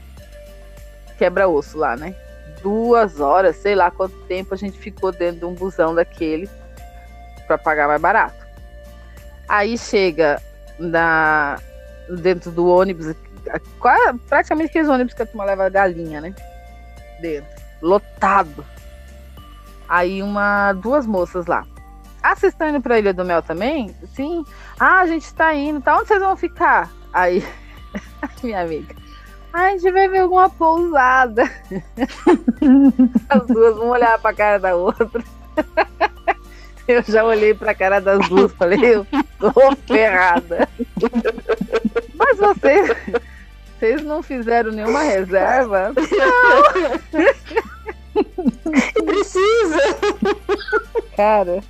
quebra-osso 1.19 1.77
lá, 1.77 1.97
né? 1.97 2.15
Duas 2.63 3.19
horas, 3.19 3.57
sei 3.57 3.75
lá 3.75 3.91
quanto 3.91 4.17
tempo 4.27 4.55
a 4.55 4.57
gente 4.57 4.79
ficou 4.79 5.11
dentro 5.11 5.41
de 5.41 5.45
um 5.45 5.55
busão 5.55 5.93
daquele 5.93 6.49
para 7.57 7.65
pagar 7.65 7.89
mais 7.89 8.01
barato. 8.01 8.45
Aí 9.49 9.77
chega 9.77 10.41
na, 10.79 11.59
dentro 12.09 12.51
do 12.51 12.67
ônibus, 12.67 13.15
praticamente 14.29 14.71
aqueles 14.71 14.89
ônibus 14.89 15.15
que 15.15 15.23
a 15.23 15.27
turma 15.27 15.45
leva 15.45 15.67
a 15.67 15.69
galinha, 15.69 16.21
né? 16.21 16.35
Dentro, 17.21 17.51
lotado. 17.81 18.65
Aí 19.89 20.23
uma, 20.23 20.73
duas 20.73 21.07
moças 21.07 21.47
lá. 21.47 21.65
Ah, 22.23 22.35
vocês 22.35 22.55
estão 22.55 22.69
indo 22.69 22.95
Ilha 22.95 23.13
do 23.13 23.25
Mel 23.25 23.43
também? 23.43 23.95
Sim. 24.15 24.45
Ah, 24.81 25.01
a 25.01 25.07
gente 25.07 25.33
tá 25.35 25.55
indo. 25.55 25.83
Tá 25.83 25.99
onde 25.99 26.09
vocês 26.09 26.21
vão 26.21 26.35
ficar? 26.35 26.91
Aí, 27.13 27.47
minha 28.43 28.63
amiga. 28.63 28.97
Ah, 29.53 29.67
a 29.67 29.71
gente 29.73 29.93
vai 29.93 30.09
ver 30.09 30.21
alguma 30.21 30.49
pousada. 30.49 31.45
As 33.29 33.47
duas 33.47 33.77
vão 33.77 33.91
olhar 33.91 34.19
pra 34.19 34.33
cara 34.33 34.59
da 34.59 34.75
outra. 34.75 35.23
Eu 36.89 37.03
já 37.03 37.25
olhei 37.25 37.55
pra 37.55 37.75
cara 37.75 38.01
das 38.01 38.29
duas 38.29 38.53
e 38.53 38.57
falei, 38.57 38.95
eu 38.95 39.07
tô 39.39 39.53
ferrada. 39.87 40.69
Mas 42.15 42.39
vocês, 42.39 42.95
vocês 43.79 44.03
não 44.03 44.23
fizeram 44.23 44.71
nenhuma 44.71 45.03
reserva? 45.03 45.93
Precisa! 49.05 49.81
Cara. 51.17 51.63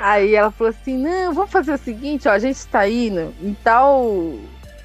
Aí 0.00 0.34
ela 0.34 0.50
falou 0.50 0.70
assim: 0.70 0.98
não, 0.98 1.32
vamos 1.32 1.50
fazer 1.50 1.74
o 1.74 1.78
seguinte, 1.78 2.28
ó, 2.28 2.32
a 2.32 2.38
gente 2.38 2.66
tá 2.66 2.88
indo 2.88 3.32
em 3.40 3.54
tal, 3.62 4.34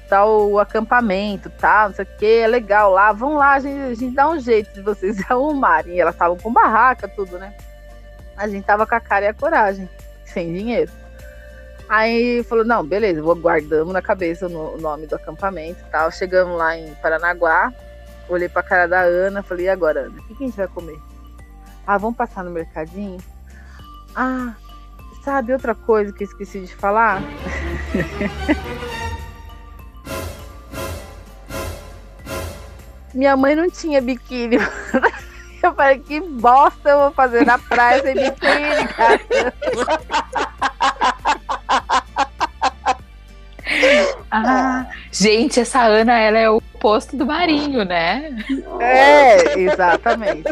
tal 0.08 0.58
acampamento, 0.58 1.50
tá? 1.50 1.88
Não 1.88 1.94
sei 1.94 2.04
o 2.04 2.18
que, 2.18 2.38
é 2.38 2.46
legal 2.46 2.92
lá, 2.92 3.12
vamos 3.12 3.38
lá, 3.38 3.54
a 3.54 3.60
gente, 3.60 3.80
a 3.80 3.94
gente 3.94 4.14
dá 4.14 4.28
um 4.28 4.38
jeito 4.38 4.72
de 4.72 4.80
vocês 4.80 5.18
arrumarem. 5.28 5.96
E 5.96 6.00
elas 6.00 6.14
estavam 6.14 6.36
com 6.36 6.52
barraca, 6.52 7.08
tudo, 7.08 7.38
né? 7.38 7.52
A 8.36 8.48
gente 8.48 8.64
tava 8.64 8.86
com 8.86 8.94
a 8.94 9.00
cara 9.00 9.24
e 9.24 9.28
a 9.28 9.34
coragem, 9.34 9.88
sem 10.24 10.52
dinheiro. 10.52 10.92
Aí 11.88 12.42
falou, 12.44 12.64
não, 12.64 12.84
beleza, 12.84 13.22
vou 13.22 13.36
guardamos 13.36 13.92
na 13.92 14.02
cabeça 14.02 14.48
o 14.48 14.78
nome 14.78 15.06
do 15.06 15.14
acampamento 15.14 15.80
e 15.80 15.90
tal. 15.90 16.10
Chegamos 16.10 16.58
lá 16.58 16.76
em 16.76 16.92
Paranaguá, 16.96 17.72
olhei 18.28 18.48
pra 18.48 18.62
cara 18.62 18.86
da 18.88 19.00
Ana, 19.02 19.42
falei, 19.42 19.66
e 19.66 19.68
agora, 19.68 20.00
Ana, 20.00 20.18
o 20.18 20.22
que, 20.24 20.34
que 20.34 20.44
a 20.44 20.46
gente 20.46 20.56
vai 20.56 20.68
comer? 20.68 20.98
Ah, 21.86 21.96
vamos 21.96 22.16
passar 22.16 22.42
no 22.42 22.50
mercadinho? 22.50 23.18
Ah, 24.14 24.54
sabe 25.24 25.52
outra 25.52 25.74
coisa 25.74 26.12
que 26.12 26.24
esqueci 26.24 26.60
de 26.60 26.74
falar? 26.74 27.22
Minha 33.14 33.36
mãe 33.36 33.54
não 33.54 33.70
tinha 33.70 34.02
biquíni. 34.02 34.58
Eu 35.66 35.74
falei, 35.74 35.98
que 35.98 36.20
bosta 36.20 36.90
eu 36.90 36.98
vou 36.98 37.10
fazer 37.10 37.44
na 37.44 37.58
praia 37.58 38.00
sem 38.00 38.14
biquíni, 38.14 38.88
cara. 38.94 39.20
Ah, 44.30 44.86
gente, 45.10 45.58
essa 45.58 45.82
Ana, 45.82 46.18
ela 46.20 46.38
é 46.38 46.48
o 46.48 46.60
posto 46.60 47.16
do 47.16 47.26
Marinho, 47.26 47.84
né? 47.84 48.36
É, 48.80 49.58
exatamente. 49.58 50.44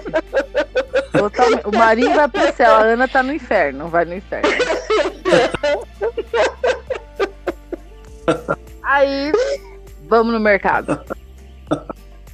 Totalmente. 1.13 1.67
O 1.67 1.77
Marinho 1.77 2.13
vai 2.15 2.29
pro 2.29 2.53
céu, 2.55 2.75
a 2.75 2.81
Ana 2.81 3.07
tá 3.07 3.23
no 3.23 3.33
inferno, 3.33 3.89
vai 3.89 4.05
no 4.05 4.15
inferno. 4.15 4.51
Aí, 8.83 9.31
vamos 10.09 10.33
no 10.33 10.41
mercado. 10.41 11.01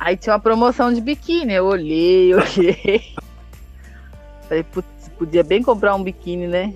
Aí 0.01 0.17
tinha 0.17 0.33
uma 0.33 0.41
promoção 0.41 0.91
de 0.91 1.01
biquíni. 1.03 1.53
Eu 1.53 1.67
olhei, 1.67 2.33
olhei. 2.35 3.15
Falei, 4.49 4.65
putz, 4.65 4.89
podia 5.19 5.45
bem 5.45 5.63
comprar 5.63 5.95
um 5.95 6.03
biquíni, 6.03 6.49
né? 6.49 6.73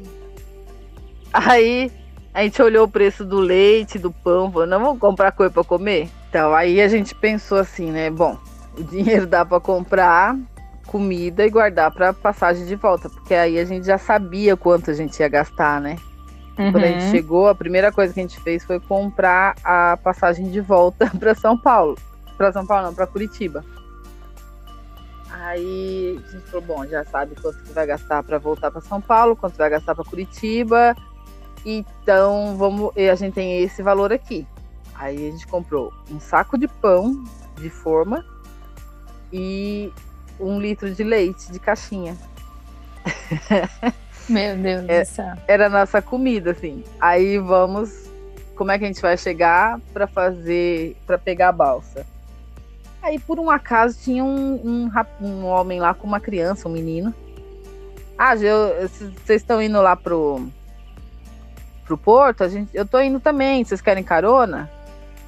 Aí 1.32 1.90
a 2.34 2.42
gente 2.42 2.60
olhou 2.60 2.84
o 2.84 2.90
preço 2.90 3.24
do 3.24 3.40
leite, 3.40 3.98
do 3.98 4.12
pão, 4.12 4.52
falou, 4.52 4.66
não 4.66 4.78
vamos 4.78 5.00
comprar 5.00 5.32
coisa 5.32 5.52
para 5.52 5.64
comer? 5.64 6.10
Então 6.28 6.54
aí 6.54 6.80
a 6.80 6.86
gente 6.86 7.14
pensou 7.14 7.58
assim, 7.58 7.90
né? 7.90 8.10
Bom, 8.10 8.38
o 8.78 8.82
dinheiro 8.84 9.26
dá 9.26 9.44
para 9.44 9.58
comprar 9.58 10.36
comida 10.86 11.44
e 11.44 11.50
guardar 11.50 11.90
para 11.90 12.12
passagem 12.12 12.66
de 12.66 12.76
volta, 12.76 13.08
porque 13.08 13.34
aí 13.34 13.58
a 13.58 13.64
gente 13.64 13.86
já 13.86 13.98
sabia 13.98 14.56
quanto 14.56 14.90
a 14.90 14.94
gente 14.94 15.18
ia 15.18 15.28
gastar, 15.28 15.80
né? 15.80 15.96
Uhum. 16.58 16.70
Quando 16.70 16.84
a 16.84 16.88
gente 16.88 17.04
uhum. 17.06 17.10
chegou, 17.10 17.48
a 17.48 17.54
primeira 17.54 17.90
coisa 17.90 18.12
que 18.12 18.20
a 18.20 18.22
gente 18.22 18.38
fez 18.40 18.62
foi 18.62 18.78
comprar 18.78 19.56
a 19.64 19.96
passagem 19.96 20.50
de 20.50 20.60
volta 20.60 21.10
para 21.18 21.34
São 21.34 21.58
Paulo. 21.58 21.96
Para 22.36 22.52
São 22.52 22.66
Paulo, 22.66 22.86
não, 22.86 22.94
para 22.94 23.06
Curitiba. 23.06 23.64
Aí 25.30 26.22
a 26.26 26.30
gente 26.30 26.46
falou, 26.46 26.66
bom, 26.66 26.86
já 26.86 27.04
sabe 27.04 27.34
quanto 27.40 27.58
que 27.58 27.72
vai 27.72 27.86
gastar 27.86 28.22
para 28.22 28.38
voltar 28.38 28.70
para 28.70 28.80
São 28.80 29.00
Paulo, 29.00 29.36
quanto 29.36 29.56
vai 29.56 29.68
gastar 29.68 29.94
para 29.94 30.04
Curitiba 30.04 30.94
então, 31.64 32.56
vamos, 32.58 32.92
a 32.96 33.14
gente 33.14 33.34
tem 33.34 33.62
esse 33.62 33.82
valor 33.82 34.12
aqui. 34.12 34.46
Aí 34.94 35.28
a 35.28 35.30
gente 35.30 35.46
comprou 35.46 35.92
um 36.10 36.20
saco 36.20 36.58
de 36.58 36.68
pão 36.68 37.24
de 37.56 37.70
forma 37.70 38.24
e 39.32 39.90
um 40.38 40.60
litro 40.60 40.94
de 40.94 41.02
leite 41.02 41.50
de 41.50 41.58
caixinha. 41.58 42.16
Meu 44.28 44.56
Deus 44.56 44.84
é, 44.88 45.02
do 45.02 45.06
céu. 45.06 45.34
Era 45.48 45.66
a 45.66 45.70
nossa 45.70 46.02
comida, 46.02 46.50
assim. 46.52 46.84
Aí 47.00 47.38
vamos. 47.38 48.04
Como 48.54 48.70
é 48.70 48.78
que 48.78 48.84
a 48.84 48.86
gente 48.86 49.02
vai 49.02 49.16
chegar 49.16 49.80
para 49.92 50.06
fazer. 50.06 50.96
para 51.06 51.18
pegar 51.18 51.48
a 51.48 51.52
balsa? 51.52 52.06
Aí, 53.04 53.18
por 53.18 53.38
um 53.38 53.50
acaso, 53.50 53.98
tinha 54.00 54.24
um, 54.24 54.54
um, 54.64 54.90
um 55.20 55.44
homem 55.44 55.78
lá 55.78 55.92
com 55.92 56.06
uma 56.06 56.18
criança, 56.18 56.66
um 56.66 56.72
menino. 56.72 57.14
Ah, 58.16 58.34
vocês 58.34 59.42
estão 59.42 59.60
indo 59.60 59.80
lá 59.82 59.94
pro 59.94 60.48
pro 61.84 61.98
Porto, 61.98 62.42
a 62.42 62.48
gente, 62.48 62.70
eu 62.72 62.86
tô 62.86 62.98
indo 62.98 63.20
também, 63.20 63.62
vocês 63.62 63.82
querem 63.82 64.02
carona? 64.02 64.70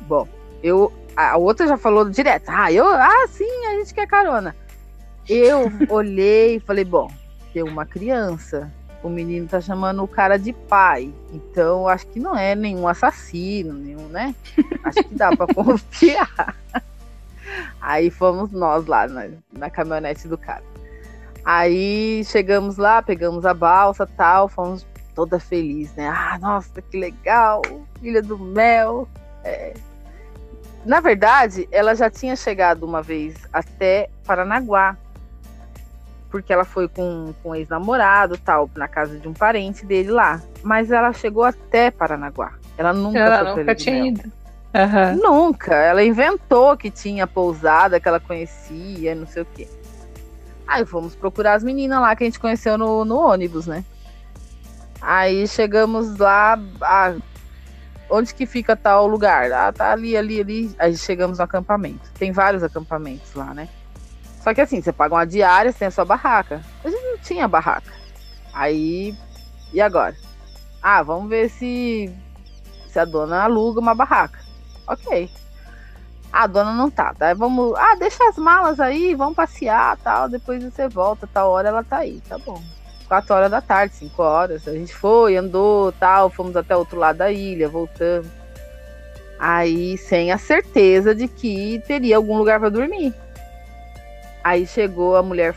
Bom, 0.08 0.26
eu 0.62 0.90
a 1.14 1.36
outra 1.36 1.66
já 1.66 1.76
falou 1.76 2.08
direto, 2.08 2.48
ah, 2.48 2.72
eu, 2.72 2.86
ah, 2.86 3.26
sim, 3.28 3.66
a 3.66 3.74
gente 3.74 3.92
quer 3.92 4.06
carona. 4.06 4.56
Eu 5.28 5.70
olhei 5.90 6.56
e 6.56 6.60
falei, 6.60 6.84
bom, 6.84 7.10
tem 7.52 7.62
uma 7.62 7.84
criança, 7.84 8.72
o 9.02 9.10
menino 9.10 9.48
tá 9.48 9.60
chamando 9.60 10.02
o 10.02 10.08
cara 10.08 10.38
de 10.38 10.54
pai, 10.54 11.12
então 11.30 11.86
acho 11.86 12.06
que 12.06 12.18
não 12.18 12.34
é 12.34 12.54
nenhum 12.54 12.88
assassino, 12.88 13.74
nenhum, 13.74 14.08
né? 14.08 14.34
Acho 14.82 15.04
que 15.04 15.14
dá 15.14 15.36
para 15.36 15.46
confiar. 15.52 16.56
Aí 17.80 18.10
fomos 18.10 18.50
nós 18.50 18.86
lá 18.86 19.06
na, 19.06 19.28
na 19.52 19.70
caminhonete 19.70 20.28
do 20.28 20.36
cara. 20.36 20.62
Aí 21.44 22.24
chegamos 22.24 22.76
lá, 22.76 23.00
pegamos 23.00 23.46
a 23.46 23.54
balsa, 23.54 24.06
tal, 24.06 24.48
fomos 24.48 24.86
toda 25.14 25.38
feliz, 25.38 25.94
né? 25.94 26.08
Ah, 26.08 26.38
nossa, 26.40 26.82
que 26.82 26.98
legal, 26.98 27.62
Ilha 28.02 28.20
do 28.20 28.38
Mel. 28.38 29.08
É. 29.44 29.72
Na 30.84 31.00
verdade, 31.00 31.68
ela 31.72 31.94
já 31.94 32.10
tinha 32.10 32.36
chegado 32.36 32.84
uma 32.84 33.02
vez 33.02 33.34
até 33.52 34.10
Paranaguá, 34.24 34.96
porque 36.30 36.52
ela 36.52 36.64
foi 36.64 36.88
com, 36.88 37.32
com 37.42 37.50
um 37.50 37.54
ex-namorado, 37.54 38.36
tal, 38.38 38.68
na 38.76 38.86
casa 38.86 39.18
de 39.18 39.26
um 39.26 39.32
parente 39.32 39.86
dele 39.86 40.10
lá. 40.10 40.42
Mas 40.62 40.90
ela 40.90 41.12
chegou 41.12 41.44
até 41.44 41.90
Paranaguá. 41.90 42.54
Ela 42.76 42.92
nunca 42.92 43.18
ela 43.18 43.56
nunca 43.56 43.74
tinha 43.74 44.06
ido. 44.06 44.32
Uhum. 44.76 45.16
Nunca. 45.22 45.74
Ela 45.74 46.04
inventou 46.04 46.76
que 46.76 46.90
tinha 46.90 47.26
pousada, 47.26 47.98
que 47.98 48.06
ela 48.06 48.20
conhecia, 48.20 49.14
não 49.14 49.26
sei 49.26 49.42
o 49.42 49.46
quê. 49.46 49.66
Aí 50.66 50.84
fomos 50.84 51.14
procurar 51.14 51.54
as 51.54 51.64
meninas 51.64 52.00
lá 52.00 52.14
que 52.14 52.24
a 52.24 52.26
gente 52.26 52.40
conheceu 52.40 52.76
no, 52.76 53.04
no 53.04 53.16
ônibus, 53.16 53.66
né? 53.66 53.84
Aí 55.00 55.46
chegamos 55.46 56.18
lá, 56.18 56.58
ah, 56.82 57.14
onde 58.10 58.34
que 58.34 58.44
fica 58.44 58.76
tal 58.76 59.06
lugar? 59.06 59.50
Ah, 59.52 59.72
tá 59.72 59.92
ali, 59.92 60.16
ali, 60.16 60.40
ali. 60.40 60.76
Aí 60.78 60.96
chegamos 60.96 61.38
no 61.38 61.44
acampamento. 61.44 62.10
Tem 62.18 62.32
vários 62.32 62.62
acampamentos 62.62 63.32
lá, 63.34 63.54
né? 63.54 63.68
Só 64.42 64.52
que 64.52 64.60
assim, 64.60 64.80
você 64.82 64.92
paga 64.92 65.14
uma 65.14 65.26
diária, 65.26 65.72
você 65.72 65.80
tem 65.80 65.88
a 65.88 65.90
sua 65.90 66.04
barraca. 66.04 66.60
A 66.84 66.90
gente 66.90 67.02
não 67.02 67.18
tinha 67.18 67.48
barraca. 67.48 67.92
Aí, 68.52 69.16
e 69.72 69.80
agora? 69.80 70.16
Ah, 70.82 71.02
vamos 71.02 71.28
ver 71.28 71.48
se, 71.50 72.12
se 72.88 72.98
a 72.98 73.04
dona 73.04 73.42
aluga 73.44 73.80
uma 73.80 73.94
barraca. 73.94 74.45
Ok. 74.86 75.30
Ah, 76.32 76.44
a 76.44 76.46
dona 76.46 76.72
não 76.72 76.90
tá, 76.90 77.14
tá? 77.14 77.32
Vamos. 77.34 77.74
Ah, 77.76 77.96
deixa 77.98 78.28
as 78.28 78.36
malas 78.36 78.78
aí, 78.78 79.14
vamos 79.14 79.34
passear 79.34 79.96
tal. 79.98 80.28
Depois 80.28 80.62
você 80.62 80.88
volta, 80.88 81.26
tal 81.26 81.50
hora 81.50 81.68
ela 81.68 81.84
tá 81.84 81.98
aí. 81.98 82.20
Tá 82.28 82.38
bom. 82.38 82.62
4 83.08 83.34
horas 83.34 83.50
da 83.50 83.60
tarde, 83.60 83.94
5 83.94 84.22
horas. 84.22 84.66
A 84.66 84.72
gente 84.72 84.94
foi, 84.94 85.36
andou, 85.36 85.92
tal, 85.92 86.28
fomos 86.28 86.56
até 86.56 86.76
outro 86.76 86.98
lado 86.98 87.18
da 87.18 87.30
ilha, 87.30 87.68
voltamos. 87.68 88.28
Aí, 89.38 89.96
sem 89.98 90.32
a 90.32 90.38
certeza 90.38 91.14
de 91.14 91.28
que 91.28 91.82
teria 91.86 92.16
algum 92.16 92.36
lugar 92.38 92.58
para 92.58 92.68
dormir. 92.68 93.14
Aí 94.42 94.66
chegou 94.66 95.16
a 95.16 95.22
mulher. 95.22 95.54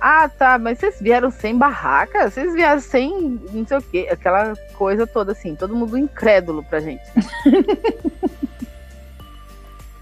Ah, 0.00 0.28
tá, 0.28 0.58
mas 0.58 0.78
vocês 0.78 0.98
vieram 0.98 1.30
sem 1.30 1.56
barraca? 1.58 2.30
Vocês 2.30 2.54
vieram 2.54 2.80
sem 2.80 3.38
não 3.52 3.66
sei 3.66 3.76
o 3.76 3.82
quê, 3.82 4.08
aquela 4.10 4.54
coisa 4.74 5.06
toda 5.06 5.32
assim, 5.32 5.54
todo 5.54 5.76
mundo 5.76 5.98
incrédulo 5.98 6.64
pra 6.64 6.80
gente. 6.80 7.02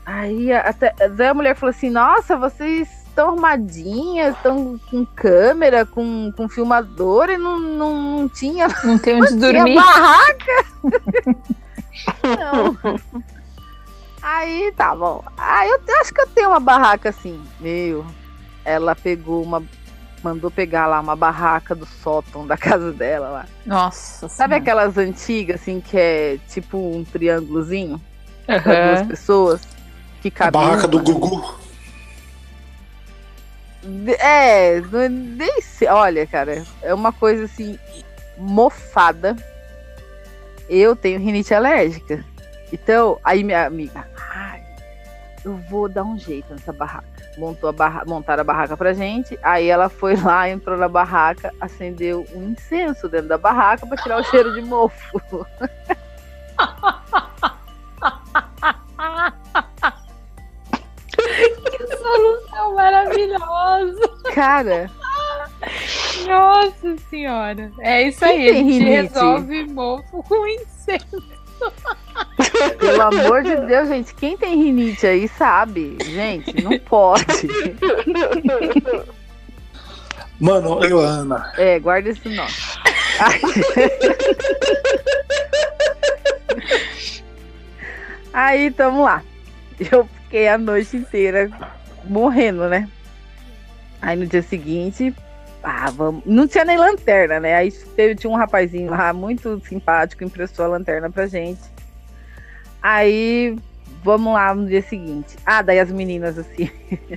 Aí 0.07 0.53
até, 0.53 0.94
a 1.28 1.34
mulher 1.34 1.55
falou 1.55 1.70
assim: 1.70 1.90
Nossa, 1.90 2.36
vocês 2.36 2.88
estão 3.09 3.28
arrumadinhas, 3.28 4.34
estão 4.36 4.80
com 4.90 5.05
câmera, 5.05 5.84
com, 5.84 6.32
com 6.34 6.49
filmador 6.49 7.28
e 7.28 7.36
não, 7.36 7.59
não, 7.59 8.20
não 8.20 8.28
tinha. 8.28 8.68
Não 8.84 8.96
tem 8.96 9.20
onde 9.20 9.32
não 9.32 9.40
dormir. 9.40 9.72
Tinha 9.72 9.82
barraca. 9.82 10.64
não. 12.40 13.01
Aí 14.22 14.72
tá 14.76 14.94
bom. 14.94 15.22
Aí 15.36 15.68
eu 15.68 15.80
acho 16.01 16.14
que 16.14 16.20
eu 16.20 16.26
tenho 16.28 16.51
uma 16.51 16.61
barraca 16.61 17.09
assim. 17.09 17.42
Meu, 17.61 18.07
ela 18.64 18.94
pegou 18.94 19.42
uma. 19.42 19.62
Mandou 20.23 20.51
pegar 20.51 20.87
lá 20.87 21.01
uma 21.01 21.14
barraca 21.14 21.75
do 21.75 21.87
sótão 21.87 22.47
da 22.47 22.57
casa 22.57 22.93
dela 22.93 23.29
lá. 23.29 23.47
Nossa. 23.64 24.29
Sabe 24.29 24.55
senhora. 24.55 24.57
aquelas 24.57 24.99
antigas, 24.99 25.61
assim, 25.61 25.81
que 25.81 25.97
é 25.97 26.39
tipo 26.49 26.77
um 26.77 27.05
triângulozinho? 27.05 28.01
Uhum. 28.49 28.62
Para 28.62 28.95
duas 28.95 29.07
pessoas? 29.07 29.69
Que 30.21 30.33
a 30.41 30.51
barraca 30.51 30.89
do 30.89 31.01
Gugu. 31.01 31.59
É, 34.19 34.81
nem 35.09 35.62
sei. 35.62 35.89
Olha, 35.89 36.27
cara, 36.27 36.64
é 36.83 36.93
uma 36.93 37.12
coisa 37.12 37.45
assim, 37.45 37.79
mofada. 38.37 39.37
Eu 40.69 40.97
tenho 40.97 41.21
rinite 41.21 41.55
alérgica. 41.55 42.25
Então, 42.73 43.19
aí 43.25 43.43
minha 43.43 43.64
amiga, 43.64 44.07
ai, 44.31 44.62
eu 45.45 45.57
vou 45.71 45.89
dar 45.89 46.05
um 46.05 46.19
jeito 46.19 46.53
nessa 46.53 46.73
barraca. 46.73 47.18
Montou 47.39 47.70
a 47.70 47.72
barra, 47.72 48.05
montaram 48.05 48.41
a 48.41 48.45
barraca 48.45 48.76
pra 48.76 48.93
gente. 48.93 49.39
Aí 49.43 49.68
ela 49.68 49.89
foi 49.89 50.16
lá, 50.16 50.51
entrou 50.51 50.76
na 50.76 50.89
barraca, 50.89 51.53
acendeu 51.61 52.26
um 52.34 52.51
incenso 52.51 53.09
dentro 53.09 53.28
da 53.28 53.39
barraca 53.39 53.86
para 53.86 53.97
tirar 53.97 54.20
o 54.20 54.24
cheiro 54.24 54.53
de 54.55 54.61
mofo. 54.61 55.20
que 61.70 61.97
solução 61.97 62.74
maravilhosa! 62.74 64.11
Cara, 64.34 64.91
nossa 66.26 66.97
senhora. 67.09 67.70
É 67.80 68.03
isso 68.03 68.24
aí, 68.24 68.49
a 68.49 68.53
gente 68.53 68.84
resolve 68.84 69.64
mofo 69.64 70.24
com 70.24 70.47
incenso. 70.47 71.38
Pelo 72.78 73.02
amor 73.02 73.42
de 73.42 73.56
Deus, 73.56 73.88
gente, 73.88 74.14
quem 74.14 74.36
tem 74.36 74.62
rinite 74.62 75.06
aí 75.06 75.28
sabe. 75.28 75.96
Gente, 76.04 76.62
não 76.62 76.78
pode. 76.78 77.24
Mano, 80.40 80.84
eu, 80.84 81.00
Ana. 81.00 81.52
É, 81.56 81.78
guarda 81.80 82.11
esse 82.11 82.28
nome. 82.28 82.52
Aí, 88.32 88.70
tamo 88.70 89.02
lá. 89.02 89.22
Eu 89.90 90.09
fiquei 90.22 90.48
a 90.48 90.56
noite 90.56 90.96
inteira 90.96 91.50
morrendo, 92.04 92.68
né? 92.68 92.88
Aí 94.00 94.16
no 94.16 94.26
dia 94.26 94.42
seguinte, 94.42 95.12
ah, 95.71 95.91
vamos. 95.91 96.23
Não 96.25 96.49
tinha 96.49 96.64
nem 96.64 96.79
lanterna, 96.79 97.39
né? 97.39 97.55
Aí 97.55 97.71
teve, 97.71 98.14
tinha 98.14 98.31
um 98.31 98.37
rapazinho 98.37 98.91
lá 98.91 99.12
muito 99.12 99.61
simpático, 99.69 100.25
emprestou 100.25 100.64
a 100.64 100.69
lanterna 100.69 101.11
pra 101.11 101.27
gente. 101.27 101.61
Aí 102.81 103.55
vamos 104.03 104.33
lá 104.33 104.55
no 104.55 104.66
dia 104.66 104.81
seguinte. 104.81 105.37
Ah, 105.45 105.61
daí 105.61 105.79
as 105.79 105.93
meninas 105.93 106.39
assim. 106.39 106.71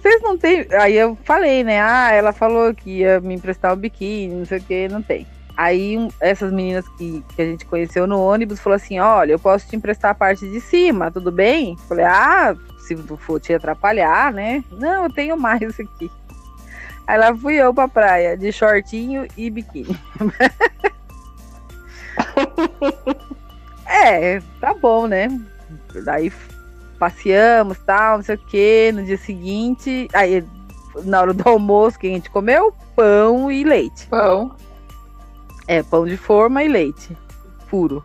Vocês 0.00 0.22
não 0.22 0.38
tem. 0.38 0.66
Aí 0.80 0.96
eu 0.96 1.18
falei, 1.22 1.62
né? 1.62 1.82
Ah, 1.82 2.12
ela 2.12 2.32
falou 2.32 2.74
que 2.74 3.00
ia 3.00 3.20
me 3.20 3.34
emprestar 3.34 3.74
um 3.74 3.76
biquíni, 3.76 4.34
não 4.34 4.46
sei 4.46 4.58
o 4.58 4.62
que, 4.62 4.88
não 4.88 5.02
tem. 5.02 5.26
Aí 5.54 5.98
um, 5.98 6.08
essas 6.18 6.50
meninas 6.50 6.88
que, 6.96 7.22
que 7.36 7.42
a 7.42 7.44
gente 7.44 7.66
conheceu 7.66 8.06
no 8.06 8.18
ônibus 8.18 8.58
falou 8.58 8.76
assim: 8.76 8.98
olha, 8.98 9.32
eu 9.32 9.38
posso 9.38 9.68
te 9.68 9.76
emprestar 9.76 10.12
a 10.12 10.14
parte 10.14 10.48
de 10.48 10.62
cima, 10.62 11.10
tudo 11.10 11.30
bem? 11.30 11.76
Falei, 11.86 12.06
ah, 12.06 12.56
se 12.78 12.96
for 13.18 13.38
te 13.38 13.52
atrapalhar, 13.52 14.32
né? 14.32 14.64
Não, 14.72 15.04
eu 15.04 15.12
tenho 15.12 15.36
mais 15.36 15.78
aqui. 15.78 16.10
Aí 17.10 17.18
lá 17.18 17.34
fui 17.34 17.56
eu 17.56 17.74
pra 17.74 17.88
praia, 17.88 18.36
de 18.36 18.52
shortinho 18.52 19.26
e 19.36 19.50
biquíni. 19.50 19.98
é, 23.84 24.40
tá 24.60 24.72
bom, 24.74 25.08
né? 25.08 25.26
Daí 26.04 26.32
passeamos, 27.00 27.78
tal, 27.78 28.18
não 28.18 28.22
sei 28.22 28.36
o 28.36 28.38
que. 28.38 28.92
No 28.94 29.02
dia 29.02 29.18
seguinte, 29.18 30.06
aí 30.12 30.46
na 31.04 31.20
hora 31.20 31.34
do 31.34 31.48
almoço, 31.48 31.98
que 31.98 32.06
a 32.06 32.10
gente 32.10 32.30
comeu? 32.30 32.72
Pão 32.94 33.50
e 33.50 33.64
leite. 33.64 34.06
Pão. 34.06 34.54
É, 35.66 35.82
pão 35.82 36.06
de 36.06 36.16
forma 36.16 36.62
e 36.62 36.68
leite. 36.68 37.18
Puro. 37.68 38.04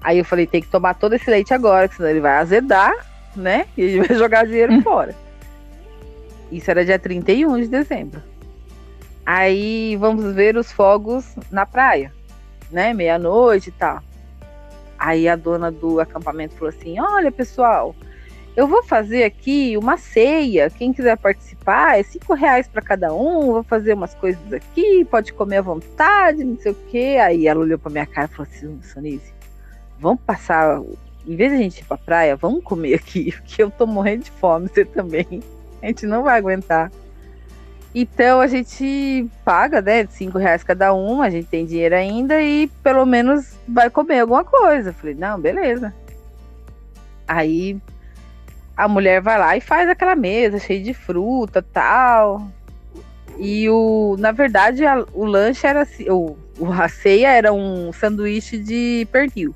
Aí 0.00 0.18
eu 0.18 0.24
falei, 0.24 0.44
tem 0.44 0.60
que 0.60 0.66
tomar 0.66 0.94
todo 0.94 1.12
esse 1.12 1.30
leite 1.30 1.54
agora, 1.54 1.86
senão 1.86 2.10
ele 2.10 2.20
vai 2.20 2.38
azedar, 2.38 2.92
né? 3.36 3.68
E 3.76 3.84
a 3.84 3.88
gente 3.88 4.08
vai 4.08 4.18
jogar 4.18 4.44
dinheiro 4.44 4.82
fora. 4.82 5.14
Isso 6.52 6.70
era 6.70 6.84
dia 6.84 6.98
31 6.98 7.62
de 7.62 7.68
dezembro. 7.68 8.22
Aí 9.24 9.96
vamos 9.96 10.34
ver 10.34 10.56
os 10.56 10.70
fogos 10.70 11.34
na 11.50 11.64
praia, 11.64 12.12
né? 12.70 12.92
Meia-noite 12.92 13.70
e 13.70 13.72
tal. 13.72 14.02
Aí 14.98 15.26
a 15.28 15.34
dona 15.34 15.70
do 15.72 15.98
acampamento 15.98 16.54
falou 16.54 16.68
assim: 16.68 17.00
Olha, 17.00 17.32
pessoal, 17.32 17.96
eu 18.54 18.66
vou 18.68 18.82
fazer 18.84 19.24
aqui 19.24 19.78
uma 19.78 19.96
ceia. 19.96 20.68
Quem 20.68 20.92
quiser 20.92 21.16
participar, 21.16 21.98
é 21.98 22.02
cinco 22.02 22.34
reais 22.34 22.68
para 22.68 22.82
cada 22.82 23.14
um. 23.14 23.52
Vou 23.52 23.62
fazer 23.62 23.94
umas 23.94 24.14
coisas 24.14 24.52
aqui, 24.52 25.06
pode 25.06 25.32
comer 25.32 25.56
à 25.56 25.62
vontade, 25.62 26.44
não 26.44 26.58
sei 26.58 26.72
o 26.72 26.76
quê. 26.90 27.16
Aí 27.22 27.46
ela 27.46 27.60
olhou 27.60 27.78
para 27.78 27.90
minha 27.90 28.06
cara 28.06 28.28
e 28.30 28.34
falou 28.34 28.52
assim: 28.52 28.82
Sonise, 28.82 29.32
vamos 29.98 30.20
passar. 30.20 30.82
Em 31.26 31.36
vez 31.36 31.52
de 31.52 31.56
a 31.58 31.62
gente 31.62 31.80
ir 31.80 31.84
pra 31.84 31.96
praia, 31.96 32.36
vamos 32.36 32.62
comer 32.62 32.94
aqui, 32.94 33.32
porque 33.40 33.62
eu 33.62 33.70
tô 33.70 33.86
morrendo 33.86 34.24
de 34.24 34.30
fome, 34.32 34.68
você 34.68 34.84
também. 34.84 35.40
A 35.82 35.86
gente 35.86 36.06
não 36.06 36.22
vai 36.22 36.38
aguentar. 36.38 36.90
Então 37.94 38.40
a 38.40 38.46
gente 38.46 39.28
paga, 39.44 39.82
né? 39.82 40.06
Cinco 40.06 40.38
reais 40.38 40.62
cada 40.62 40.94
um, 40.94 41.20
a 41.20 41.28
gente 41.28 41.46
tem 41.48 41.66
dinheiro 41.66 41.94
ainda 41.94 42.40
e 42.40 42.68
pelo 42.82 43.04
menos 43.04 43.58
vai 43.68 43.90
comer 43.90 44.20
alguma 44.20 44.44
coisa. 44.44 44.92
falei, 44.92 45.14
não, 45.14 45.38
beleza. 45.38 45.92
Aí 47.28 47.78
a 48.76 48.88
mulher 48.88 49.20
vai 49.20 49.38
lá 49.38 49.56
e 49.56 49.60
faz 49.60 49.88
aquela 49.88 50.16
mesa 50.16 50.58
cheia 50.58 50.82
de 50.82 50.94
fruta 50.94 51.62
tal. 51.62 52.48
E 53.38 53.68
o, 53.68 54.16
na 54.18 54.32
verdade, 54.32 54.86
a, 54.86 55.04
o 55.12 55.24
lanche 55.24 55.66
era 55.66 55.82
assim, 55.82 56.08
o, 56.08 56.36
a 56.72 56.88
ceia 56.88 57.28
era 57.28 57.52
um 57.52 57.92
sanduíche 57.92 58.58
de 58.58 59.06
pernil. 59.10 59.54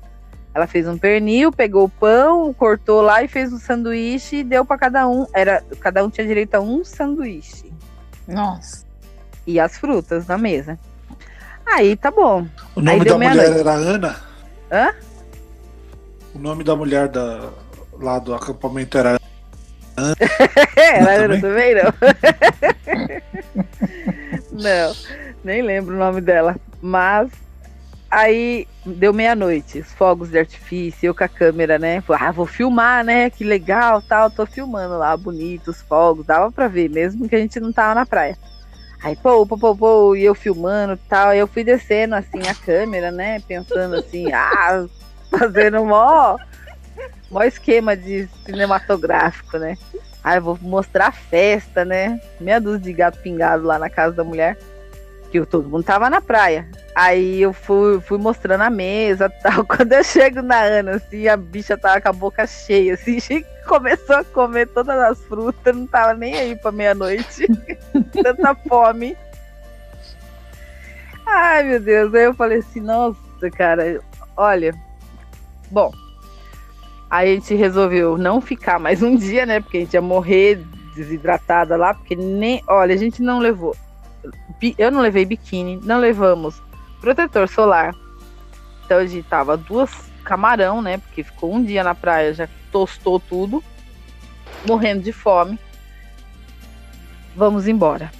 Ela 0.57 0.65
fez 0.65 0.87
um 0.87 0.97
pernil, 0.97 1.51
pegou 1.51 1.83
o 1.83 1.89
pão, 1.89 2.51
cortou 2.51 2.99
lá 2.99 3.21
e 3.21 3.27
fez 3.27 3.53
um 3.53 3.59
sanduíche 3.59 4.37
e 4.37 4.43
deu 4.43 4.65
para 4.65 4.75
cada 4.75 5.07
um. 5.07 5.27
Era, 5.31 5.63
cada 5.79 6.03
um 6.03 6.09
tinha 6.09 6.25
direito 6.25 6.55
a 6.55 6.59
um 6.59 6.83
sanduíche. 6.83 7.71
Nossa. 8.27 8.83
E 9.45 9.59
as 9.59 9.77
frutas 9.77 10.25
na 10.25 10.35
mesa. 10.35 10.79
Aí 11.63 11.95
tá 11.95 12.09
bom. 12.09 12.47
O 12.75 12.81
nome 12.81 13.05
da 13.05 13.13
mulher 13.19 13.35
noite. 13.35 13.59
era 13.59 13.71
Ana? 13.71 14.15
Hã? 14.71 14.95
O 16.33 16.39
nome 16.39 16.63
da 16.63 16.75
mulher 16.75 17.07
da, 17.07 17.51
lá 17.93 18.17
do 18.17 18.33
acampamento 18.33 18.97
era 18.97 19.19
Ana. 19.95 20.15
era 20.75 21.25
Ana 21.25 21.39
também, 21.39 21.75
também 21.75 21.83
não. 21.83 21.93
não, 24.63 24.95
nem 25.43 25.61
lembro 25.61 25.93
o 25.93 25.99
nome 25.99 26.19
dela. 26.19 26.55
Mas 26.81 27.29
Aí 28.09 28.65
deu 28.85 29.11
meia-noite, 29.11 29.79
os 29.79 29.91
fogos 29.91 30.29
de 30.29 30.39
artifício, 30.39 31.07
eu 31.07 31.15
com 31.15 31.23
a 31.23 31.27
câmera, 31.27 31.77
né? 31.77 32.01
Ah, 32.17 32.31
vou 32.31 32.45
filmar, 32.45 33.03
né? 33.03 33.29
Que 33.29 33.43
legal, 33.43 34.01
tal. 34.01 34.31
Tô 34.31 34.45
filmando 34.45 34.97
lá, 34.97 35.15
bonito, 35.17 35.71
os 35.71 35.81
fogos, 35.81 36.25
dava 36.25 36.49
pra 36.49 36.69
ver, 36.69 36.89
mesmo 36.89 37.27
que 37.27 37.35
a 37.35 37.39
gente 37.39 37.59
não 37.59 37.71
tava 37.73 37.95
na 37.95 38.05
praia. 38.05 38.37
Aí, 39.03 39.15
pô, 39.15 39.45
pô, 39.45 39.57
pô, 39.57 39.75
pô, 39.75 40.15
e 40.15 40.23
eu 40.23 40.33
filmando 40.33 40.97
tal. 41.09 41.33
E 41.33 41.37
eu 41.37 41.47
fui 41.47 41.65
descendo 41.65 42.15
assim 42.15 42.47
a 42.47 42.55
câmera, 42.55 43.11
né? 43.11 43.41
Pensando 43.41 43.95
assim, 43.95 44.31
ah, 44.31 44.85
fazendo 45.29 45.83
mó, 45.85 46.37
mó 47.29 47.43
esquema 47.43 47.95
de 47.95 48.29
cinematográfico, 48.45 49.57
né? 49.57 49.77
Aí 50.23 50.39
vou 50.39 50.57
mostrar 50.61 51.07
a 51.07 51.11
festa, 51.11 51.83
né? 51.83 52.21
Meia 52.39 52.59
dúzia 52.59 52.79
de 52.79 52.93
gato 52.93 53.19
pingado 53.19 53.65
lá 53.65 53.77
na 53.77 53.89
casa 53.89 54.15
da 54.15 54.23
mulher 54.23 54.57
que 55.27 55.45
todo 55.45 55.69
mundo 55.69 55.83
tava 55.83 56.09
na 56.09 56.21
praia. 56.21 56.67
Aí 56.95 57.41
eu 57.41 57.53
fui, 57.53 57.99
fui 58.01 58.17
mostrando 58.17 58.61
a 58.61 58.69
mesa 58.69 59.29
tal. 59.29 59.63
Quando 59.67 59.93
eu 59.93 60.03
chego 60.03 60.41
na 60.41 60.61
Ana, 60.61 60.91
assim, 60.95 61.27
a 61.27 61.37
bicha 61.37 61.77
tava 61.77 62.01
com 62.01 62.09
a 62.09 62.13
boca 62.13 62.47
cheia, 62.47 62.93
assim, 62.93 63.19
começou 63.67 64.17
a 64.17 64.23
comer 64.23 64.67
todas 64.67 64.97
as 64.97 65.23
frutas, 65.25 65.75
não 65.75 65.85
tava 65.85 66.13
nem 66.13 66.35
aí 66.35 66.55
pra 66.55 66.71
meia-noite. 66.71 67.47
Tanta 68.23 68.55
fome. 68.67 69.15
Ai, 71.25 71.63
meu 71.63 71.79
Deus. 71.79 72.13
Aí 72.13 72.23
eu 72.23 72.33
falei 72.33 72.59
assim, 72.59 72.81
nossa, 72.81 73.51
cara, 73.55 74.01
olha. 74.35 74.73
Bom, 75.69 75.91
aí 77.09 77.31
a 77.31 77.35
gente 77.35 77.53
resolveu 77.53 78.17
não 78.17 78.39
ficar 78.39 78.79
mais 78.79 79.03
um 79.03 79.15
dia, 79.15 79.45
né? 79.45 79.59
Porque 79.59 79.77
a 79.77 79.79
gente 79.81 79.93
ia 79.93 80.01
morrer 80.01 80.63
desidratada 80.95 81.75
lá, 81.75 81.93
porque 81.93 82.15
nem. 82.15 82.63
Olha, 82.67 82.95
a 82.95 82.97
gente 82.97 83.21
não 83.21 83.39
levou 83.39 83.75
eu 84.77 84.91
não 84.91 85.01
levei 85.01 85.25
biquíni, 85.25 85.79
não 85.83 85.99
levamos 85.99 86.61
protetor 86.99 87.47
solar. 87.47 87.93
Então 88.85 88.97
a 88.99 89.05
gente 89.05 89.27
tava 89.27 89.57
duas 89.57 89.91
camarão, 90.23 90.81
né? 90.81 90.97
Porque 90.97 91.23
ficou 91.23 91.53
um 91.53 91.63
dia 91.63 91.83
na 91.83 91.95
praia, 91.95 92.33
já 92.33 92.49
tostou 92.71 93.19
tudo, 93.19 93.63
morrendo 94.65 95.01
de 95.01 95.13
fome. 95.13 95.57
Vamos 97.35 97.67
embora. 97.67 98.11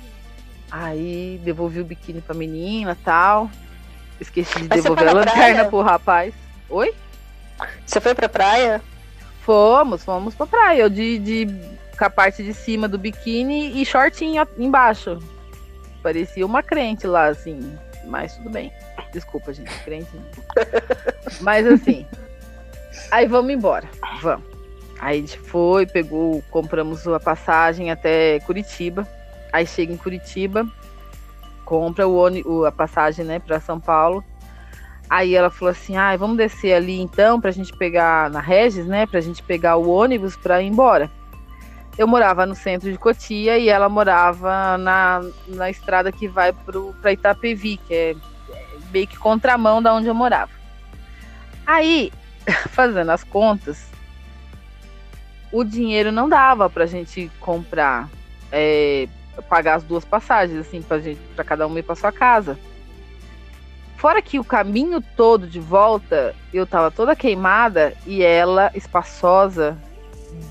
Aí 0.71 1.39
devolvi 1.43 1.81
o 1.81 1.85
biquíni 1.85 2.21
pra 2.21 2.35
menina 2.35 2.97
tal. 3.03 3.49
Esqueci 4.19 4.61
de 4.61 4.67
devolver 4.67 5.07
a 5.07 5.13
lanterna 5.13 5.35
praia? 5.35 5.65
pro 5.65 5.81
rapaz. 5.81 6.33
Oi? 6.69 6.93
Você 7.85 7.99
foi 7.99 8.13
pra 8.13 8.29
praia? 8.29 8.81
Fomos, 9.41 10.03
fomos 10.03 10.35
pra 10.35 10.45
praia. 10.45 10.81
Eu 10.81 10.89
de, 10.89 11.19
de 11.19 11.47
com 11.97 12.05
a 12.05 12.09
parte 12.09 12.43
de 12.43 12.53
cima 12.53 12.87
do 12.87 12.97
biquíni 12.97 13.81
e 13.81 13.85
shortinho 13.85 14.45
embaixo. 14.57 15.19
Parecia 16.07 16.45
uma 16.45 16.63
crente 16.63 17.05
lá, 17.05 17.25
assim. 17.25 17.77
Mas 18.05 18.37
tudo 18.37 18.49
bem. 18.49 18.71
Desculpa, 19.11 19.51
gente. 19.51 19.77
Crente. 19.83 20.07
mas 21.41 21.67
assim. 21.67 22.05
Aí 23.11 23.27
vamos 23.27 23.51
embora. 23.51 23.89
Vamos. 24.21 24.45
Aí 25.01 25.17
a 25.17 25.19
gente 25.19 25.37
foi, 25.37 25.85
pegou, 25.85 26.41
compramos 26.49 27.05
a 27.09 27.19
passagem 27.19 27.91
até 27.91 28.39
Curitiba. 28.39 29.05
Aí 29.51 29.67
chega 29.67 29.91
em 29.91 29.97
Curitiba, 29.97 30.65
compra 31.65 32.07
o, 32.07 32.63
a 32.63 32.71
passagem, 32.71 33.25
né, 33.25 33.39
para 33.39 33.59
São 33.59 33.77
Paulo. 33.77 34.23
Aí 35.09 35.35
ela 35.35 35.49
falou 35.49 35.73
assim: 35.73 35.97
ah, 35.97 36.15
vamos 36.15 36.37
descer 36.37 36.73
ali 36.73 37.01
então 37.01 37.41
pra 37.41 37.51
gente 37.51 37.75
pegar 37.75 38.29
na 38.29 38.39
Regis, 38.39 38.85
né? 38.85 39.05
Pra 39.05 39.19
gente 39.19 39.43
pegar 39.43 39.75
o 39.75 39.89
ônibus 39.89 40.37
pra 40.37 40.61
ir 40.61 40.67
embora. 40.67 41.11
Eu 41.97 42.07
morava 42.07 42.45
no 42.45 42.53
centro 42.53 42.91
de 42.91 42.97
Cotia 42.97 43.57
e 43.57 43.69
ela 43.69 43.89
morava 43.89 44.77
na, 44.77 45.21
na 45.47 45.69
estrada 45.69 46.11
que 46.11 46.27
vai 46.27 46.53
pro, 46.53 46.93
pra 47.01 47.11
Itapevi, 47.11 47.77
que 47.77 47.93
é 47.93 48.15
meio 48.91 49.07
que 49.07 49.17
contramão 49.17 49.81
da 49.81 49.93
onde 49.93 50.07
eu 50.07 50.13
morava. 50.13 50.51
Aí, 51.65 52.11
fazendo 52.69 53.09
as 53.09 53.23
contas, 53.23 53.87
o 55.51 55.63
dinheiro 55.63 56.11
não 56.11 56.29
dava 56.29 56.69
pra 56.69 56.85
gente 56.85 57.31
comprar, 57.39 58.07
é, 58.51 59.07
pagar 59.49 59.75
as 59.75 59.83
duas 59.83 60.05
passagens, 60.05 60.59
assim, 60.59 60.83
pra 61.35 61.43
cada 61.43 61.67
um 61.67 61.77
ir 61.77 61.83
pra 61.83 61.95
sua 61.95 62.11
casa. 62.11 62.59
Fora 63.97 64.21
que 64.21 64.37
o 64.39 64.43
caminho 64.43 65.01
todo 65.15 65.47
de 65.47 65.59
volta, 65.59 66.35
eu 66.53 66.67
tava 66.67 66.91
toda 66.91 67.15
queimada 67.15 67.93
e 68.05 68.21
ela, 68.21 68.69
espaçosa, 68.75 69.75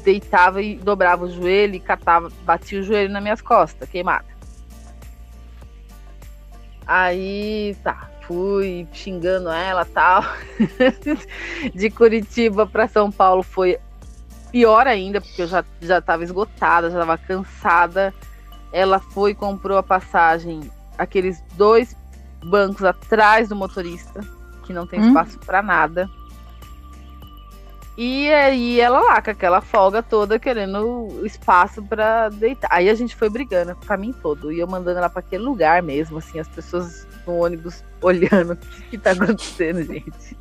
deitava 0.05 0.63
e 0.63 0.77
dobrava 0.77 1.25
o 1.25 1.31
joelho 1.31 1.75
e 1.75 1.81
catava, 1.81 2.31
batia 2.45 2.81
o 2.81 2.83
joelho 2.83 3.13
nas 3.13 3.23
minhas 3.23 3.41
costas, 3.41 3.89
queimada. 3.89 4.27
Aí, 6.87 7.77
tá, 7.83 8.09
fui 8.23 8.87
xingando 8.93 9.49
ela 9.51 9.85
tal. 9.85 10.23
de 11.75 11.91
Curitiba 11.91 12.67
para 12.67 12.87
São 12.87 13.11
Paulo 13.11 13.43
foi 13.43 13.79
pior 14.53 14.87
ainda, 14.87 15.21
porque 15.21 15.43
eu 15.43 15.49
já, 15.49 15.65
já 15.81 16.01
tava 16.01 16.25
esgotada, 16.25 16.91
já 16.91 17.01
tava 17.01 17.19
cansada. 17.19 18.15
Ela 18.73 19.01
foi 19.01 19.33
e 19.33 19.35
comprou 19.35 19.79
a 19.79 19.83
passagem, 19.83 20.71
aqueles 20.97 21.43
dois 21.55 21.97
bancos 22.45 22.85
atrás 22.85 23.49
do 23.49 23.57
motorista, 23.57 24.21
que 24.65 24.73
não 24.73 24.87
tem 24.87 25.01
hum? 25.01 25.09
espaço 25.09 25.39
para 25.41 25.63
nada. 25.63 26.09
E 27.97 28.31
aí 28.31 28.79
ela 28.79 29.01
lá, 29.01 29.23
com 29.23 29.31
aquela 29.31 29.63
folga 29.63 30.03
toda, 30.03 30.39
querendo 30.39 31.09
espaço 31.25 31.83
para 31.83 32.29
deitar. 32.29 32.69
Aí 32.71 32.91
a 32.91 32.95
gente 32.95 33.17
foi 33.17 33.31
brigando 33.31 33.73
o 33.73 33.87
caminho 33.87 34.15
todo. 34.23 34.53
E 34.53 34.59
eu 34.59 34.67
mandando 34.67 34.99
ela 34.99 35.09
para 35.09 35.21
aquele 35.21 35.43
lugar 35.43 35.83
mesmo, 35.83 36.19
assim, 36.19 36.39
as 36.39 36.49
pessoas 36.49 37.07
no 37.27 37.39
ônibus 37.39 37.83
olhando 38.03 38.53
o 38.53 38.57
que, 38.57 38.83
que 38.91 38.99
tá 38.99 39.13
acontecendo, 39.13 39.83
gente. 39.83 40.37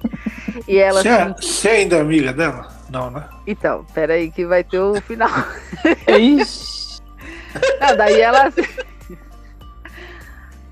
E 0.67 0.77
ela. 0.77 1.01
Você, 1.01 1.09
assim, 1.09 1.33
você 1.41 1.69
ainda 1.69 1.95
é 1.95 2.01
amiga 2.01 2.33
dela? 2.33 2.67
Não, 2.89 3.09
né? 3.09 3.23
Então, 3.47 3.85
peraí 3.93 4.29
que 4.29 4.45
vai 4.45 4.63
ter 4.63 4.79
o 4.79 4.99
final. 5.01 5.29
Ixi. 6.07 7.01
Não, 7.79 7.95
daí 7.95 8.19
ela. 8.19 8.51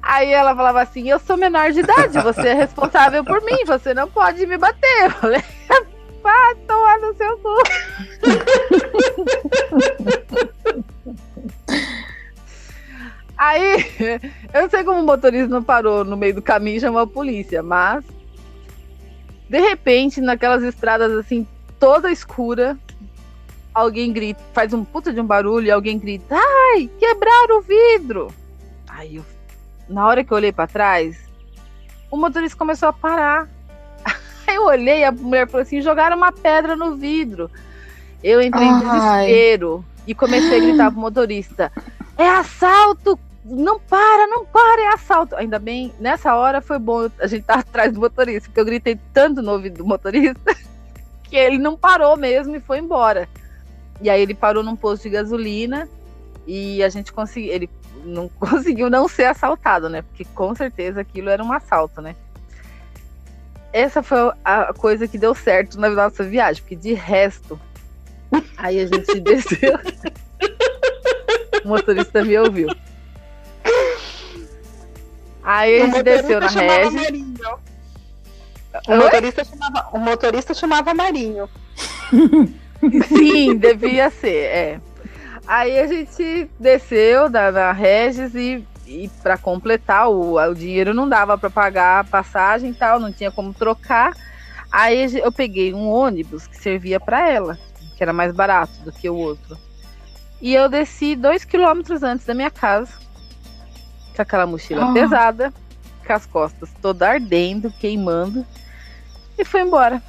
Aí 0.01 0.31
ela 0.31 0.53
falava 0.53 0.81
assim: 0.81 1.09
Eu 1.09 1.17
sou 1.17 1.37
menor 1.37 1.71
de 1.71 1.79
idade, 1.79 2.19
você 2.19 2.49
é 2.49 2.53
responsável 2.53 3.23
por 3.23 3.41
mim, 3.41 3.63
você 3.65 3.93
não 3.93 4.09
pode 4.09 4.45
me 4.45 4.57
bater. 4.57 5.05
Eu 5.05 5.11
falei: 5.11 5.43
Vai 6.21 6.55
tomar 6.83 6.99
no 6.99 7.13
seu 7.15 7.37
cu. 7.37 7.55
Aí, 13.37 13.85
eu 14.53 14.69
sei 14.69 14.83
como 14.83 14.99
o 14.99 15.05
motorista 15.05 15.47
não 15.47 15.63
parou 15.63 16.03
no 16.03 16.17
meio 16.17 16.35
do 16.35 16.41
caminho 16.41 16.77
e 16.77 16.81
chamou 16.81 17.01
a 17.01 17.07
polícia, 17.07 17.63
mas 17.63 18.03
de 19.49 19.59
repente, 19.59 20.21
naquelas 20.21 20.63
estradas 20.63 21.11
assim, 21.13 21.47
toda 21.79 22.11
escura, 22.11 22.77
alguém 23.73 24.13
grita, 24.13 24.41
faz 24.53 24.73
um 24.73 24.83
puta 24.83 25.11
de 25.13 25.19
um 25.19 25.25
barulho 25.25 25.67
e 25.67 25.71
alguém 25.71 25.99
grita: 25.99 26.35
"Ai, 26.35 26.89
quebraram 26.99 27.59
o 27.59 27.61
vidro!". 27.61 28.33
Aí 28.87 29.17
eu, 29.17 29.25
na 29.89 30.07
hora 30.07 30.23
que 30.23 30.31
eu 30.31 30.37
olhei 30.37 30.51
para 30.51 30.67
trás, 30.67 31.17
o 32.09 32.17
motorista 32.17 32.57
começou 32.57 32.89
a 32.89 32.93
parar. 32.93 33.49
Aí 34.47 34.55
eu 34.55 34.65
olhei, 34.65 35.03
a 35.03 35.11
mulher 35.11 35.47
falou 35.47 35.63
assim: 35.63 35.81
jogaram 35.81 36.17
uma 36.17 36.31
pedra 36.31 36.75
no 36.75 36.95
vidro. 36.95 37.49
Eu 38.23 38.41
entrei 38.41 38.65
em 38.65 38.79
desespero 38.79 39.83
e 40.07 40.15
comecei 40.15 40.57
a 40.57 40.61
gritar 40.61 40.91
pro 40.91 40.99
motorista: 40.99 41.71
é 42.17 42.27
assalto! 42.27 43.19
Não 43.45 43.77
para, 43.77 44.25
não 44.27 44.45
para, 44.45 44.81
é 44.83 44.93
assalto. 44.93 45.35
Ainda 45.35 45.59
bem, 45.59 45.93
nessa 45.99 46.33
hora 46.33 46.61
foi 46.61 46.79
bom 46.79 47.09
a 47.19 47.27
gente 47.27 47.41
estar 47.41 47.55
tá 47.55 47.59
atrás 47.59 47.91
do 47.91 47.99
motorista, 47.99 48.47
porque 48.47 48.59
eu 48.59 48.65
gritei 48.65 48.97
tanto 49.13 49.41
no 49.41 49.51
ouvido 49.51 49.79
do 49.79 49.85
motorista 49.85 50.55
que 51.23 51.35
ele 51.35 51.57
não 51.57 51.75
parou 51.75 52.15
mesmo 52.15 52.55
e 52.55 52.61
foi 52.61 52.79
embora. 52.79 53.27
E 54.01 54.09
aí 54.09 54.21
ele 54.21 54.33
parou 54.33 54.63
num 54.63 54.77
posto 54.77 55.03
de 55.03 55.09
gasolina 55.09 55.89
e 56.47 56.81
a 56.81 56.89
gente 56.89 57.11
conseguiu. 57.11 57.51
Ele 57.51 57.69
não 58.05 58.29
conseguiu 58.39 58.89
não 58.89 59.07
ser 59.09 59.25
assaltado, 59.25 59.89
né? 59.89 60.01
Porque 60.03 60.25
com 60.25 60.55
certeza 60.55 61.01
aquilo 61.01 61.29
era 61.29 61.43
um 61.43 61.51
assalto, 61.51 62.01
né? 62.01 62.15
Essa 63.73 64.03
foi 64.03 64.31
a 64.45 64.71
coisa 64.71 65.07
que 65.07 65.17
deu 65.17 65.33
certo 65.33 65.79
na 65.79 65.89
nossa 65.89 66.23
viagem, 66.23 66.61
porque 66.61 66.75
de 66.75 66.93
resto, 66.93 67.59
aí 68.55 68.79
a 68.79 68.85
gente 68.85 69.17
desceu. 69.19 69.79
o 71.65 71.67
motorista 71.67 72.23
me 72.23 72.37
ouviu. 72.37 72.69
Aí 75.41 75.81
a 75.81 75.85
gente 75.87 76.03
desceu 76.03 76.39
na 76.39 76.47
Regis. 76.47 77.25
O 78.87 78.95
motorista, 78.95 79.43
chamava, 79.43 79.89
o 79.91 79.97
motorista 79.99 80.53
chamava 80.53 80.93
Marinho. 80.93 81.49
Sim, 83.07 83.57
devia 83.57 84.09
ser, 84.09 84.45
é. 84.45 84.81
Aí 85.47 85.79
a 85.79 85.87
gente 85.87 86.49
desceu 86.59 87.29
da, 87.29 87.51
da 87.51 87.71
Regis 87.71 88.33
e 88.35 88.65
e 88.85 89.09
para 89.21 89.37
completar 89.37 90.09
o, 90.09 90.37
o 90.37 90.53
dinheiro 90.53 90.93
não 90.93 91.07
dava 91.07 91.37
para 91.37 91.49
pagar 91.49 91.99
a 91.99 92.03
passagem 92.03 92.71
e 92.71 92.73
tal, 92.73 92.99
não 92.99 93.11
tinha 93.11 93.31
como 93.31 93.53
trocar. 93.53 94.13
Aí 94.71 95.17
eu 95.19 95.31
peguei 95.31 95.73
um 95.73 95.87
ônibus 95.87 96.47
que 96.47 96.57
servia 96.57 96.99
para 96.99 97.29
ela, 97.29 97.57
que 97.95 98.03
era 98.03 98.11
mais 98.11 98.33
barato 98.33 98.73
do 98.81 98.91
que 98.91 99.09
o 99.09 99.15
outro. 99.15 99.57
E 100.41 100.53
eu 100.53 100.67
desci 100.67 101.15
dois 101.15 101.45
quilômetros 101.45 102.03
antes 102.03 102.25
da 102.25 102.33
minha 102.33 102.51
casa, 102.51 102.91
com 104.15 104.21
aquela 104.21 104.45
mochila 104.45 104.89
oh. 104.89 104.93
pesada, 104.93 105.53
com 106.05 106.13
as 106.13 106.25
costas 106.25 106.69
toda 106.81 107.07
ardendo, 107.07 107.71
queimando, 107.71 108.45
e 109.37 109.45
foi 109.45 109.61
embora. 109.61 110.01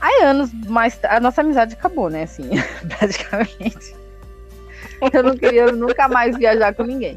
Aí 0.00 0.22
anos 0.22 0.52
mais 0.52 0.98
a 1.04 1.18
nossa 1.18 1.40
amizade 1.40 1.74
acabou, 1.74 2.08
né? 2.08 2.22
Assim, 2.22 2.48
praticamente. 2.96 3.96
Eu 5.12 5.22
não 5.22 5.36
queria 5.36 5.72
nunca 5.72 6.08
mais 6.08 6.36
viajar 6.36 6.74
com 6.74 6.84
ninguém. 6.84 7.16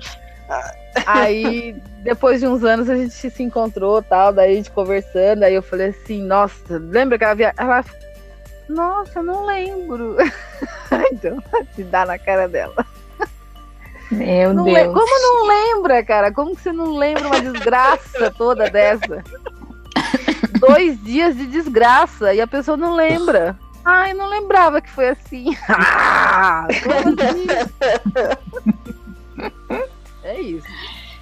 Aí, 1.06 1.76
depois 2.04 2.40
de 2.40 2.48
uns 2.48 2.64
anos, 2.64 2.90
a 2.90 2.96
gente 2.96 3.12
se 3.12 3.44
encontrou 3.44 4.02
tal, 4.02 4.32
daí 4.32 4.54
a 4.54 4.56
gente 4.56 4.72
conversando, 4.72 5.44
aí 5.44 5.56
eu 5.56 5.64
falei 5.64 5.88
assim, 5.88 6.22
nossa, 6.22 6.78
lembra 6.78 7.18
que 7.18 7.24
ela 7.24 7.34
via. 7.34 7.54
Ela 7.58 7.84
nossa, 8.68 9.20
eu 9.20 9.24
não 9.24 9.46
lembro. 9.46 10.16
então, 11.12 11.42
se 11.76 11.84
dá 11.84 12.06
na 12.06 12.18
cara 12.18 12.48
dela. 12.48 12.86
Meu 14.12 14.54
não 14.54 14.64
Deus. 14.64 14.94
Como 14.94 15.22
não 15.22 15.48
lembra, 15.48 16.04
cara? 16.04 16.32
Como 16.32 16.56
que 16.56 16.62
você 16.62 16.72
não 16.72 16.96
lembra 16.96 17.28
uma 17.28 17.42
desgraça 17.42 18.32
toda 18.32 18.70
dessa? 18.70 19.24
Dois 20.60 21.02
dias 21.04 21.36
de 21.36 21.48
desgraça 21.48 22.34
e 22.34 22.42
a 22.42 22.48
pessoa 22.48 22.78
não 22.78 22.94
lembra. 22.96 23.58
Ai, 23.84 24.14
não 24.14 24.30
lembrava 24.30 24.82
que 24.82 24.90
foi 24.90 25.10
assim. 25.10 25.58
Ah, 25.68 26.68
isso. 30.44 30.68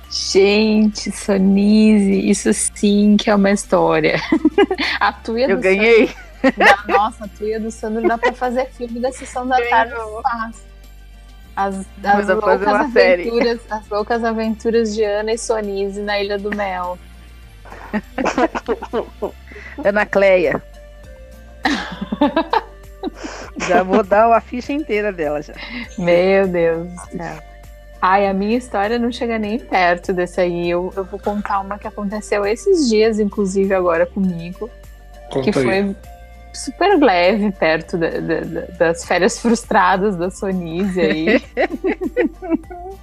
Gente, 0.10 1.10
Sonise, 1.10 2.30
isso 2.30 2.54
sim 2.54 3.16
que 3.18 3.30
é 3.30 3.36
uma 3.36 3.52
história. 3.52 4.20
a 5.00 5.14
tuia 5.14 5.48
Eu 5.48 5.58
ganhei. 5.58 6.08
Sandro, 6.08 6.58
da, 6.58 6.84
nossa, 6.88 7.26
a 7.26 7.28
tuia 7.30 7.60
do 7.60 7.72
Sandro 7.72 8.08
dá 8.08 8.18
pra 8.18 8.34
fazer 8.34 8.66
filme 8.72 9.00
da 9.00 9.12
sessão 9.12 9.48
da 9.48 9.56
tarde 9.70 9.94
fácil. 10.22 10.72
As, 11.56 11.86
as 12.04 12.28
loucas 12.28 12.68
aventuras, 12.68 13.60
as 13.70 13.90
loucas 13.90 14.24
aventuras 14.24 14.96
de 14.96 15.04
Ana 15.04 15.34
e 15.34 15.38
Sonise 15.38 16.02
na 16.02 16.20
Ilha 16.20 16.38
do 16.38 16.54
Mel. 16.54 16.98
Ana 19.84 20.06
Cleia. 20.06 20.62
já 23.68 23.84
vou 23.84 24.04
dar 24.04 24.32
a 24.32 24.42
ficha 24.42 24.74
inteira 24.74 25.12
dela 25.14 25.42
já. 25.42 25.54
Meu 25.98 26.48
Deus 26.48 26.88
do 26.88 27.18
céu. 27.18 27.51
Ai, 28.02 28.28
a 28.28 28.34
minha 28.34 28.58
história 28.58 28.98
não 28.98 29.12
chega 29.12 29.38
nem 29.38 29.60
perto 29.60 30.12
desse 30.12 30.42
aí. 30.42 30.70
Eu, 30.70 30.92
eu 30.96 31.04
vou 31.04 31.20
contar 31.20 31.60
uma 31.60 31.78
que 31.78 31.88
aconteceu 31.88 32.46
esses 32.46 32.90
dias, 32.90 33.20
inclusive 33.20 33.74
agora 33.76 34.08
comigo. 34.08 34.70
Conta 35.30 35.52
que 35.52 35.60
aí. 35.60 35.66
foi 35.66 35.96
super 36.52 37.00
leve 37.00 37.52
perto 37.52 37.98
da, 37.98 38.10
da, 38.10 38.66
das 38.78 39.06
férias 39.06 39.40
frustradas 39.40 40.16
da 40.16 40.32
Sonise 40.32 41.00
aí. 41.00 41.44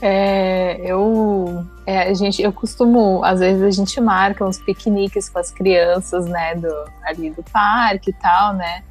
é, 0.00 0.80
eu, 0.82 1.64
é, 1.86 2.08
a 2.08 2.14
gente, 2.14 2.42
eu 2.42 2.52
costumo, 2.52 3.22
às 3.22 3.40
vezes 3.40 3.62
a 3.62 3.70
gente 3.70 4.00
marca 4.00 4.46
uns 4.46 4.58
piqueniques 4.58 5.28
com 5.28 5.38
as 5.38 5.50
crianças, 5.50 6.26
né, 6.26 6.54
do, 6.54 6.72
ali 7.02 7.30
do 7.30 7.42
parque 7.44 8.10
e 8.10 8.14
tal, 8.14 8.54
né? 8.54 8.82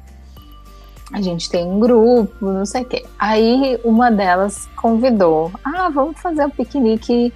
A 1.14 1.20
gente 1.20 1.48
tem 1.48 1.64
um 1.64 1.78
grupo, 1.78 2.50
não 2.50 2.66
sei 2.66 2.82
o 2.82 2.84
quê. 2.84 3.06
Aí 3.16 3.78
uma 3.84 4.10
delas 4.10 4.68
convidou: 4.74 5.52
ah, 5.64 5.88
vamos 5.88 6.20
fazer 6.20 6.44
um 6.44 6.50
piquenique 6.50 7.32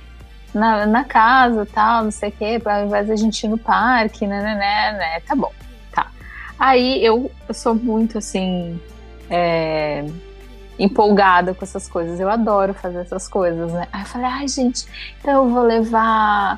na, 0.52 0.84
na 0.84 1.04
casa 1.04 1.64
tal, 1.64 2.02
não 2.02 2.10
sei 2.10 2.30
o 2.30 2.32
quê, 2.32 2.60
ao 2.64 2.86
invés 2.86 3.06
da 3.06 3.14
gente 3.14 3.44
ir 3.44 3.48
no 3.48 3.56
parque, 3.56 4.26
né, 4.26 4.42
né, 4.42 4.54
né, 4.56 4.98
né, 4.98 5.20
tá 5.20 5.36
bom, 5.36 5.52
tá. 5.92 6.10
Aí 6.58 7.04
eu, 7.04 7.30
eu 7.48 7.54
sou 7.54 7.72
muito 7.72 8.18
assim. 8.18 8.80
É, 9.30 10.04
empolgada 10.78 11.52
com 11.54 11.64
essas 11.64 11.88
coisas. 11.88 12.20
Eu 12.20 12.30
adoro 12.30 12.72
fazer 12.72 13.00
essas 13.00 13.26
coisas, 13.26 13.72
né? 13.72 13.88
Aí 13.92 14.02
eu 14.02 14.06
falei, 14.06 14.28
ai, 14.28 14.46
gente, 14.46 14.86
então 15.20 15.44
eu 15.44 15.52
vou 15.52 15.64
levar 15.64 16.56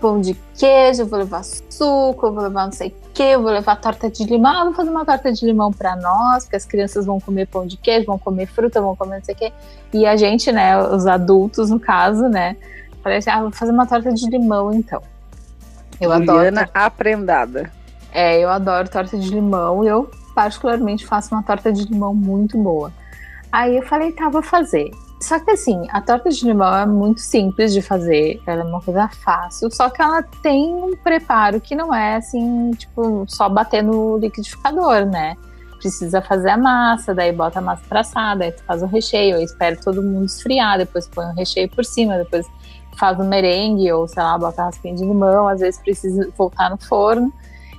pão 0.00 0.20
de 0.20 0.34
queijo, 0.56 1.02
eu 1.02 1.06
vou 1.06 1.18
levar 1.18 1.44
suco, 1.44 2.32
vou 2.32 2.42
levar 2.42 2.66
não 2.66 2.72
sei 2.72 2.88
o 2.88 3.12
que, 3.12 3.22
eu 3.22 3.42
vou 3.42 3.50
levar 3.50 3.76
torta 3.76 4.10
de 4.10 4.24
limão, 4.24 4.52
ah, 4.52 4.64
vou 4.64 4.74
fazer 4.74 4.90
uma 4.90 5.04
torta 5.04 5.32
de 5.32 5.44
limão 5.44 5.72
para 5.72 5.96
nós, 5.96 6.44
porque 6.44 6.56
as 6.56 6.64
crianças 6.64 7.06
vão 7.06 7.20
comer 7.20 7.46
pão 7.46 7.66
de 7.66 7.76
queijo, 7.76 8.06
vão 8.06 8.18
comer 8.18 8.46
fruta, 8.46 8.80
vão 8.80 8.96
comer 8.96 9.16
não 9.18 9.24
sei 9.24 9.34
o 9.34 9.38
que. 9.38 9.52
E 9.92 10.06
a 10.06 10.16
gente, 10.16 10.50
né, 10.50 10.78
os 10.78 11.06
adultos 11.06 11.70
no 11.70 11.78
caso, 11.78 12.28
né, 12.28 12.56
falei 13.02 13.18
assim, 13.18 13.30
ah, 13.30 13.42
vou 13.42 13.52
fazer 13.52 13.72
uma 13.72 13.86
torta 13.86 14.12
de 14.12 14.28
limão 14.28 14.72
então. 14.72 15.02
Eu 16.00 16.10
Juliana 16.10 16.62
adoro. 16.62 16.70
aprendada. 16.74 17.70
É, 18.12 18.40
eu 18.40 18.48
adoro 18.48 18.88
torta 18.88 19.18
de 19.18 19.30
limão 19.30 19.84
eu 19.84 20.10
particularmente 20.34 21.06
faço 21.06 21.34
uma 21.34 21.42
torta 21.42 21.72
de 21.72 21.84
limão 21.84 22.14
muito 22.14 22.56
boa. 22.56 22.92
Aí 23.52 23.76
eu 23.76 23.82
falei, 23.82 24.12
tá, 24.12 24.28
vou 24.28 24.42
fazer. 24.42 24.90
Só 25.20 25.38
que 25.38 25.50
assim, 25.50 25.86
a 25.90 26.00
torta 26.00 26.30
de 26.30 26.44
limão 26.46 26.74
é 26.74 26.86
muito 26.86 27.20
simples 27.20 27.74
de 27.74 27.82
fazer, 27.82 28.42
ela 28.46 28.62
é 28.62 28.64
uma 28.64 28.80
coisa 28.80 29.06
fácil, 29.08 29.70
só 29.70 29.90
que 29.90 30.00
ela 30.00 30.22
tem 30.22 30.74
um 30.74 30.96
preparo 30.96 31.60
que 31.60 31.76
não 31.76 31.94
é 31.94 32.16
assim, 32.16 32.70
tipo, 32.72 33.26
só 33.28 33.46
bater 33.46 33.82
no 33.82 34.16
liquidificador, 34.16 35.04
né? 35.04 35.36
Precisa 35.78 36.22
fazer 36.22 36.50
a 36.50 36.56
massa, 36.56 37.14
daí 37.14 37.32
bota 37.32 37.58
a 37.58 37.62
massa 37.62 37.82
pra 37.86 38.00
assar, 38.00 38.36
daí 38.38 38.52
tu 38.52 38.62
faz 38.64 38.82
o 38.82 38.86
recheio, 38.86 39.36
aí 39.36 39.44
espera 39.44 39.76
todo 39.76 40.02
mundo 40.02 40.24
esfriar, 40.24 40.78
depois 40.78 41.06
põe 41.06 41.26
o 41.26 41.34
recheio 41.34 41.68
por 41.68 41.84
cima, 41.84 42.16
depois 42.16 42.46
faz 42.96 43.18
o 43.18 43.24
merengue, 43.24 43.92
ou 43.92 44.08
sei 44.08 44.22
lá, 44.22 44.38
bota 44.38 44.64
raspinha 44.64 44.94
de 44.94 45.04
limão, 45.04 45.46
às 45.48 45.60
vezes 45.60 45.80
precisa 45.80 46.30
voltar 46.36 46.70
no 46.70 46.78
forno. 46.78 47.30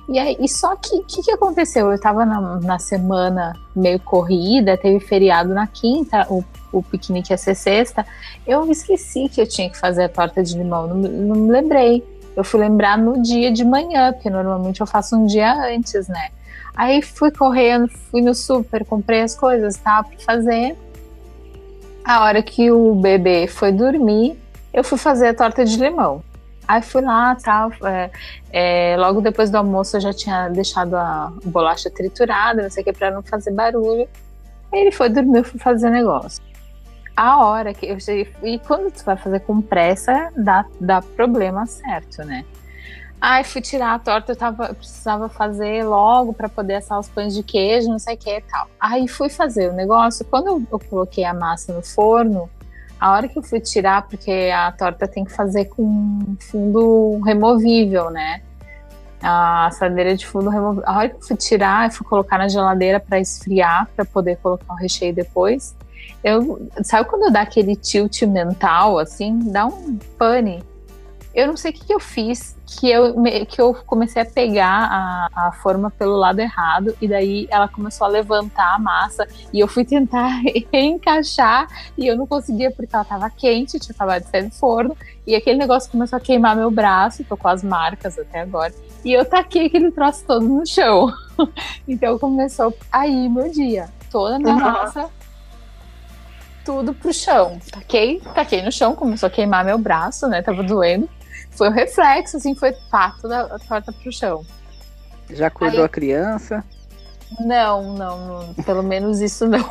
E, 0.08 0.18
aí, 0.18 0.48
só 0.48 0.74
que 0.74 0.96
o 0.96 1.04
que, 1.04 1.22
que, 1.22 1.30
aconteceu? 1.30 1.90
Eu 1.90 2.00
tava 2.00 2.24
na, 2.24 2.60
na, 2.60 2.78
semana 2.78 3.54
meio 3.74 4.00
corrida, 4.00 4.76
teve 4.76 4.98
feriado 5.00 5.54
na 5.54 5.66
quinta, 5.66 6.26
o, 6.28 6.44
o 6.72 6.82
piquenique 6.82 7.32
ia 7.32 7.38
ser 7.38 7.54
sexta. 7.54 8.04
Eu 8.46 8.68
esqueci 8.70 9.28
que 9.28 9.40
eu 9.40 9.46
tinha 9.46 9.70
que 9.70 9.78
fazer 9.78 10.04
a 10.04 10.08
torta 10.08 10.42
de 10.42 10.58
limão, 10.58 10.88
não, 10.88 10.96
não 10.96 11.36
me 11.36 11.50
lembrei. 11.50 12.04
Eu 12.34 12.42
fui 12.42 12.60
lembrar 12.60 12.98
no 12.98 13.22
dia 13.22 13.52
de 13.52 13.64
manhã, 13.64 14.12
porque 14.12 14.28
normalmente 14.28 14.80
eu 14.80 14.86
faço 14.86 15.16
um 15.16 15.26
dia 15.26 15.54
antes, 15.66 16.08
né? 16.08 16.30
Aí 16.74 17.02
fui 17.02 17.30
correndo, 17.30 17.88
fui 18.10 18.22
no 18.22 18.34
super, 18.34 18.84
comprei 18.84 19.20
as 19.20 19.34
coisas, 19.34 19.76
tá, 19.76 20.02
pra 20.02 20.18
fazer. 20.18 20.76
A 22.04 22.24
hora 22.24 22.42
que 22.42 22.70
o 22.70 22.94
bebê 22.94 23.46
foi 23.46 23.70
dormir, 23.70 24.36
eu 24.72 24.82
fui 24.82 24.98
fazer 24.98 25.28
a 25.28 25.34
torta 25.34 25.64
de 25.64 25.76
limão. 25.76 26.22
Aí 26.66 26.82
fui 26.82 27.02
lá, 27.02 27.34
tal. 27.36 27.70
É, 27.84 28.10
é, 28.52 28.96
logo 28.98 29.20
depois 29.20 29.50
do 29.50 29.56
almoço 29.56 29.96
eu 29.96 30.00
já 30.00 30.12
tinha 30.12 30.48
deixado 30.48 30.94
a 30.94 31.32
bolacha 31.44 31.90
triturada, 31.90 32.62
não 32.62 32.70
sei 32.70 32.82
o 32.82 32.84
que, 32.84 32.92
pra 32.92 33.10
não 33.10 33.22
fazer 33.22 33.52
barulho. 33.52 34.08
Aí 34.72 34.80
ele 34.80 34.92
foi 34.92 35.08
dormir, 35.08 35.44
fui 35.44 35.60
fazer 35.60 35.90
negócio. 35.90 36.42
A 37.16 37.44
hora 37.44 37.74
que 37.74 37.86
eu 37.86 38.00
cheguei. 38.00 38.32
E 38.42 38.58
quando 38.58 38.90
tu 38.90 39.04
vai 39.04 39.16
fazer 39.16 39.40
com 39.40 39.60
pressa, 39.60 40.30
dá, 40.36 40.64
dá 40.80 41.02
problema 41.02 41.66
certo, 41.66 42.24
né? 42.24 42.44
Aí 43.20 43.44
fui 43.44 43.60
tirar 43.60 43.94
a 43.94 43.98
torta, 44.00 44.32
eu, 44.32 44.36
tava, 44.36 44.74
precisava 44.74 45.28
fazer 45.28 45.84
logo 45.84 46.32
para 46.32 46.48
poder 46.48 46.76
assar 46.76 46.98
os 46.98 47.08
pães 47.08 47.32
de 47.32 47.42
queijo, 47.44 47.88
não 47.88 47.98
sei 47.98 48.16
o 48.16 48.18
que 48.18 48.38
e 48.38 48.40
tal. 48.40 48.66
Aí 48.80 49.06
fui 49.06 49.28
fazer 49.28 49.70
o 49.70 49.72
negócio. 49.72 50.24
Quando 50.24 50.48
eu, 50.48 50.62
eu 50.72 50.80
coloquei 50.80 51.24
a 51.24 51.32
massa 51.32 51.72
no 51.72 51.82
forno, 51.82 52.50
a 53.02 53.10
hora 53.10 53.26
que 53.26 53.36
eu 53.36 53.42
fui 53.42 53.58
tirar, 53.58 54.06
porque 54.06 54.30
a 54.54 54.70
torta 54.70 55.08
tem 55.08 55.24
que 55.24 55.32
fazer 55.32 55.64
com 55.64 56.36
fundo 56.38 57.18
removível, 57.24 58.10
né? 58.10 58.40
A 59.20 59.66
assadeira 59.66 60.16
de 60.16 60.24
fundo 60.24 60.48
removível. 60.48 60.88
A 60.88 60.98
hora 60.98 61.08
que 61.08 61.16
eu 61.16 61.20
fui 61.20 61.36
tirar, 61.36 61.88
eu 61.88 61.90
fui 61.90 62.06
colocar 62.06 62.38
na 62.38 62.46
geladeira 62.46 63.00
para 63.00 63.18
esfriar, 63.18 63.88
para 63.96 64.04
poder 64.04 64.36
colocar 64.36 64.72
o 64.72 64.76
recheio 64.76 65.12
depois. 65.12 65.74
Eu, 66.22 66.68
sabe 66.84 67.08
quando 67.08 67.32
dá 67.32 67.40
aquele 67.40 67.74
tilt 67.74 68.22
mental, 68.22 69.00
assim? 69.00 69.36
Dá 69.50 69.66
um 69.66 69.98
pane. 70.16 70.62
Eu 71.34 71.46
não 71.46 71.56
sei 71.56 71.70
o 71.70 71.74
que, 71.74 71.86
que 71.86 71.94
eu 71.94 72.00
fiz 72.00 72.56
que 72.78 72.90
eu, 72.90 73.14
que 73.48 73.60
eu 73.60 73.74
comecei 73.86 74.22
a 74.22 74.24
pegar 74.24 74.88
a, 75.34 75.48
a 75.48 75.52
forma 75.52 75.90
pelo 75.90 76.16
lado 76.16 76.40
errado 76.40 76.96
e 77.00 77.08
daí 77.08 77.46
ela 77.50 77.68
começou 77.68 78.06
a 78.06 78.10
levantar 78.10 78.74
a 78.74 78.78
massa 78.78 79.26
e 79.52 79.60
eu 79.60 79.68
fui 79.68 79.84
tentar 79.84 80.40
encaixar 80.72 81.66
e 81.96 82.06
eu 82.06 82.16
não 82.16 82.26
conseguia 82.26 82.70
porque 82.70 82.94
ela 82.94 83.02
estava 83.02 83.28
quente, 83.30 83.78
tinha 83.78 83.94
acabado 83.94 84.22
de 84.22 84.30
sair 84.30 84.44
do 84.44 84.54
forno 84.54 84.96
e 85.26 85.34
aquele 85.34 85.58
negócio 85.58 85.90
começou 85.90 86.16
a 86.16 86.20
queimar 86.20 86.56
meu 86.56 86.70
braço, 86.70 87.24
tô 87.24 87.36
com 87.36 87.48
as 87.48 87.62
marcas 87.62 88.18
até 88.18 88.40
agora 88.40 88.72
e 89.04 89.12
eu 89.12 89.24
taquei 89.24 89.66
aquele 89.66 89.90
troço 89.90 90.24
todo 90.26 90.46
no 90.46 90.66
chão. 90.66 91.12
então 91.86 92.18
começou 92.18 92.76
aí 92.90 93.28
meu 93.28 93.50
dia, 93.50 93.88
toda 94.10 94.36
a 94.36 94.38
minha 94.38 94.54
uhum. 94.54 94.60
massa 94.60 95.10
tudo 96.64 96.94
pro 96.94 97.12
chão. 97.12 97.58
Taquei, 97.72 98.20
taquei 98.36 98.62
no 98.62 98.70
chão, 98.70 98.94
começou 98.94 99.26
a 99.26 99.30
queimar 99.30 99.64
meu 99.64 99.76
braço, 99.78 100.28
né? 100.28 100.42
Tava 100.42 100.62
doendo 100.62 101.08
foi 101.52 101.68
um 101.68 101.72
reflexo, 101.72 102.36
assim, 102.36 102.54
foi 102.54 102.72
pá, 102.90 103.14
toda 103.20 103.58
torta 103.68 103.92
pro 103.92 104.12
chão. 104.12 104.44
Já 105.30 105.46
acordou 105.46 105.80
Aí, 105.80 105.86
a 105.86 105.88
criança? 105.88 106.64
Não, 107.40 107.94
não, 107.94 108.26
não, 108.26 108.54
pelo 108.64 108.82
menos 108.82 109.20
isso 109.20 109.46
não. 109.46 109.68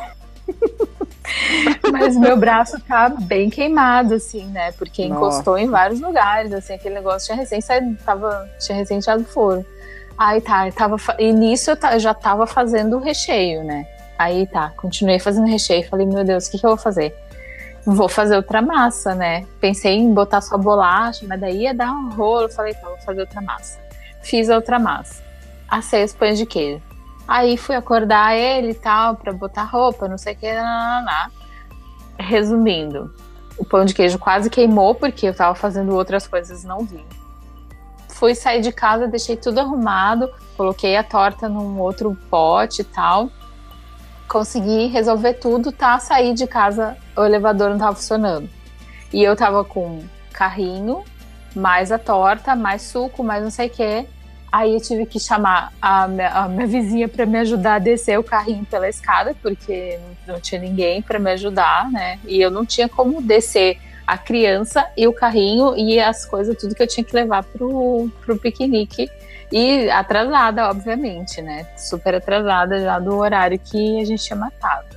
Mas 1.92 2.16
meu 2.16 2.36
braço 2.36 2.80
tá 2.80 3.08
bem 3.08 3.48
queimado, 3.48 4.14
assim, 4.14 4.46
né? 4.46 4.72
Porque 4.72 5.06
Nossa. 5.06 5.14
encostou 5.14 5.58
em 5.58 5.68
vários 5.68 6.00
lugares, 6.00 6.52
assim, 6.52 6.74
aquele 6.74 6.94
negócio 6.94 7.26
tinha 7.26 7.36
recém 7.36 7.60
saído, 7.60 7.96
tava, 8.04 8.48
tinha 8.58 8.76
recém 8.76 8.98
tirado 8.98 9.22
do 9.22 9.28
forno. 9.28 9.64
Aí 10.16 10.40
tá, 10.40 10.70
tava, 10.72 10.96
e 11.18 11.32
nisso 11.32 11.70
eu 11.70 12.00
já 12.00 12.14
tava 12.14 12.46
fazendo 12.46 12.96
o 12.96 13.00
recheio, 13.00 13.64
né? 13.64 13.86
Aí 14.18 14.46
tá, 14.46 14.72
continuei 14.76 15.18
fazendo 15.18 15.46
recheio, 15.46 15.88
falei, 15.88 16.06
meu 16.06 16.24
Deus, 16.24 16.46
o 16.46 16.50
que, 16.50 16.58
que 16.58 16.66
eu 16.66 16.70
vou 16.70 16.78
fazer? 16.78 17.14
Vou 17.84 18.08
fazer 18.08 18.36
outra 18.36 18.62
massa, 18.62 19.14
né? 19.14 19.46
Pensei 19.60 19.94
em 19.96 20.12
botar 20.12 20.40
só 20.40 20.56
bolacha, 20.56 21.26
mas 21.28 21.40
daí 21.40 21.62
ia 21.62 21.74
dar 21.74 21.92
um 21.92 22.10
rolo. 22.10 22.48
Falei, 22.48 22.74
tá, 22.74 22.88
vou 22.88 22.98
fazer 22.98 23.20
outra 23.20 23.40
massa. 23.40 23.80
Fiz 24.22 24.48
a 24.48 24.56
outra 24.56 24.78
massa. 24.78 25.22
Assei 25.68 26.04
os 26.04 26.12
pães 26.12 26.38
de 26.38 26.46
queijo. 26.46 26.82
Aí 27.26 27.56
fui 27.56 27.74
acordar 27.74 28.34
ele 28.36 28.70
e 28.70 28.74
tal, 28.74 29.16
pra 29.16 29.32
botar 29.32 29.64
roupa, 29.64 30.08
não 30.08 30.18
sei 30.18 30.34
o 30.34 30.36
que, 30.36 30.46
Resumindo, 32.18 33.12
o 33.56 33.64
pão 33.64 33.84
de 33.84 33.94
queijo 33.94 34.18
quase 34.18 34.50
queimou 34.50 34.94
porque 34.94 35.26
eu 35.26 35.34
tava 35.34 35.54
fazendo 35.54 35.94
outras 35.94 36.26
coisas 36.26 36.64
não 36.64 36.80
vi. 36.80 37.04
Fui 38.08 38.34
sair 38.34 38.60
de 38.60 38.70
casa, 38.70 39.08
deixei 39.08 39.36
tudo 39.36 39.60
arrumado, 39.60 40.30
coloquei 40.56 40.96
a 40.96 41.02
torta 41.02 41.48
num 41.48 41.80
outro 41.80 42.16
pote 42.28 42.82
e 42.82 42.84
tal 42.84 43.30
consegui 44.32 44.86
resolver 44.86 45.34
tudo, 45.34 45.70
tá? 45.70 45.98
Saí 45.98 46.32
de 46.32 46.46
casa, 46.46 46.96
o 47.14 47.22
elevador 47.22 47.68
não 47.68 47.76
tava 47.76 47.94
funcionando. 47.94 48.48
E 49.12 49.22
eu 49.22 49.36
tava 49.36 49.62
com 49.62 50.02
carrinho, 50.32 51.04
mais 51.54 51.92
a 51.92 51.98
torta, 51.98 52.56
mais 52.56 52.80
suco, 52.80 53.22
mais 53.22 53.42
não 53.44 53.50
sei 53.50 53.66
o 53.66 53.70
quê. 53.70 54.06
Aí 54.50 54.72
eu 54.72 54.80
tive 54.80 55.04
que 55.04 55.20
chamar 55.20 55.70
a 55.82 56.08
minha, 56.08 56.30
a 56.30 56.48
minha 56.48 56.66
vizinha 56.66 57.08
para 57.08 57.26
me 57.26 57.38
ajudar 57.40 57.74
a 57.74 57.78
descer 57.78 58.18
o 58.18 58.24
carrinho 58.24 58.64
pela 58.64 58.88
escada, 58.88 59.36
porque 59.42 60.00
não 60.26 60.40
tinha 60.40 60.60
ninguém 60.62 61.02
para 61.02 61.18
me 61.18 61.30
ajudar, 61.32 61.90
né? 61.90 62.18
E 62.26 62.40
eu 62.40 62.50
não 62.50 62.64
tinha 62.64 62.88
como 62.88 63.20
descer 63.20 63.78
a 64.06 64.16
criança 64.16 64.86
e 64.96 65.06
o 65.06 65.12
carrinho 65.12 65.76
e 65.76 66.00
as 66.00 66.24
coisas, 66.24 66.56
tudo 66.56 66.74
que 66.74 66.82
eu 66.82 66.88
tinha 66.88 67.04
que 67.04 67.14
levar 67.14 67.44
pro, 67.44 68.10
pro 68.24 68.38
piquenique 68.38 69.10
e 69.52 69.90
atrasada, 69.90 70.70
obviamente, 70.70 71.42
né? 71.42 71.66
Super 71.76 72.14
atrasada 72.14 72.80
já 72.80 72.98
do 72.98 73.14
horário 73.18 73.58
que 73.58 74.00
a 74.00 74.04
gente 74.04 74.24
tinha 74.24 74.36
matado. 74.36 74.96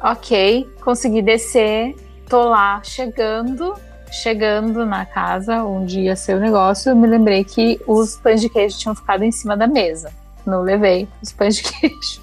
Ok, 0.00 0.66
consegui 0.80 1.20
descer, 1.20 1.94
tô 2.26 2.48
lá 2.48 2.80
chegando, 2.82 3.74
chegando 4.10 4.86
na 4.86 5.04
casa 5.04 5.62
onde 5.62 6.00
ia 6.00 6.16
ser 6.16 6.36
o 6.36 6.40
negócio, 6.40 6.90
eu 6.90 6.96
me 6.96 7.06
lembrei 7.06 7.44
que 7.44 7.78
os 7.86 8.16
pães 8.16 8.40
de 8.40 8.48
queijo 8.48 8.78
tinham 8.78 8.94
ficado 8.94 9.22
em 9.22 9.30
cima 9.30 9.56
da 9.56 9.66
mesa. 9.66 10.10
Não 10.46 10.62
levei 10.62 11.06
os 11.22 11.30
pães 11.30 11.56
de 11.56 11.64
queijo. 11.68 12.22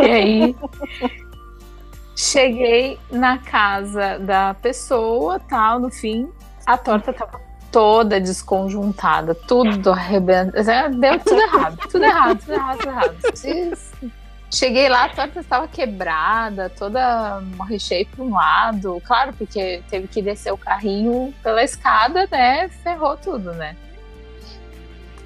E 0.00 0.10
aí 0.10 0.56
cheguei 2.16 2.98
na 3.10 3.38
casa 3.38 4.18
da 4.18 4.54
pessoa, 4.54 5.38
tal, 5.38 5.78
no 5.78 5.90
fim, 5.90 6.28
a 6.66 6.76
torta 6.76 7.12
tava 7.12 7.40
toda 7.74 8.20
desconjuntada, 8.20 9.34
tudo 9.34 9.90
arrebentado. 9.90 10.96
Deu 10.96 11.18
tudo 11.18 11.40
errado, 11.40 11.76
tudo 11.90 12.04
errado, 12.04 12.38
tudo 12.38 12.52
errado, 12.52 12.78
tudo 12.78 12.88
errado. 12.88 13.78
Cheguei 14.48 14.88
lá, 14.88 15.06
a 15.06 15.08
torta 15.08 15.40
estava 15.40 15.66
quebrada, 15.66 16.70
toda 16.70 17.42
recheio 17.68 18.06
para 18.06 18.24
um 18.24 18.32
lado. 18.32 19.02
Claro, 19.04 19.32
porque 19.36 19.82
teve 19.90 20.06
que 20.06 20.22
descer 20.22 20.52
o 20.52 20.56
carrinho 20.56 21.34
pela 21.42 21.64
escada, 21.64 22.28
né? 22.30 22.68
Ferrou 22.68 23.16
tudo, 23.16 23.52
né? 23.52 23.74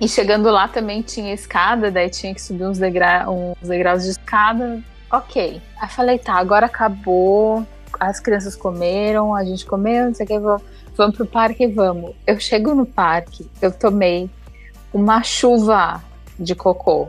E 0.01 0.09
chegando 0.09 0.51
lá 0.51 0.69
também 0.69 1.03
tinha 1.03 1.35
escada, 1.35 1.91
daí 1.91 2.09
tinha 2.09 2.33
que 2.33 2.41
subir 2.41 2.65
uns, 2.65 2.79
degra 2.79 3.29
uns 3.29 3.69
degraus 3.69 4.05
de 4.05 4.11
escada. 4.11 4.81
Ok. 5.13 5.61
Aí 5.79 5.89
falei, 5.91 6.19
tá, 6.19 6.33
agora 6.33 6.65
acabou. 6.65 7.67
as 8.01 8.21
crianças 8.21 8.57
comeram, 8.57 9.35
a 9.35 9.45
gente 9.45 9.67
comeu, 9.67 10.07
não 10.07 10.15
sei 10.15 10.25
o 10.25 10.27
que, 10.27 10.39
vamos, 10.39 10.63
vamos 10.99 11.17
pro 11.17 11.25
parque, 11.25 11.67
vamos. 11.69 12.15
Eu 12.27 12.39
chego 12.41 12.75
no 12.75 12.85
parque, 12.85 13.49
eu 13.63 13.71
tomei 13.71 14.29
uma 14.93 15.23
chuva 15.23 16.03
de 16.39 16.55
cocô 16.55 17.09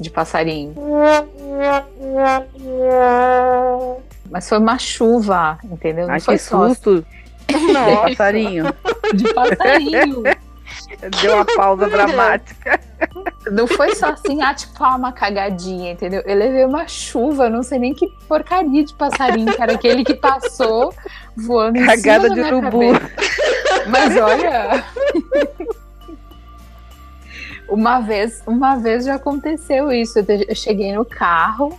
de 0.00 0.10
passarinho. 0.10 0.74
Mas 4.28 4.48
foi 4.48 4.58
uma 4.58 4.78
chuva, 4.78 5.58
entendeu? 5.64 6.06
Não 6.06 6.14
Ai, 6.14 6.20
foi 6.20 6.36
que 6.36 6.42
só. 6.42 6.68
susto! 6.68 7.06
De 7.52 7.96
passarinho. 8.00 8.64
De 9.14 9.34
passarinho. 9.34 10.22
Deu 11.20 11.34
uma 11.34 11.44
pausa 11.44 11.88
dramática. 11.88 12.80
Não 13.50 13.66
foi 13.66 13.94
só 13.94 14.10
assim, 14.10 14.40
ah, 14.40 14.54
tipo, 14.54 14.82
ah, 14.84 14.94
uma 14.96 15.12
cagadinha, 15.12 15.92
entendeu? 15.92 16.22
Eu 16.24 16.36
levei 16.36 16.64
uma 16.64 16.86
chuva, 16.86 17.50
não 17.50 17.62
sei 17.62 17.78
nem 17.78 17.94
que 17.94 18.06
porcaria 18.28 18.84
de 18.84 18.94
passarinho, 18.94 19.52
era 19.58 19.72
aquele 19.72 20.04
que 20.04 20.14
passou 20.14 20.94
voando 21.36 21.84
Cagada 21.84 22.28
em 22.28 22.34
cima 22.34 22.46
de 22.46 22.54
urubu. 22.54 22.92
Mas 23.88 24.16
olha. 24.16 24.84
uma 27.68 28.00
vez, 28.00 28.42
uma 28.46 28.76
vez 28.76 29.04
já 29.04 29.16
aconteceu 29.16 29.90
isso. 29.90 30.18
Eu 30.20 30.54
cheguei 30.54 30.92
no 30.92 31.04
carro, 31.04 31.76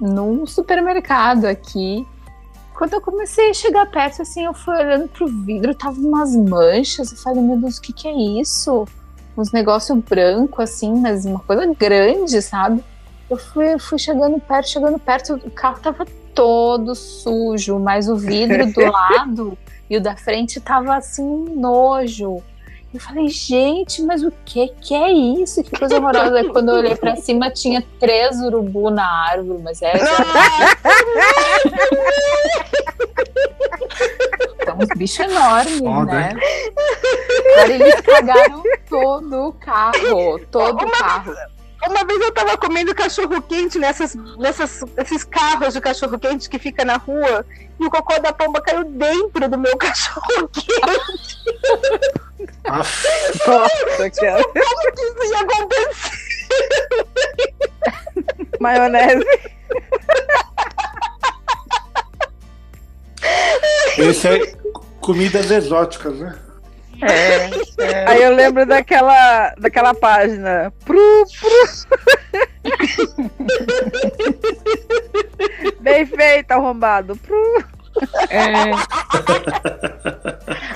num 0.00 0.46
supermercado 0.46 1.44
aqui. 1.44 2.06
Quando 2.78 2.92
eu 2.92 3.00
comecei 3.00 3.50
a 3.50 3.54
chegar 3.54 3.86
perto, 3.86 4.22
assim, 4.22 4.44
eu 4.44 4.54
fui 4.54 4.72
olhando 4.72 5.08
pro 5.08 5.26
vidro, 5.26 5.74
tava 5.74 5.98
umas 5.98 6.36
manchas. 6.36 7.10
Eu 7.10 7.18
falei, 7.18 7.42
meu 7.42 7.56
Deus, 7.56 7.78
o 7.78 7.82
que 7.82 7.92
que 7.92 8.06
é 8.06 8.12
isso? 8.12 8.86
Uns 9.36 9.50
negócios 9.50 9.98
branco, 9.98 10.62
assim, 10.62 10.94
mas 10.94 11.24
uma 11.24 11.40
coisa 11.40 11.66
grande, 11.74 12.40
sabe? 12.40 12.84
Eu 13.28 13.36
fui, 13.36 13.76
fui 13.80 13.98
chegando 13.98 14.38
perto, 14.38 14.68
chegando 14.68 14.96
perto, 14.96 15.34
o 15.44 15.50
carro 15.50 15.80
tava 15.80 16.06
todo 16.32 16.94
sujo, 16.94 17.80
mas 17.80 18.08
o 18.08 18.14
vidro 18.14 18.72
do 18.72 18.80
lado 18.88 19.58
e 19.90 19.96
o 19.96 20.00
da 20.00 20.14
frente 20.16 20.60
tava 20.60 20.94
assim, 20.94 21.46
nojo. 21.56 22.40
Eu 22.92 23.00
falei, 23.00 23.28
gente, 23.28 24.02
mas 24.02 24.22
o 24.22 24.32
que 24.46 24.68
que 24.80 24.94
é 24.94 25.12
isso? 25.12 25.62
Que 25.62 25.78
coisa 25.78 25.96
horrorosa. 25.96 26.44
Quando 26.52 26.70
eu 26.70 26.76
olhei 26.76 26.96
pra 26.96 27.16
cima, 27.16 27.50
tinha 27.50 27.84
três 28.00 28.40
urubu 28.40 28.90
na 28.90 29.06
árvore, 29.06 29.60
mas 29.62 29.82
é. 29.82 29.92
Então, 34.60 34.76
uns 34.78 34.88
bichos 34.96 35.18
enormes, 35.20 35.78
Foda, 35.78 36.12
né? 36.12 36.34
Cara, 37.54 37.72
eles 37.72 38.00
cagaram 38.00 38.62
todo 38.88 39.48
o 39.48 39.52
carro. 39.54 40.38
Todo 40.50 40.84
o 40.84 40.90
carro. 40.90 41.34
Uma 41.86 42.04
vez 42.04 42.20
eu 42.20 42.32
tava 42.32 42.56
comendo 42.56 42.94
cachorro 42.94 43.40
quente 43.42 43.78
nessas, 43.78 44.14
nessas, 44.36 44.82
esses 44.96 45.24
carros 45.24 45.74
de 45.74 45.80
cachorro 45.80 46.18
quente 46.18 46.48
que 46.48 46.58
fica 46.58 46.84
na 46.84 46.96
rua 46.96 47.46
e 47.78 47.86
o 47.86 47.90
cocô 47.90 48.18
da 48.18 48.32
pomba 48.32 48.60
caiu 48.60 48.84
dentro 48.84 49.48
do 49.48 49.58
meu 49.58 49.76
cachorro 49.78 50.48
quente. 50.48 51.38
Nossa, 52.66 54.10
cara. 54.10 54.42
Como 54.44 54.92
que 54.92 55.02
isso 55.02 55.24
ia 55.32 55.40
acontecer? 55.40 56.28
Maionese. 58.60 59.24
Esse 63.98 64.28
é 64.28 64.46
comidas 65.00 65.50
exóticas, 65.50 66.18
né? 66.18 66.38
É, 67.00 67.50
é. 67.82 68.08
Aí 68.08 68.22
eu 68.22 68.34
lembro 68.34 68.66
daquela, 68.66 69.54
daquela 69.58 69.94
página. 69.94 70.72
Pru, 70.84 71.24
pru. 71.40 71.50
Bem 75.80 76.06
feito, 76.06 76.50
arrombado. 76.52 77.16
Pru. 77.16 77.64
É. 78.30 78.70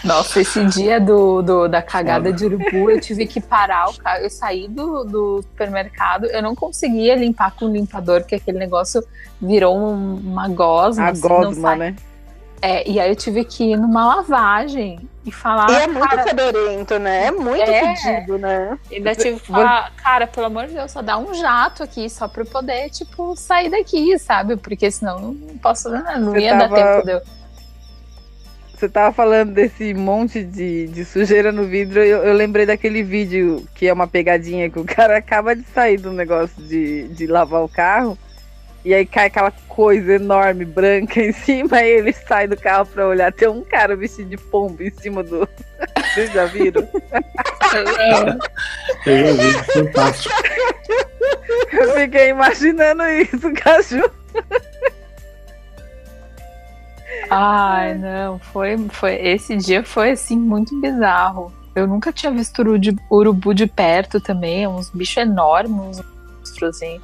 Nossa, 0.04 0.40
esse 0.40 0.64
dia 0.66 1.00
do, 1.00 1.42
do, 1.42 1.68
da 1.68 1.80
cagada 1.82 2.32
de 2.32 2.44
urubu, 2.44 2.90
eu 2.90 3.00
tive 3.00 3.26
que 3.26 3.40
parar 3.40 3.90
o 3.90 3.94
carro. 3.94 4.22
Eu 4.22 4.30
saí 4.30 4.68
do, 4.68 5.04
do 5.04 5.42
supermercado, 5.42 6.26
eu 6.26 6.42
não 6.42 6.54
conseguia 6.54 7.14
limpar 7.14 7.54
com 7.54 7.66
o 7.66 7.72
limpador, 7.72 8.20
porque 8.20 8.34
aquele 8.36 8.58
negócio 8.58 9.04
virou 9.40 9.78
um, 9.78 10.16
uma 10.16 10.48
gosma. 10.48 11.04
A 11.04 11.08
assim, 11.10 11.20
gosma, 11.20 11.76
né? 11.76 11.96
É, 12.62 12.88
e 12.88 13.00
aí 13.00 13.10
eu 13.10 13.16
tive 13.16 13.44
que 13.44 13.72
ir 13.72 13.76
numa 13.76 14.06
lavagem 14.06 15.00
e 15.26 15.32
falar. 15.32 15.68
E 15.68 15.82
é 15.82 15.86
muito 15.88 16.08
cara, 16.08 16.22
fedorento, 16.22 16.96
né? 17.00 17.26
É 17.26 17.30
muito 17.32 17.60
é, 17.60 17.96
fedido, 17.96 18.38
né? 18.38 18.78
E 18.88 18.96
ainda 18.96 19.16
tive 19.16 19.40
que 19.40 19.48
falar, 19.48 19.92
cara, 19.96 20.28
pelo 20.28 20.46
amor 20.46 20.68
de 20.68 20.74
Deus, 20.74 20.92
só 20.92 21.02
dá 21.02 21.18
um 21.18 21.34
jato 21.34 21.82
aqui, 21.82 22.08
só 22.08 22.28
pra 22.28 22.42
eu 22.42 22.46
poder, 22.46 22.88
tipo, 22.90 23.34
sair 23.36 23.68
daqui, 23.68 24.16
sabe? 24.16 24.56
Porque 24.56 24.88
senão 24.92 25.32
não 25.32 25.58
posso, 25.58 25.90
não 25.90 26.36
ia 26.36 26.56
tava... 26.56 26.68
dar 26.68 26.94
tempo 26.94 27.06
de 27.06 27.12
eu. 27.14 27.22
Você 28.76 28.88
tava 28.88 29.12
falando 29.12 29.52
desse 29.52 29.92
monte 29.94 30.44
de, 30.44 30.86
de 30.88 31.04
sujeira 31.04 31.50
no 31.50 31.64
vidro, 31.64 32.00
eu, 32.00 32.24
eu, 32.24 32.34
lembrei 32.34 32.66
daquele 32.66 33.02
vídeo 33.02 33.64
que 33.76 33.86
é 33.86 33.92
uma 33.92 34.08
pegadinha 34.08 34.70
que 34.70 34.78
o 34.78 34.84
cara 34.86 35.18
acaba 35.18 35.54
de 35.54 35.64
sair 35.74 35.98
do 35.98 36.12
negócio 36.12 36.60
de, 36.62 37.08
de 37.08 37.26
lavar 37.26 37.62
o 37.62 37.68
carro. 37.68 38.16
E 38.84 38.92
aí 38.92 39.06
cai 39.06 39.26
aquela 39.26 39.52
coisa 39.68 40.14
enorme, 40.14 40.64
branca 40.64 41.20
em 41.20 41.32
cima, 41.32 41.82
e 41.82 41.88
ele 41.88 42.12
sai 42.12 42.48
do 42.48 42.56
carro 42.56 42.86
pra 42.86 43.06
olhar. 43.06 43.32
Tem 43.32 43.48
um 43.48 43.62
cara 43.62 43.94
vestido 43.94 44.30
de 44.30 44.36
pombo 44.36 44.82
em 44.82 44.90
cima 44.90 45.22
do. 45.22 45.48
Vocês 46.14 46.32
já 46.32 46.46
viram? 46.46 46.86
Eu 49.06 49.34
já 49.34 49.42
vi, 49.42 49.52
fantástico. 49.72 50.34
Eu 51.72 51.94
fiquei 51.94 52.28
imaginando 52.28 53.02
isso, 53.04 53.52
Caju. 53.54 54.10
Ai, 57.30 57.94
não, 57.94 58.38
foi, 58.38 58.76
foi. 58.90 59.14
Esse 59.14 59.56
dia 59.56 59.82
foi 59.82 60.10
assim 60.10 60.36
muito 60.36 60.78
bizarro. 60.80 61.52
Eu 61.74 61.86
nunca 61.86 62.12
tinha 62.12 62.30
visto 62.30 62.58
urubu 62.58 62.78
de, 62.78 62.96
urubu 63.10 63.54
de 63.54 63.66
perto 63.66 64.20
também, 64.20 64.66
uns 64.66 64.90
bichos 64.90 65.16
enormes, 65.16 65.98
uns 65.98 66.04
monstros 66.38 66.76
assim. 66.76 67.00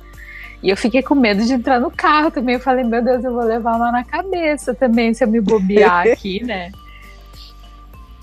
E 0.62 0.70
eu 0.70 0.76
fiquei 0.76 1.02
com 1.02 1.14
medo 1.14 1.44
de 1.44 1.52
entrar 1.52 1.78
no 1.80 1.90
carro 1.90 2.30
também. 2.30 2.56
Eu 2.56 2.60
falei, 2.60 2.84
meu 2.84 3.02
Deus, 3.02 3.24
eu 3.24 3.32
vou 3.32 3.44
levar 3.44 3.76
uma 3.76 3.92
na 3.92 4.04
cabeça 4.04 4.74
também 4.74 5.14
se 5.14 5.22
eu 5.22 5.28
me 5.28 5.40
bobear 5.40 6.06
aqui, 6.08 6.42
né? 6.42 6.70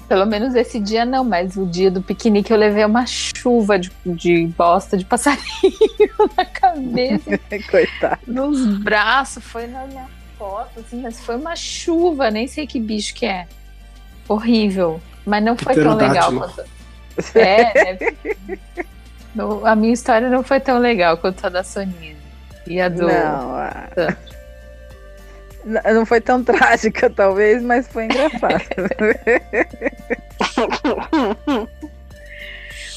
Pelo 0.07 0.25
menos 0.25 0.53
esse 0.53 0.79
dia 0.79 1.03
não, 1.03 1.23
mas 1.23 1.55
o 1.57 1.65
dia 1.65 1.89
do 1.89 2.01
piquenique 2.01 2.51
eu 2.51 2.57
levei 2.57 2.85
uma 2.85 3.07
chuva 3.07 3.79
de, 3.79 3.91
de 4.05 4.45
bosta 4.55 4.95
de 4.97 5.03
passarinho 5.03 5.41
na 6.37 6.45
cabeça. 6.45 7.39
Coitado. 7.71 8.19
Nos 8.27 8.77
braços, 8.77 9.43
foi 9.43 9.65
na 9.65 9.87
minha 9.87 10.07
foto, 10.37 10.79
assim, 10.79 11.01
mas 11.01 11.19
foi 11.19 11.35
uma 11.35 11.55
chuva, 11.55 12.29
nem 12.29 12.47
sei 12.47 12.67
que 12.67 12.79
bicho 12.79 13.15
que 13.15 13.25
é. 13.25 13.47
Horrível. 14.27 15.01
Mas 15.25 15.43
não 15.43 15.57
foi 15.57 15.73
tão 15.73 15.95
legal 15.95 16.31
quanto. 16.33 16.63
É, 17.33 17.93
né? 17.93 17.97
a 19.63 19.75
minha 19.75 19.93
história 19.93 20.29
não 20.29 20.43
foi 20.43 20.59
tão 20.59 20.77
legal 20.77 21.17
quanto 21.17 21.45
a 21.45 21.49
da 21.49 21.63
Soninha. 21.63 22.14
E 22.67 22.81
a 22.81 22.89
do. 22.89 23.07
Não, 23.07 23.55
a... 23.55 23.87
não 25.93 26.05
foi 26.05 26.21
tão 26.21 26.43
trágica, 26.43 27.09
talvez, 27.09 27.63
mas 27.63 27.87
foi 27.87 28.05
engraçada. 28.05 28.61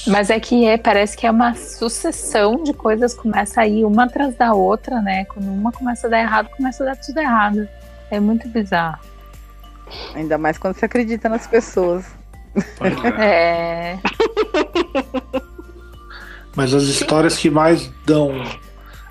mas 0.06 0.30
é 0.30 0.40
que 0.40 0.66
é, 0.66 0.78
parece 0.78 1.16
que 1.16 1.26
é 1.26 1.30
uma 1.30 1.54
sucessão 1.54 2.62
de 2.62 2.72
coisas 2.72 3.14
começa 3.14 3.60
a 3.60 3.66
ir 3.66 3.84
uma 3.84 4.04
atrás 4.04 4.34
da 4.34 4.54
outra, 4.54 5.00
né? 5.00 5.24
Quando 5.26 5.48
uma 5.48 5.72
começa 5.72 6.06
a 6.06 6.10
dar 6.10 6.20
errado, 6.20 6.48
começa 6.56 6.82
a 6.82 6.86
dar 6.86 6.96
tudo 6.96 7.18
errado. 7.18 7.68
É 8.10 8.18
muito 8.18 8.48
bizarro. 8.48 9.00
Ainda 10.14 10.38
mais 10.38 10.58
quando 10.58 10.74
você 10.74 10.84
acredita 10.84 11.28
nas 11.28 11.46
pessoas. 11.46 12.04
É. 13.18 13.24
é. 13.24 13.98
Mas 16.56 16.74
as 16.74 16.84
histórias 16.84 17.36
que 17.36 17.50
mais 17.50 17.88
dão 18.04 18.32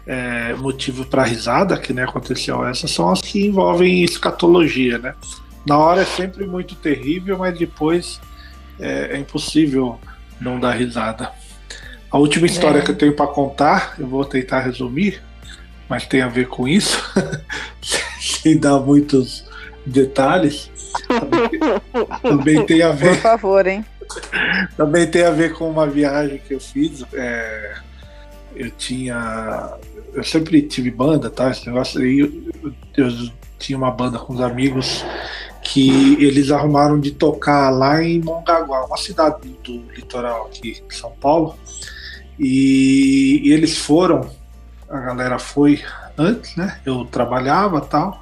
é, 0.08 0.54
motivo 0.56 1.06
para 1.06 1.24
risada, 1.24 1.78
que 1.78 1.92
né, 1.92 2.04
aconteceu 2.04 2.66
essa, 2.66 2.88
são 2.88 3.12
as 3.12 3.22
que 3.22 3.46
envolvem 3.46 4.04
escatologia, 4.04 4.98
né? 4.98 5.14
Na 5.66 5.78
hora 5.78 6.02
é 6.02 6.06
sempre 6.06 6.48
muito 6.48 6.76
terrível, 6.76 7.38
mas 7.38 7.60
depois 7.60 8.22
é, 8.80 9.16
é 9.16 9.18
impossível 9.18 10.00
não 10.40 10.60
dar 10.60 10.72
risada. 10.72 11.30
A 12.10 12.18
última 12.18 12.46
história 12.46 12.80
é. 12.80 12.82
que 12.82 12.92
eu 12.92 12.96
tenho 12.96 13.14
para 13.14 13.28
contar, 13.28 13.96
eu 14.00 14.08
vou 14.08 14.24
tentar 14.24 14.62
resumir, 14.62 15.22
mas 15.90 16.06
tem 16.06 16.22
a 16.22 16.30
ver 16.30 16.48
com 16.48 16.66
isso, 16.68 17.04
sem 18.22 18.58
dar 18.58 18.80
muitos 18.80 19.44
detalhes. 19.86 20.72
Também, 21.06 21.50
também 22.22 22.66
tem 22.66 22.82
a 22.82 22.92
ver. 22.92 23.16
Por 23.16 23.22
favor, 23.22 23.68
hein? 23.68 23.86
Também 24.78 25.06
tem 25.06 25.26
a 25.26 25.32
ver 25.32 25.54
com 25.54 25.70
uma 25.70 25.86
viagem 25.86 26.40
que 26.40 26.54
eu 26.54 26.62
fiz. 26.62 27.04
É, 27.14 27.76
eu 28.56 28.72
tinha 28.72 29.78
eu 30.18 30.24
sempre 30.24 30.64
tive 30.64 30.90
banda, 30.90 31.30
tá? 31.30 31.52
Esse 31.52 31.68
negócio 31.68 32.02
aí, 32.02 32.20
eu, 32.20 32.74
eu 32.98 33.32
tinha 33.60 33.78
uma 33.78 33.92
banda 33.92 34.18
com 34.18 34.34
os 34.34 34.42
amigos 34.42 35.06
que 35.62 36.16
eles 36.24 36.50
arrumaram 36.50 37.00
de 37.00 37.12
tocar 37.12 37.70
lá 37.70 38.02
em 38.02 38.20
Mongaguá, 38.20 38.86
uma 38.86 38.98
cidade 38.98 39.48
do, 39.64 39.84
litoral 39.92 40.48
aqui 40.48 40.82
de 40.88 40.96
São 40.96 41.12
Paulo. 41.12 41.56
E, 42.40 43.42
e, 43.44 43.52
eles 43.52 43.78
foram, 43.78 44.28
a 44.90 45.00
galera 45.00 45.38
foi 45.38 45.84
antes, 46.18 46.56
né? 46.56 46.80
Eu 46.84 47.06
trabalhava 47.06 47.80
tal. 47.82 48.20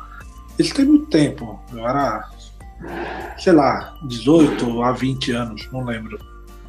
Isso 0.59 0.73
tem 0.73 0.83
muito 0.83 1.05
tempo. 1.05 1.57
Eu 1.71 1.87
era, 1.87 2.29
sei 3.37 3.53
lá, 3.53 3.95
18 4.05 4.81
a 4.81 4.91
20 4.91 5.31
anos, 5.31 5.69
não 5.71 5.85
lembro 5.85 6.19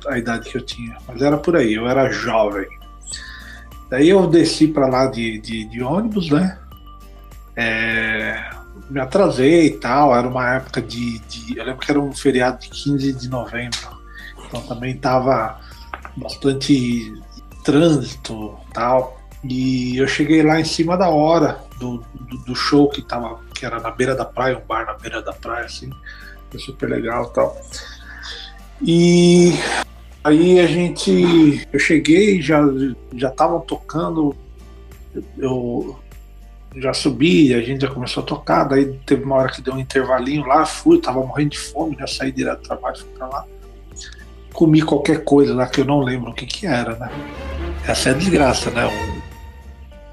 a 0.06 0.18
idade 0.18 0.50
que 0.50 0.56
eu 0.56 0.62
tinha, 0.62 0.96
mas 1.08 1.20
era 1.20 1.36
por 1.36 1.56
aí, 1.56 1.74
eu 1.74 1.88
era 1.88 2.12
jovem. 2.12 2.68
Daí 3.88 4.08
eu 4.08 4.26
desci 4.26 4.68
para 4.68 4.86
lá 4.86 5.06
de, 5.06 5.38
de, 5.38 5.64
de, 5.64 5.82
ônibus, 5.82 6.30
né? 6.30 6.58
É, 7.54 8.50
me 8.90 9.00
atrasei 9.00 9.66
e 9.66 9.70
tal, 9.70 10.14
era 10.14 10.26
uma 10.26 10.54
época 10.54 10.82
de, 10.82 11.18
de, 11.20 11.56
Eu 11.56 11.64
lembro 11.64 11.80
que 11.80 11.90
era 11.90 12.00
um 12.00 12.12
feriado 12.12 12.58
de 12.60 12.68
15 12.68 13.12
de 13.12 13.28
novembro, 13.28 13.78
então 14.46 14.60
também 14.62 14.96
tava 14.96 15.58
bastante 16.16 17.12
trânsito 17.64 18.58
tal. 18.72 19.20
E 19.44 19.96
eu 19.96 20.08
cheguei 20.08 20.42
lá 20.42 20.58
em 20.58 20.64
cima 20.64 20.96
da 20.96 21.08
hora 21.08 21.60
do, 21.78 22.02
do, 22.14 22.38
do, 22.38 22.54
show 22.54 22.88
que 22.88 23.02
tava, 23.02 23.38
que 23.54 23.64
era 23.64 23.78
na 23.80 23.90
beira 23.90 24.14
da 24.14 24.24
praia, 24.24 24.58
um 24.58 24.66
bar 24.66 24.86
na 24.86 24.94
beira 24.94 25.22
da 25.22 25.32
praia, 25.32 25.66
assim. 25.66 25.90
Foi 26.50 26.58
super 26.58 26.88
legal 26.88 27.26
tal. 27.30 27.56
E 28.82 29.52
aí 30.26 30.60
a 30.60 30.66
gente. 30.66 31.66
Eu 31.72 31.78
cheguei, 31.78 32.40
já 32.42 32.60
já 33.14 33.28
estavam 33.28 33.60
tocando. 33.60 34.34
Eu 35.38 35.98
já 36.76 36.92
subi, 36.92 37.54
a 37.54 37.62
gente 37.62 37.82
já 37.82 37.88
começou 37.88 38.22
a 38.22 38.26
tocar, 38.26 38.64
daí 38.64 38.98
teve 39.06 39.24
uma 39.24 39.36
hora 39.36 39.50
que 39.50 39.62
deu 39.62 39.74
um 39.74 39.78
intervalinho 39.78 40.44
lá, 40.44 40.66
fui, 40.66 41.00
tava 41.00 41.24
morrendo 41.24 41.50
de 41.50 41.58
fome, 41.58 41.96
já 41.98 42.06
saí 42.06 42.30
direto 42.30 42.60
do 42.60 42.68
trabalho, 42.68 42.98
fui 42.98 43.08
pra 43.16 43.26
lá. 43.26 43.44
Comi 44.52 44.82
qualquer 44.82 45.24
coisa 45.24 45.54
lá 45.54 45.66
que 45.66 45.80
eu 45.80 45.86
não 45.86 46.00
lembro 46.00 46.30
o 46.30 46.34
que 46.34 46.44
que 46.44 46.66
era, 46.66 46.94
né? 46.96 47.10
Essa 47.86 48.10
é 48.10 48.12
a 48.12 48.16
desgraça, 48.16 48.70
né? 48.70 48.86
Um, 48.86 49.16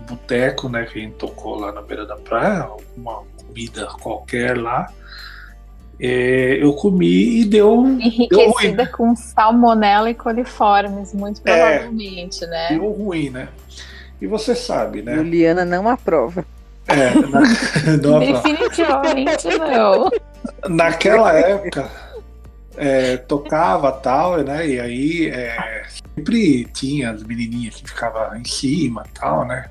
boteco, 0.05 0.70
né, 0.70 0.86
que 0.86 0.99
a 0.99 1.01
gente 1.01 1.16
tocou 1.16 1.55
lá 1.55 1.72
na 1.72 1.82
beira 1.82 2.05
da 2.05 2.16
praia, 2.16 2.70
uma 2.95 3.24
comida 3.38 3.88
qualquer 4.01 4.57
lá. 4.57 4.91
É, 5.99 6.57
eu 6.61 6.73
comi 6.73 7.41
e 7.41 7.45
deu. 7.45 7.85
Enriquecida 7.85 8.83
deu 8.83 8.91
com 8.91 9.15
salmonela 9.15 10.09
e 10.09 10.13
coliformes, 10.13 11.13
muito 11.13 11.41
é, 11.45 11.55
provavelmente, 11.55 12.43
é, 12.43 12.47
né? 12.47 12.67
Deu 12.69 12.89
ruim, 12.91 13.29
né? 13.29 13.47
E 14.21 14.27
você 14.27 14.55
sabe, 14.55 15.01
né? 15.01 15.15
Juliana 15.15 15.65
não 15.65 15.87
aprova. 15.87 16.45
É, 16.87 17.13
na, 17.13 17.41
não 18.01 18.19
Definitivamente 18.19 19.47
não. 19.57 20.09
Naquela 20.67 21.33
época, 21.33 21.89
é, 22.75 23.17
tocava 23.17 23.91
tal, 23.91 24.37
né? 24.37 24.67
E 24.67 24.79
aí 24.79 25.27
é, 25.27 25.83
sempre 25.87 26.65
tinha 26.73 27.11
as 27.11 27.23
menininhas 27.23 27.75
que 27.75 27.89
ficavam 27.89 28.35
em 28.35 28.45
cima 28.45 29.05
tal, 29.13 29.45
né? 29.45 29.69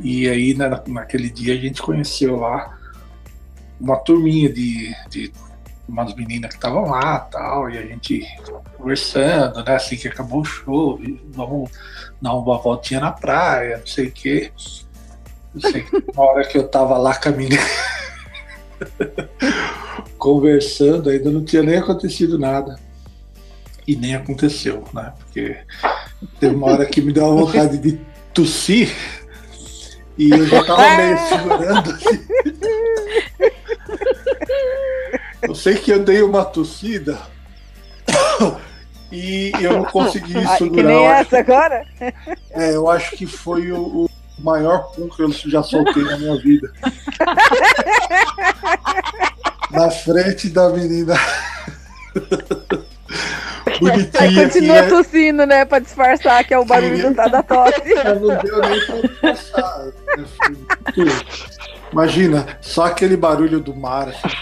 E 0.00 0.28
aí 0.28 0.54
na, 0.54 0.82
naquele 0.86 1.28
dia 1.30 1.54
a 1.54 1.58
gente 1.58 1.82
conheceu 1.82 2.36
lá 2.36 2.78
uma 3.84 3.98
turminha 3.98 4.50
de, 4.50 4.94
de 5.10 5.30
umas 5.86 6.14
meninas 6.14 6.50
que 6.50 6.56
estavam 6.56 6.86
lá 6.86 7.20
tal, 7.20 7.70
e 7.70 7.76
a 7.76 7.82
gente 7.82 8.26
conversando, 8.76 9.62
né? 9.62 9.76
Assim 9.76 9.96
que 9.96 10.08
acabou 10.08 10.40
o 10.40 10.44
show, 10.44 10.98
vamos 11.28 11.70
dar 12.20 12.34
uma 12.34 12.58
voltinha 12.58 13.00
na 13.00 13.12
praia, 13.12 13.78
não 13.78 13.86
sei 13.86 14.06
o 14.06 14.12
quê. 14.12 14.50
Não 15.54 15.70
sei 15.70 15.82
que 15.82 16.02
na 16.14 16.22
hora 16.22 16.46
que 16.46 16.56
eu 16.56 16.66
tava 16.66 16.96
lá 16.96 17.14
caminhando. 17.14 17.58
conversando, 20.18 21.10
ainda 21.10 21.30
não 21.30 21.44
tinha 21.44 21.62
nem 21.62 21.76
acontecido 21.76 22.38
nada. 22.38 22.78
E 23.86 23.94
nem 23.94 24.14
aconteceu, 24.14 24.82
né? 24.94 25.12
Porque 25.18 25.58
teve 26.40 26.54
uma 26.54 26.68
hora 26.68 26.86
que 26.86 27.02
me 27.02 27.12
deu 27.12 27.26
uma 27.26 27.44
vontade 27.44 27.76
de 27.76 28.00
tossir 28.32 28.90
e 30.16 30.30
eu 30.30 30.46
já 30.46 30.64
tava 30.64 30.96
meio 30.96 31.18
segurando. 31.28 31.90
Assim. 31.90 32.23
Eu 35.48 35.54
sei 35.54 35.74
que 35.76 35.90
eu 35.90 36.02
dei 36.02 36.22
uma 36.22 36.44
tossida 36.44 37.18
e 39.12 39.52
eu 39.60 39.72
não 39.74 39.84
consegui 39.84 40.32
segurar. 40.32 40.70
Que 40.70 40.82
nem 40.82 41.06
essa 41.06 41.38
agora? 41.38 41.84
É, 42.50 42.74
eu 42.74 42.88
acho 42.88 43.16
que 43.16 43.26
foi 43.26 43.70
o, 43.70 44.06
o 44.06 44.10
maior 44.38 44.92
pum 44.92 45.08
que 45.08 45.22
eu 45.22 45.30
já 45.32 45.62
soltei 45.62 46.02
na 46.02 46.16
minha 46.18 46.36
vida. 46.40 46.72
na 49.70 49.90
frente 49.90 50.48
da 50.48 50.70
menina. 50.70 51.14
Bonitinha. 53.80 54.22
Aí 54.22 54.34
continua 54.34 54.76
é... 54.76 54.88
tossindo, 54.88 55.46
né? 55.46 55.64
Pra 55.64 55.78
disfarçar 55.78 56.44
que 56.44 56.54
é 56.54 56.58
o 56.58 56.64
barulho 56.64 56.96
Queria... 56.96 57.28
da 57.28 57.42
tosse. 57.42 57.82
Não 58.20 58.36
deu 58.38 58.60
nem 58.60 58.86
pra 58.86 59.00
disfarçar. 59.00 59.86
Imagina, 61.92 62.46
só 62.60 62.86
aquele 62.86 63.16
barulho 63.16 63.60
do 63.60 63.74
mar. 63.74 64.08
Assim. 64.08 64.36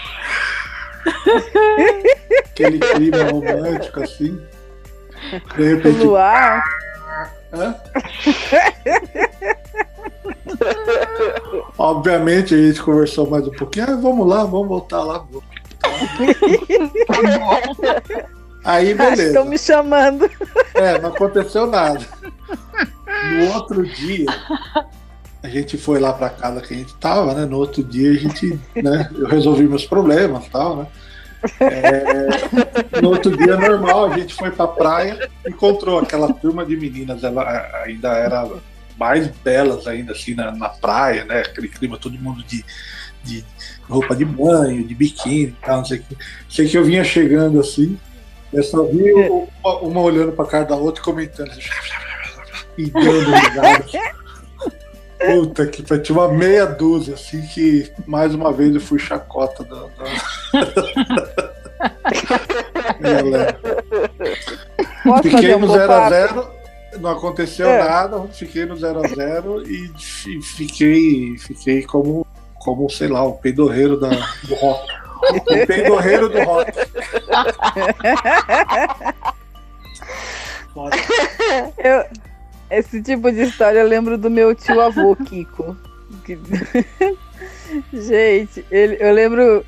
Aquele 2.39 2.79
clima 2.79 3.23
romântico 3.31 4.01
assim. 4.01 4.41
De 5.55 5.75
repente. 5.75 6.03
Luar. 6.03 6.63
Hã? 7.53 7.75
Obviamente 11.77 12.55
a 12.55 12.57
gente 12.57 12.81
conversou 12.81 13.29
mais 13.29 13.47
um 13.47 13.51
pouquinho. 13.51 13.85
Ah, 13.89 13.95
vamos 13.95 14.27
lá, 14.27 14.43
vamos 14.43 14.67
voltar 14.67 15.03
lá. 15.03 15.25
Aí 18.63 18.93
beleza. 18.93 19.23
Estão 19.23 19.45
me 19.45 19.57
chamando. 19.57 20.29
É, 20.73 20.99
não 20.99 21.09
aconteceu 21.09 21.67
nada. 21.67 21.99
No 23.31 23.53
outro 23.53 23.83
dia, 23.85 24.25
a 25.43 25.49
gente 25.49 25.77
foi 25.77 25.99
lá 25.99 26.13
para 26.13 26.29
casa 26.29 26.61
que 26.61 26.73
a 26.73 26.77
gente 26.77 26.95
tava, 26.95 27.33
né? 27.33 27.45
No 27.45 27.57
outro 27.57 27.83
dia 27.83 28.11
a 28.11 28.13
gente, 28.13 28.57
né? 28.73 29.09
Eu 29.13 29.27
resolvi 29.27 29.67
meus 29.67 29.85
problemas, 29.85 30.47
tal, 30.47 30.77
né? 30.77 30.87
É, 31.59 33.01
no 33.01 33.09
outro 33.09 33.35
dia 33.35 33.57
normal 33.57 34.05
a 34.05 34.17
gente 34.17 34.33
foi 34.33 34.49
para 34.49 34.65
praia, 34.65 35.29
encontrou 35.45 35.99
aquela 35.99 36.31
turma 36.33 36.65
de 36.65 36.77
meninas, 36.77 37.21
ela 37.25 37.43
ainda 37.83 38.13
era 38.13 38.49
mais 38.97 39.27
belas 39.27 39.85
ainda 39.85 40.13
assim 40.13 40.33
na, 40.33 40.51
na 40.51 40.69
praia, 40.69 41.25
né? 41.25 41.41
Aquele 41.41 41.67
clima, 41.67 41.97
todo 41.97 42.17
mundo 42.17 42.41
de, 42.43 42.63
de 43.21 43.43
roupa 43.89 44.15
de 44.15 44.23
banho, 44.23 44.87
de 44.87 44.95
biquíni, 44.95 45.53
tal, 45.61 45.79
não 45.79 45.85
sei 45.85 45.99
que. 45.99 46.17
Sei 46.49 46.69
que 46.69 46.77
eu 46.77 46.85
vinha 46.85 47.03
chegando 47.03 47.59
assim, 47.59 47.99
eu 48.53 48.63
só 48.63 48.81
vi 48.85 49.11
uma, 49.11 49.79
uma 49.81 49.99
olhando 49.99 50.31
pra 50.31 50.45
cara 50.45 50.63
da 50.63 50.77
outra 50.77 51.01
e 51.01 51.03
comentando 51.03 51.49
assim, 51.49 51.69
e 52.77 52.89
dando 52.89 53.29
risada. 53.29 54.22
Puta 55.31 55.67
que 55.67 55.83
foi, 55.83 55.99
tinha 55.99 56.17
uma 56.17 56.27
meia 56.27 56.65
dúzia, 56.65 57.13
assim, 57.13 57.41
que 57.47 57.91
mais 58.05 58.33
uma 58.33 58.51
vez 58.51 58.73
eu 58.73 58.81
fui 58.81 58.99
chacota 58.99 59.63
da. 59.63 59.75
da... 59.75 60.03
Fiquei 65.21 65.55
no 65.57 65.67
0x0, 65.67 66.47
não 66.99 67.09
aconteceu 67.11 67.67
é. 67.67 67.83
nada, 67.83 68.21
fiquei 68.31 68.65
no 68.65 68.75
0x0 68.75 69.67
e 69.67 69.91
fiquei, 70.41 71.37
fiquei 71.37 71.83
como, 71.83 72.25
como, 72.59 72.89
sei 72.89 73.07
lá, 73.07 73.23
o 73.23 73.33
peidorreiro 73.33 73.99
da, 73.99 74.09
do 74.09 74.55
rock. 74.55 74.87
O 75.29 75.65
peidorreiro 75.65 76.29
do 76.29 76.41
rock. 76.43 76.71
Eu, 81.77 82.03
esse 82.77 83.01
tipo 83.01 83.31
de 83.31 83.41
história 83.41 83.79
eu 83.79 83.87
lembro 83.87 84.17
do 84.17 84.29
meu 84.29 84.53
tio 84.55 84.81
avô, 84.81 85.15
Kiko. 85.15 85.75
Gente, 87.91 88.65
ele, 88.71 88.97
eu 88.99 89.13
lembro. 89.13 89.65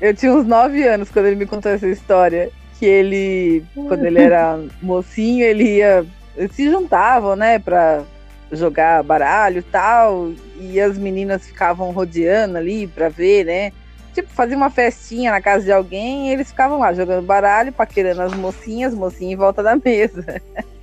Eu 0.00 0.14
tinha 0.14 0.32
uns 0.32 0.46
9 0.46 0.86
anos 0.86 1.10
quando 1.10 1.26
ele 1.26 1.36
me 1.36 1.46
contou 1.46 1.72
essa 1.72 1.88
história. 1.88 2.50
Que 2.78 2.86
ele, 2.86 3.64
quando 3.74 4.04
ele 4.04 4.20
era 4.20 4.58
mocinho, 4.80 5.44
ele 5.44 5.78
ia. 5.78 6.06
Eles 6.36 6.54
se 6.54 6.70
juntavam, 6.70 7.34
né, 7.34 7.58
pra 7.58 8.04
jogar 8.52 9.02
baralho 9.02 9.58
e 9.58 9.62
tal. 9.62 10.30
E 10.60 10.80
as 10.80 10.96
meninas 10.96 11.46
ficavam 11.46 11.90
rodeando 11.90 12.56
ali 12.56 12.86
pra 12.86 13.08
ver, 13.08 13.44
né? 13.44 13.72
Tipo, 14.14 14.28
fazia 14.30 14.56
uma 14.56 14.70
festinha 14.70 15.30
na 15.30 15.40
casa 15.40 15.64
de 15.64 15.72
alguém 15.72 16.28
e 16.28 16.32
eles 16.32 16.48
ficavam 16.48 16.78
lá 16.78 16.92
jogando 16.92 17.24
baralho, 17.24 17.72
paquerando 17.72 18.22
as 18.22 18.34
mocinhas, 18.34 18.94
mocinha 18.94 19.32
em 19.32 19.36
volta 19.36 19.62
da 19.62 19.76
mesa. 19.76 20.40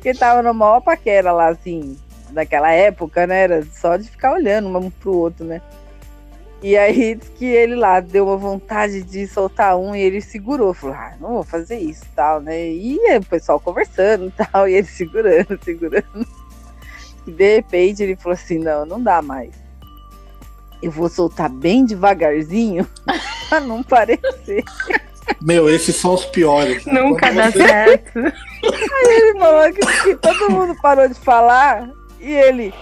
Porque 0.00 0.14
tava 0.14 0.42
no 0.42 0.54
maior 0.54 0.80
paquera 0.80 1.30
lá, 1.30 1.48
assim, 1.48 1.94
naquela 2.30 2.72
época, 2.72 3.26
né? 3.26 3.42
Era 3.42 3.62
só 3.70 3.98
de 3.98 4.08
ficar 4.08 4.32
olhando 4.32 4.66
um 4.66 4.90
pro 4.90 5.14
outro, 5.14 5.44
né? 5.44 5.60
E 6.62 6.74
aí 6.74 7.16
que 7.36 7.44
ele 7.44 7.74
lá 7.74 8.00
deu 8.00 8.26
uma 8.26 8.36
vontade 8.38 9.02
de 9.02 9.26
soltar 9.26 9.76
um 9.76 9.94
e 9.94 10.00
ele 10.00 10.22
segurou, 10.22 10.72
falou, 10.72 10.96
ah, 10.96 11.14
não 11.20 11.28
vou 11.34 11.42
fazer 11.42 11.78
isso 11.78 12.06
tal, 12.16 12.40
né? 12.40 12.66
E 12.70 12.98
o 13.14 13.26
pessoal 13.26 13.60
conversando 13.60 14.28
e 14.28 14.30
tal, 14.30 14.66
e 14.68 14.74
ele 14.74 14.86
segurando, 14.86 15.58
segurando. 15.62 16.26
E 17.26 17.30
de 17.30 17.56
repente 17.56 18.02
ele 18.02 18.16
falou 18.16 18.32
assim, 18.32 18.58
não, 18.58 18.86
não 18.86 19.02
dá 19.02 19.20
mais. 19.20 19.52
Eu 20.82 20.90
vou 20.90 21.10
soltar 21.10 21.50
bem 21.50 21.84
devagarzinho 21.84 22.88
pra 23.50 23.60
não 23.60 23.82
parecer. 23.82 24.64
Meu, 25.40 25.68
esses 25.68 25.96
são 25.96 26.14
os 26.14 26.24
piores. 26.24 26.84
Nunca 26.86 27.32
dá 27.32 27.50
você... 27.50 27.66
certo. 27.66 28.18
Aí 28.18 29.16
ele 29.16 29.38
falou 29.38 29.72
que, 29.72 29.80
que, 30.02 30.16
todo 30.16 30.50
mundo 30.50 30.76
parou 30.80 31.08
de 31.08 31.14
falar 31.14 31.88
e 32.20 32.32
ele. 32.32 32.74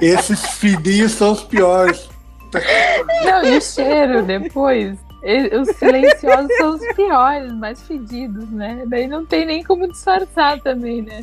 Esses 0.00 0.40
fininhos 0.50 1.12
são 1.12 1.32
os 1.32 1.42
piores. 1.42 2.08
Não, 3.24 3.44
e 3.44 3.56
o 3.56 3.60
cheiro 3.60 4.22
depois. 4.22 4.98
Os 5.60 5.76
silenciosos 5.76 6.56
são 6.56 6.74
os 6.74 6.94
piores, 6.94 7.52
mais 7.52 7.82
fedidos, 7.82 8.48
né? 8.50 8.84
Daí 8.86 9.08
não 9.08 9.26
tem 9.26 9.44
nem 9.44 9.64
como 9.64 9.88
disfarçar 9.88 10.60
também, 10.60 11.02
né? 11.02 11.20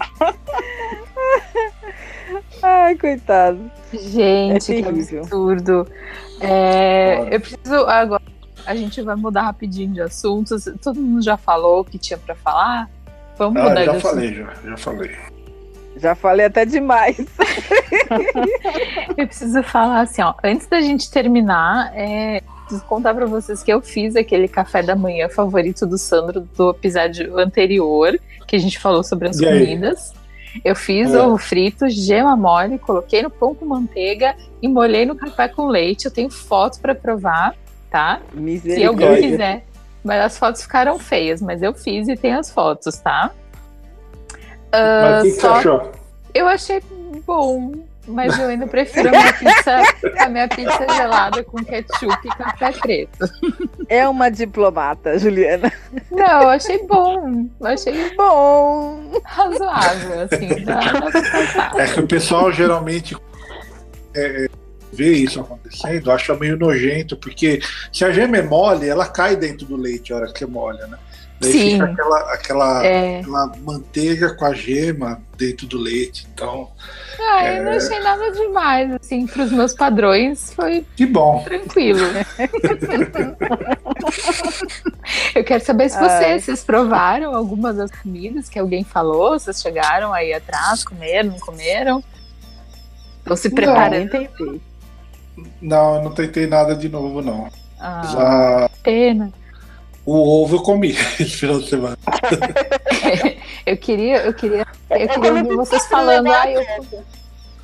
Ai, 2.61 2.95
coitado. 2.95 3.59
Gente, 3.93 4.73
é 4.73 4.81
que 4.81 4.87
absurdo. 4.87 5.87
É, 6.39 7.27
eu 7.31 7.39
preciso 7.39 7.75
agora. 7.87 8.21
A 8.65 8.75
gente 8.75 9.01
vai 9.01 9.15
mudar 9.15 9.43
rapidinho 9.43 9.93
de 9.93 10.01
assuntos. 10.01 10.65
Todo 10.81 10.99
mundo 10.99 11.21
já 11.21 11.37
falou 11.37 11.81
o 11.81 11.85
que 11.85 11.97
tinha 11.97 12.17
para 12.17 12.35
falar. 12.35 12.89
Vamos 13.37 13.61
ah, 13.61 13.69
mudar 13.69 13.85
já 13.85 13.91
de 13.93 14.01
falei, 14.01 14.29
assunto. 14.29 14.63
já, 14.63 14.69
já 14.69 14.77
falei. 14.77 15.11
Já 15.97 16.15
falei 16.15 16.45
até 16.47 16.65
demais. 16.65 17.17
eu 19.17 19.27
preciso 19.27 19.63
falar 19.63 20.01
assim, 20.01 20.21
ó. 20.21 20.33
Antes 20.43 20.67
da 20.67 20.81
gente 20.81 21.09
terminar, 21.09 21.91
é, 21.95 22.41
preciso 22.65 22.83
contar 22.85 23.13
para 23.13 23.25
vocês 23.25 23.61
que 23.63 23.71
eu 23.71 23.81
fiz 23.81 24.15
aquele 24.15 24.47
café 24.47 24.81
da 24.81 24.95
manhã 24.95 25.29
favorito 25.29 25.85
do 25.85 25.97
Sandro 25.97 26.41
do 26.57 26.71
episódio 26.71 27.37
anterior, 27.39 28.19
que 28.47 28.55
a 28.55 28.59
gente 28.59 28.79
falou 28.79 29.03
sobre 29.03 29.29
as 29.29 29.39
E 29.39 29.47
aí? 29.47 29.59
comidas. 29.59 30.13
Eu 30.63 30.75
fiz 30.75 31.13
É. 31.13 31.19
ovo 31.21 31.37
frito, 31.37 31.89
gema 31.89 32.35
mole, 32.35 32.77
coloquei 32.79 33.21
no 33.21 33.29
pão 33.29 33.53
com 33.53 33.65
manteiga 33.65 34.35
e 34.61 34.67
molhei 34.67 35.05
no 35.05 35.15
café 35.15 35.47
com 35.47 35.67
leite. 35.67 36.05
Eu 36.05 36.11
tenho 36.11 36.29
foto 36.29 36.79
para 36.79 36.95
provar, 36.95 37.55
tá? 37.89 38.21
Se 38.75 38.85
alguém 38.85 39.21
quiser. 39.21 39.65
Mas 40.03 40.21
as 40.21 40.37
fotos 40.37 40.61
ficaram 40.61 40.99
feias, 40.99 41.41
mas 41.41 41.63
eu 41.63 41.73
fiz 41.73 42.07
e 42.07 42.15
tem 42.15 42.33
as 42.33 42.51
fotos, 42.51 42.97
tá? 42.99 43.31
Mas 44.71 45.19
o 45.19 45.23
que, 45.23 45.31
que 45.31 45.41
você 45.41 45.47
achou? 45.47 45.91
Eu 46.33 46.47
achei 46.47 46.81
bom, 47.25 47.71
mas 48.07 48.37
eu 48.37 48.47
ainda 48.47 48.67
prefiro 48.67 49.09
a 49.09 49.11
minha 49.11 49.33
pizza, 49.33 49.81
a 50.19 50.29
minha 50.29 50.47
pizza 50.47 50.87
gelada 50.95 51.43
com 51.43 51.63
ketchup 51.63 52.27
e 52.27 52.29
café 52.29 52.71
preto. 52.71 53.29
É 53.89 54.07
uma 54.07 54.29
diplomata, 54.29 55.17
Juliana. 55.17 55.71
Não, 56.11 56.43
eu 56.43 56.49
achei 56.49 56.85
bom. 56.85 57.47
Eu 57.59 57.67
achei 57.67 58.15
Bom. 58.15 59.11
razoável, 59.23 60.21
assim, 60.21 60.63
dá, 60.63 60.79
dá. 60.79 61.83
É 61.83 61.87
que 61.87 61.99
o 61.99 62.07
pessoal 62.07 62.51
geralmente 62.51 63.15
é, 64.13 64.45
é, 64.45 64.47
vê 64.91 65.11
isso 65.11 65.39
acontecendo, 65.39 66.11
acha 66.11 66.35
meio 66.35 66.57
nojento, 66.57 67.17
porque 67.17 67.59
se 67.91 68.05
a 68.05 68.11
gema 68.11 68.37
é 68.37 68.41
mole, 68.41 68.87
ela 68.87 69.07
cai 69.07 69.35
dentro 69.35 69.65
do 69.65 69.75
leite 69.75 70.13
a 70.13 70.17
hora 70.17 70.31
que 70.31 70.39
você 70.39 70.45
molha, 70.45 70.87
né? 70.87 70.97
Daí 71.39 71.51
Sim. 71.51 71.71
fica 71.71 71.85
aquela, 71.85 72.19
aquela, 72.33 72.85
É. 72.85 73.19
aquela 73.19 73.47
manteiga 73.61 74.33
com 74.35 74.45
a 74.45 74.53
gema 74.53 75.21
dentro 75.37 75.67
do 75.67 75.77
leite. 75.77 76.25
Então, 76.33 76.69
Ah, 77.19 77.45
eu 77.53 77.63
não 77.65 77.71
achei 77.73 77.99
nada 77.99 78.31
demais, 78.31 78.91
assim, 78.93 79.27
pros 79.27 79.51
meus 79.51 79.73
padrões, 79.73 80.53
foi 80.53 80.85
que 80.95 81.05
bom. 81.05 81.43
tranquilo. 81.43 81.99
Eu 85.35 85.43
quero 85.43 85.63
saber 85.63 85.89
se 85.89 85.99
vocês, 85.99 86.43
vocês 86.45 86.63
provaram 86.63 87.35
algumas 87.35 87.77
das 87.77 87.91
comidas 87.91 88.49
que 88.49 88.57
alguém 88.59 88.83
falou, 88.83 89.37
vocês 89.39 89.61
chegaram 89.61 90.13
aí 90.13 90.33
atrás, 90.33 90.83
comeram, 90.83 91.31
não 91.31 91.39
comeram? 91.39 92.03
Estão 93.19 93.35
se 93.35 93.47
Eu 93.47 93.55
preparando? 93.55 93.91
nem 93.91 94.07
tentei. 94.07 94.61
Não, 95.61 95.95
eu 95.95 96.03
não 96.03 96.11
tentei 96.13 96.47
nada 96.47 96.75
de 96.75 96.87
novo, 96.87 97.21
não. 97.21 97.49
Ah, 97.79 98.01
Já 98.05 98.69
pena. 98.81 99.31
O 100.05 100.41
ovo 100.43 100.57
eu 100.57 100.61
comi 100.61 100.91
esse 101.19 101.25
final 101.37 101.59
de 101.59 101.69
semana. 101.69 101.97
Eu 103.65 103.75
queria, 103.77 104.17
eu 104.25 104.33
queria, 104.33 104.65
eu 104.91 104.97
Eu 104.97 105.09
queria 105.09 105.29
ouvir 105.33 105.55
vocês 105.55 105.87
falando, 105.87 106.31
ah, 106.31 106.47
eu, 106.51 106.63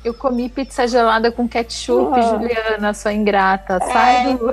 eu 0.04 0.12
comi 0.14 0.48
pizza 0.48 0.86
gelada 0.88 1.30
com 1.30 1.46
ketchup, 1.48 2.18
Ah. 2.18 2.22
Juliana, 2.22 2.92
sua 2.92 3.12
ingrata, 3.12 3.78
sai 3.80 4.34
do... 4.36 4.52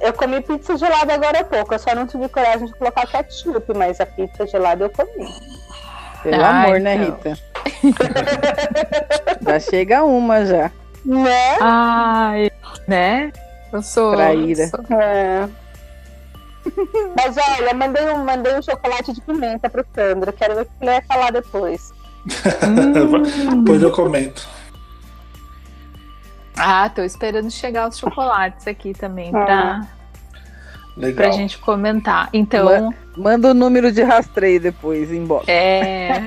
Eu 0.00 0.12
comi 0.12 0.40
pizza 0.42 0.76
gelada 0.76 1.14
agora 1.14 1.40
há 1.40 1.44
pouco. 1.44 1.72
Eu 1.72 1.78
só 1.78 1.94
não 1.94 2.04
tive 2.06 2.28
coragem 2.28 2.66
de 2.66 2.74
colocar 2.74 3.06
ketchup, 3.06 3.62
mas 3.76 4.00
a 4.00 4.06
pizza 4.06 4.44
gelada 4.46 4.84
eu 4.84 4.90
comi. 4.90 5.32
Pelo 6.24 6.44
Ah, 6.44 6.62
amor, 6.64 6.80
né, 6.80 6.94
então. 6.96 7.36
Rita? 7.82 8.02
já 9.40 9.60
chega 9.60 10.02
uma 10.04 10.44
já. 10.44 10.70
Né? 11.04 11.56
Ai, 11.60 12.50
né? 12.88 13.32
Eu 13.72 13.82
sou... 13.82 14.14
Traíra. 14.16 14.64
eu 14.64 14.68
sou- 14.68 15.00
É. 15.00 15.48
Mas 17.16 17.36
olha, 17.36 17.74
mandei 17.74 18.06
um, 18.10 18.24
mandei 18.24 18.54
um 18.58 18.62
chocolate 18.62 19.12
de 19.12 19.20
pimenta 19.20 19.68
pro 19.70 19.84
Sandro. 19.94 20.32
Quero 20.32 20.54
ver 20.56 20.62
o 20.62 20.64
que 20.64 20.70
ele 20.80 20.90
vai 20.90 21.02
falar 21.02 21.30
depois. 21.32 21.92
Hum. 22.66 23.62
Depois 23.62 23.82
eu 23.82 23.92
comento. 23.92 24.48
Ah, 26.56 26.88
tô 26.88 27.02
esperando 27.02 27.50
chegar 27.50 27.88
os 27.88 27.98
chocolates 27.98 28.66
aqui 28.66 28.92
também 28.94 29.30
Ah. 29.34 29.44
pra, 29.44 29.86
Legal. 30.96 31.14
pra 31.28 31.30
gente 31.36 31.58
comentar. 31.58 32.28
Então, 32.32 32.92
Manda 33.16 33.50
o 33.50 33.54
número 33.54 33.92
de 33.92 34.02
rastreio 34.02 34.60
depois, 34.60 35.12
inbox. 35.12 35.46
é. 35.48 36.26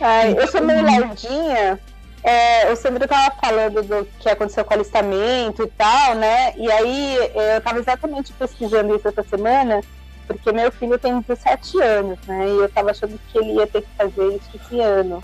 Ai, 0.00 0.34
eu 0.38 0.46
sou 0.48 0.62
meio 0.62 0.82
lardinha. 0.82 1.78
É, 2.24 2.72
o 2.72 2.76
Sandro 2.76 3.06
tava 3.06 3.36
falando 3.36 3.82
do 3.82 4.08
que 4.18 4.30
aconteceu 4.30 4.64
com 4.64 4.72
o 4.72 4.76
alistamento 4.78 5.62
e 5.62 5.66
tal, 5.68 6.14
né? 6.14 6.54
E 6.56 6.72
aí 6.72 7.16
eu 7.54 7.60
tava 7.60 7.78
exatamente 7.78 8.32
pesquisando 8.32 8.96
isso 8.96 9.06
essa 9.06 9.22
semana, 9.22 9.82
porque 10.26 10.50
meu 10.50 10.72
filho 10.72 10.98
tem 10.98 11.20
17 11.20 11.82
anos, 11.82 12.18
né? 12.26 12.48
E 12.48 12.56
eu 12.56 12.68
tava 12.70 12.92
achando 12.92 13.20
que 13.28 13.38
ele 13.38 13.52
ia 13.52 13.66
ter 13.66 13.82
que 13.82 13.88
fazer 13.94 14.26
isso 14.28 14.50
esse 14.54 14.80
ano. 14.80 15.22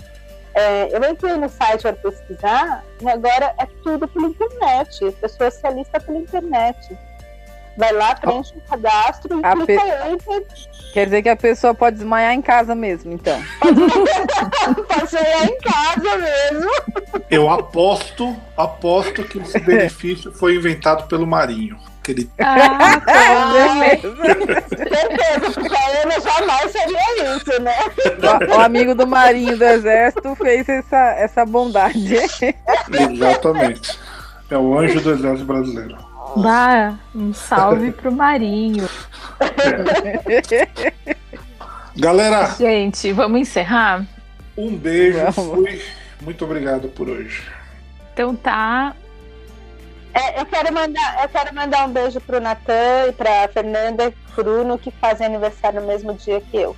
É, 0.53 0.95
eu 0.95 1.03
entrei 1.09 1.37
no 1.37 1.49
site 1.49 1.81
para 1.81 1.93
pesquisar 1.93 2.83
e 3.01 3.09
agora 3.09 3.55
é 3.57 3.65
tudo 3.83 4.07
pela 4.07 4.27
internet. 4.27 5.03
As 5.05 5.15
pessoas 5.15 5.55
se 5.55 5.65
alistam 5.65 6.01
pela 6.01 6.17
internet. 6.19 6.97
Vai 7.81 7.93
lá, 7.93 8.13
preenche 8.13 8.53
um 8.55 8.59
cadastro 8.69 9.39
e 9.39 9.43
A 9.43 9.55
clica 9.55 9.81
pe-. 9.83 10.45
Quer 10.93 11.05
dizer 11.05 11.23
que 11.23 11.29
a 11.29 11.35
pessoa 11.35 11.73
pode 11.73 11.95
desmaiar 11.95 12.31
em 12.31 12.41
casa 12.41 12.75
mesmo, 12.75 13.11
então. 13.11 13.41
Pode 14.87 15.09
chegar 15.09 15.45
em 15.45 15.57
casa 15.57 16.17
mesmo. 16.17 16.69
Eu 17.27 17.49
aposto, 17.49 18.35
aposto 18.55 19.23
que 19.23 19.39
esse 19.39 19.57
benefício 19.65 20.31
foi 20.31 20.57
inventado 20.57 21.07
pelo 21.07 21.25
Marinho. 21.25 21.75
Que 22.03 22.11
ele 22.11 22.29
Ah, 22.37 22.99
tá. 23.01 23.13
Certeza, 24.67 25.51
porque 25.53 25.75
a 25.75 26.01
Ana 26.03 26.19
jamais 26.19 26.71
faria 26.71 27.35
isso, 27.35 27.61
né? 27.61 27.75
O, 28.51 28.57
o 28.57 28.61
amigo 28.61 28.93
do 28.93 29.07
Marinho 29.07 29.57
do 29.57 29.63
Exército 29.63 30.35
fez 30.35 30.69
essa, 30.69 31.13
essa 31.13 31.45
bondade. 31.45 32.15
Exatamente. 33.11 33.97
É 34.51 34.57
o 34.57 34.77
anjo 34.77 34.99
do 34.99 35.13
exército 35.13 35.45
brasileiro. 35.45 36.10
Bah, 36.37 36.95
um 37.13 37.33
salve 37.33 37.91
pro 37.91 38.11
Marinho. 38.11 38.87
Galera, 41.95 42.49
Gente, 42.57 43.11
vamos 43.11 43.41
encerrar? 43.41 44.05
um 44.57 44.75
beijo. 44.75 45.19
Vamos. 45.31 45.35
Fui. 45.67 45.81
Muito 46.21 46.45
obrigado 46.45 46.87
por 46.89 47.09
hoje. 47.09 47.43
Então 48.13 48.35
tá. 48.35 48.95
É, 50.13 50.41
eu, 50.41 50.45
quero 50.45 50.73
mandar, 50.73 51.23
eu 51.23 51.29
quero 51.29 51.55
mandar 51.55 51.87
um 51.87 51.91
beijo 51.91 52.19
pro 52.21 52.39
Natan 52.41 53.07
e 53.07 53.11
pra 53.13 53.47
Fernanda 53.47 54.05
e 54.05 54.11
pro 54.11 54.43
Bruno, 54.43 54.77
que 54.77 54.91
fazem 54.91 55.25
aniversário 55.25 55.81
no 55.81 55.87
mesmo 55.87 56.13
dia 56.13 56.41
que 56.41 56.57
eu. 56.57 56.75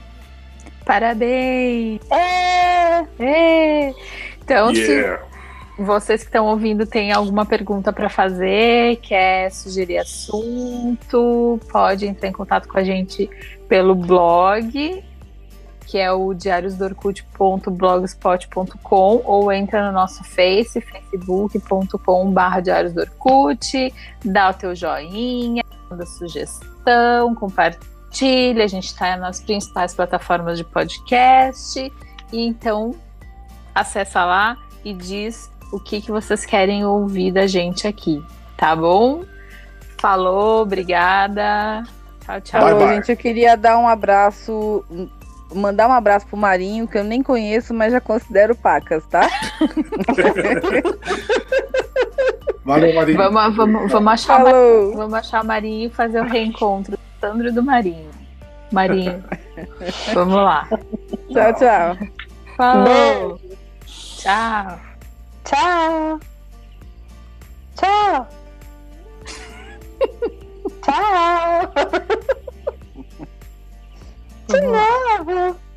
Parabéns! 0.85 1.99
É, 2.11 3.05
É. 3.19 3.93
Então, 4.39 4.73
se 4.75 4.81
Yeah. 4.81 5.23
Vocês 5.77 6.21
que 6.21 6.27
estão 6.27 6.45
ouvindo 6.45 6.85
têm 6.85 7.11
alguma 7.11 7.45
pergunta 7.45 7.91
para 7.91 8.07
fazer, 8.09 8.95
quer 8.97 9.51
sugerir 9.51 9.97
assunto, 9.97 11.59
pode 11.71 12.05
entrar 12.05 12.29
em 12.29 12.31
contato 12.31 12.67
com 12.67 12.77
a 12.77 12.83
gente 12.83 13.27
pelo 13.67 13.95
blog, 13.95 15.03
que 15.87 15.97
é 15.97 16.11
o 16.11 16.31
diariosdorkut.blogspot.com 16.33 19.21
ou 19.25 19.51
entra 19.51 19.87
no 19.87 19.91
nosso 19.91 20.23
Face, 20.23 20.79
facebook.com.br 20.79 22.61
diariosdorkut, 22.63 23.91
dá 24.23 24.51
o 24.51 24.53
teu 24.53 24.75
joinha, 24.75 25.63
manda 25.89 26.05
sugestão, 26.05 27.33
compartilha, 27.33 28.63
a 28.63 28.67
gente 28.67 28.85
está 28.85 29.17
nas 29.17 29.41
principais 29.41 29.95
plataformas 29.95 30.59
de 30.59 30.63
podcast, 30.63 31.91
e 32.31 32.45
então 32.45 32.93
acessa 33.73 34.23
lá 34.23 34.55
e 34.83 34.93
diz 34.93 35.51
o 35.73 35.79
que, 35.79 35.99
que 35.99 36.11
vocês 36.11 36.45
querem 36.45 36.85
ouvir 36.85 37.31
da 37.31 37.47
gente 37.47 37.87
aqui, 37.87 38.23
tá 38.55 38.75
bom? 38.75 39.23
Falou, 39.97 40.61
obrigada. 40.61 41.83
Tchau, 42.23 42.39
tchau. 42.41 42.61
Bye, 42.61 42.75
bye. 42.75 42.95
gente, 42.95 43.09
eu 43.09 43.17
queria 43.17 43.57
dar 43.57 43.79
um 43.79 43.87
abraço, 43.87 44.85
mandar 45.53 45.89
um 45.89 45.93
abraço 45.93 46.27
pro 46.27 46.37
Marinho, 46.37 46.87
que 46.87 46.95
eu 46.95 47.03
nem 47.03 47.23
conheço, 47.23 47.73
mas 47.73 47.91
já 47.91 47.99
considero 47.99 48.55
pacas, 48.55 49.03
tá? 49.07 49.27
Valeu, 52.63 52.93
Marinho. 52.93 53.17
Vamos, 53.17 53.55
vamos, 53.55 53.91
vamos, 53.91 54.13
achar 54.13 54.39
o 54.39 54.43
Mar- 54.43 54.51
Falou! 54.51 54.95
vamos 54.95 55.13
achar 55.15 55.43
o 55.43 55.47
Marinho 55.47 55.87
e 55.87 55.89
fazer 55.89 56.21
o 56.21 56.23
reencontro 56.23 56.91
do 56.91 56.99
Sandro 57.19 57.51
do 57.51 57.63
Marinho. 57.63 58.11
Marinho, 58.71 59.23
vamos 60.13 60.35
lá. 60.35 60.67
Tchau, 61.31 61.53
tchau. 61.55 61.97
Falou. 62.55 63.39
Tchau. 63.85 64.92
Tchau! 65.43 66.19
Tchau! 67.75 68.27
Tchau! 70.83 71.73
De 74.47 74.61
novo! 74.61 75.72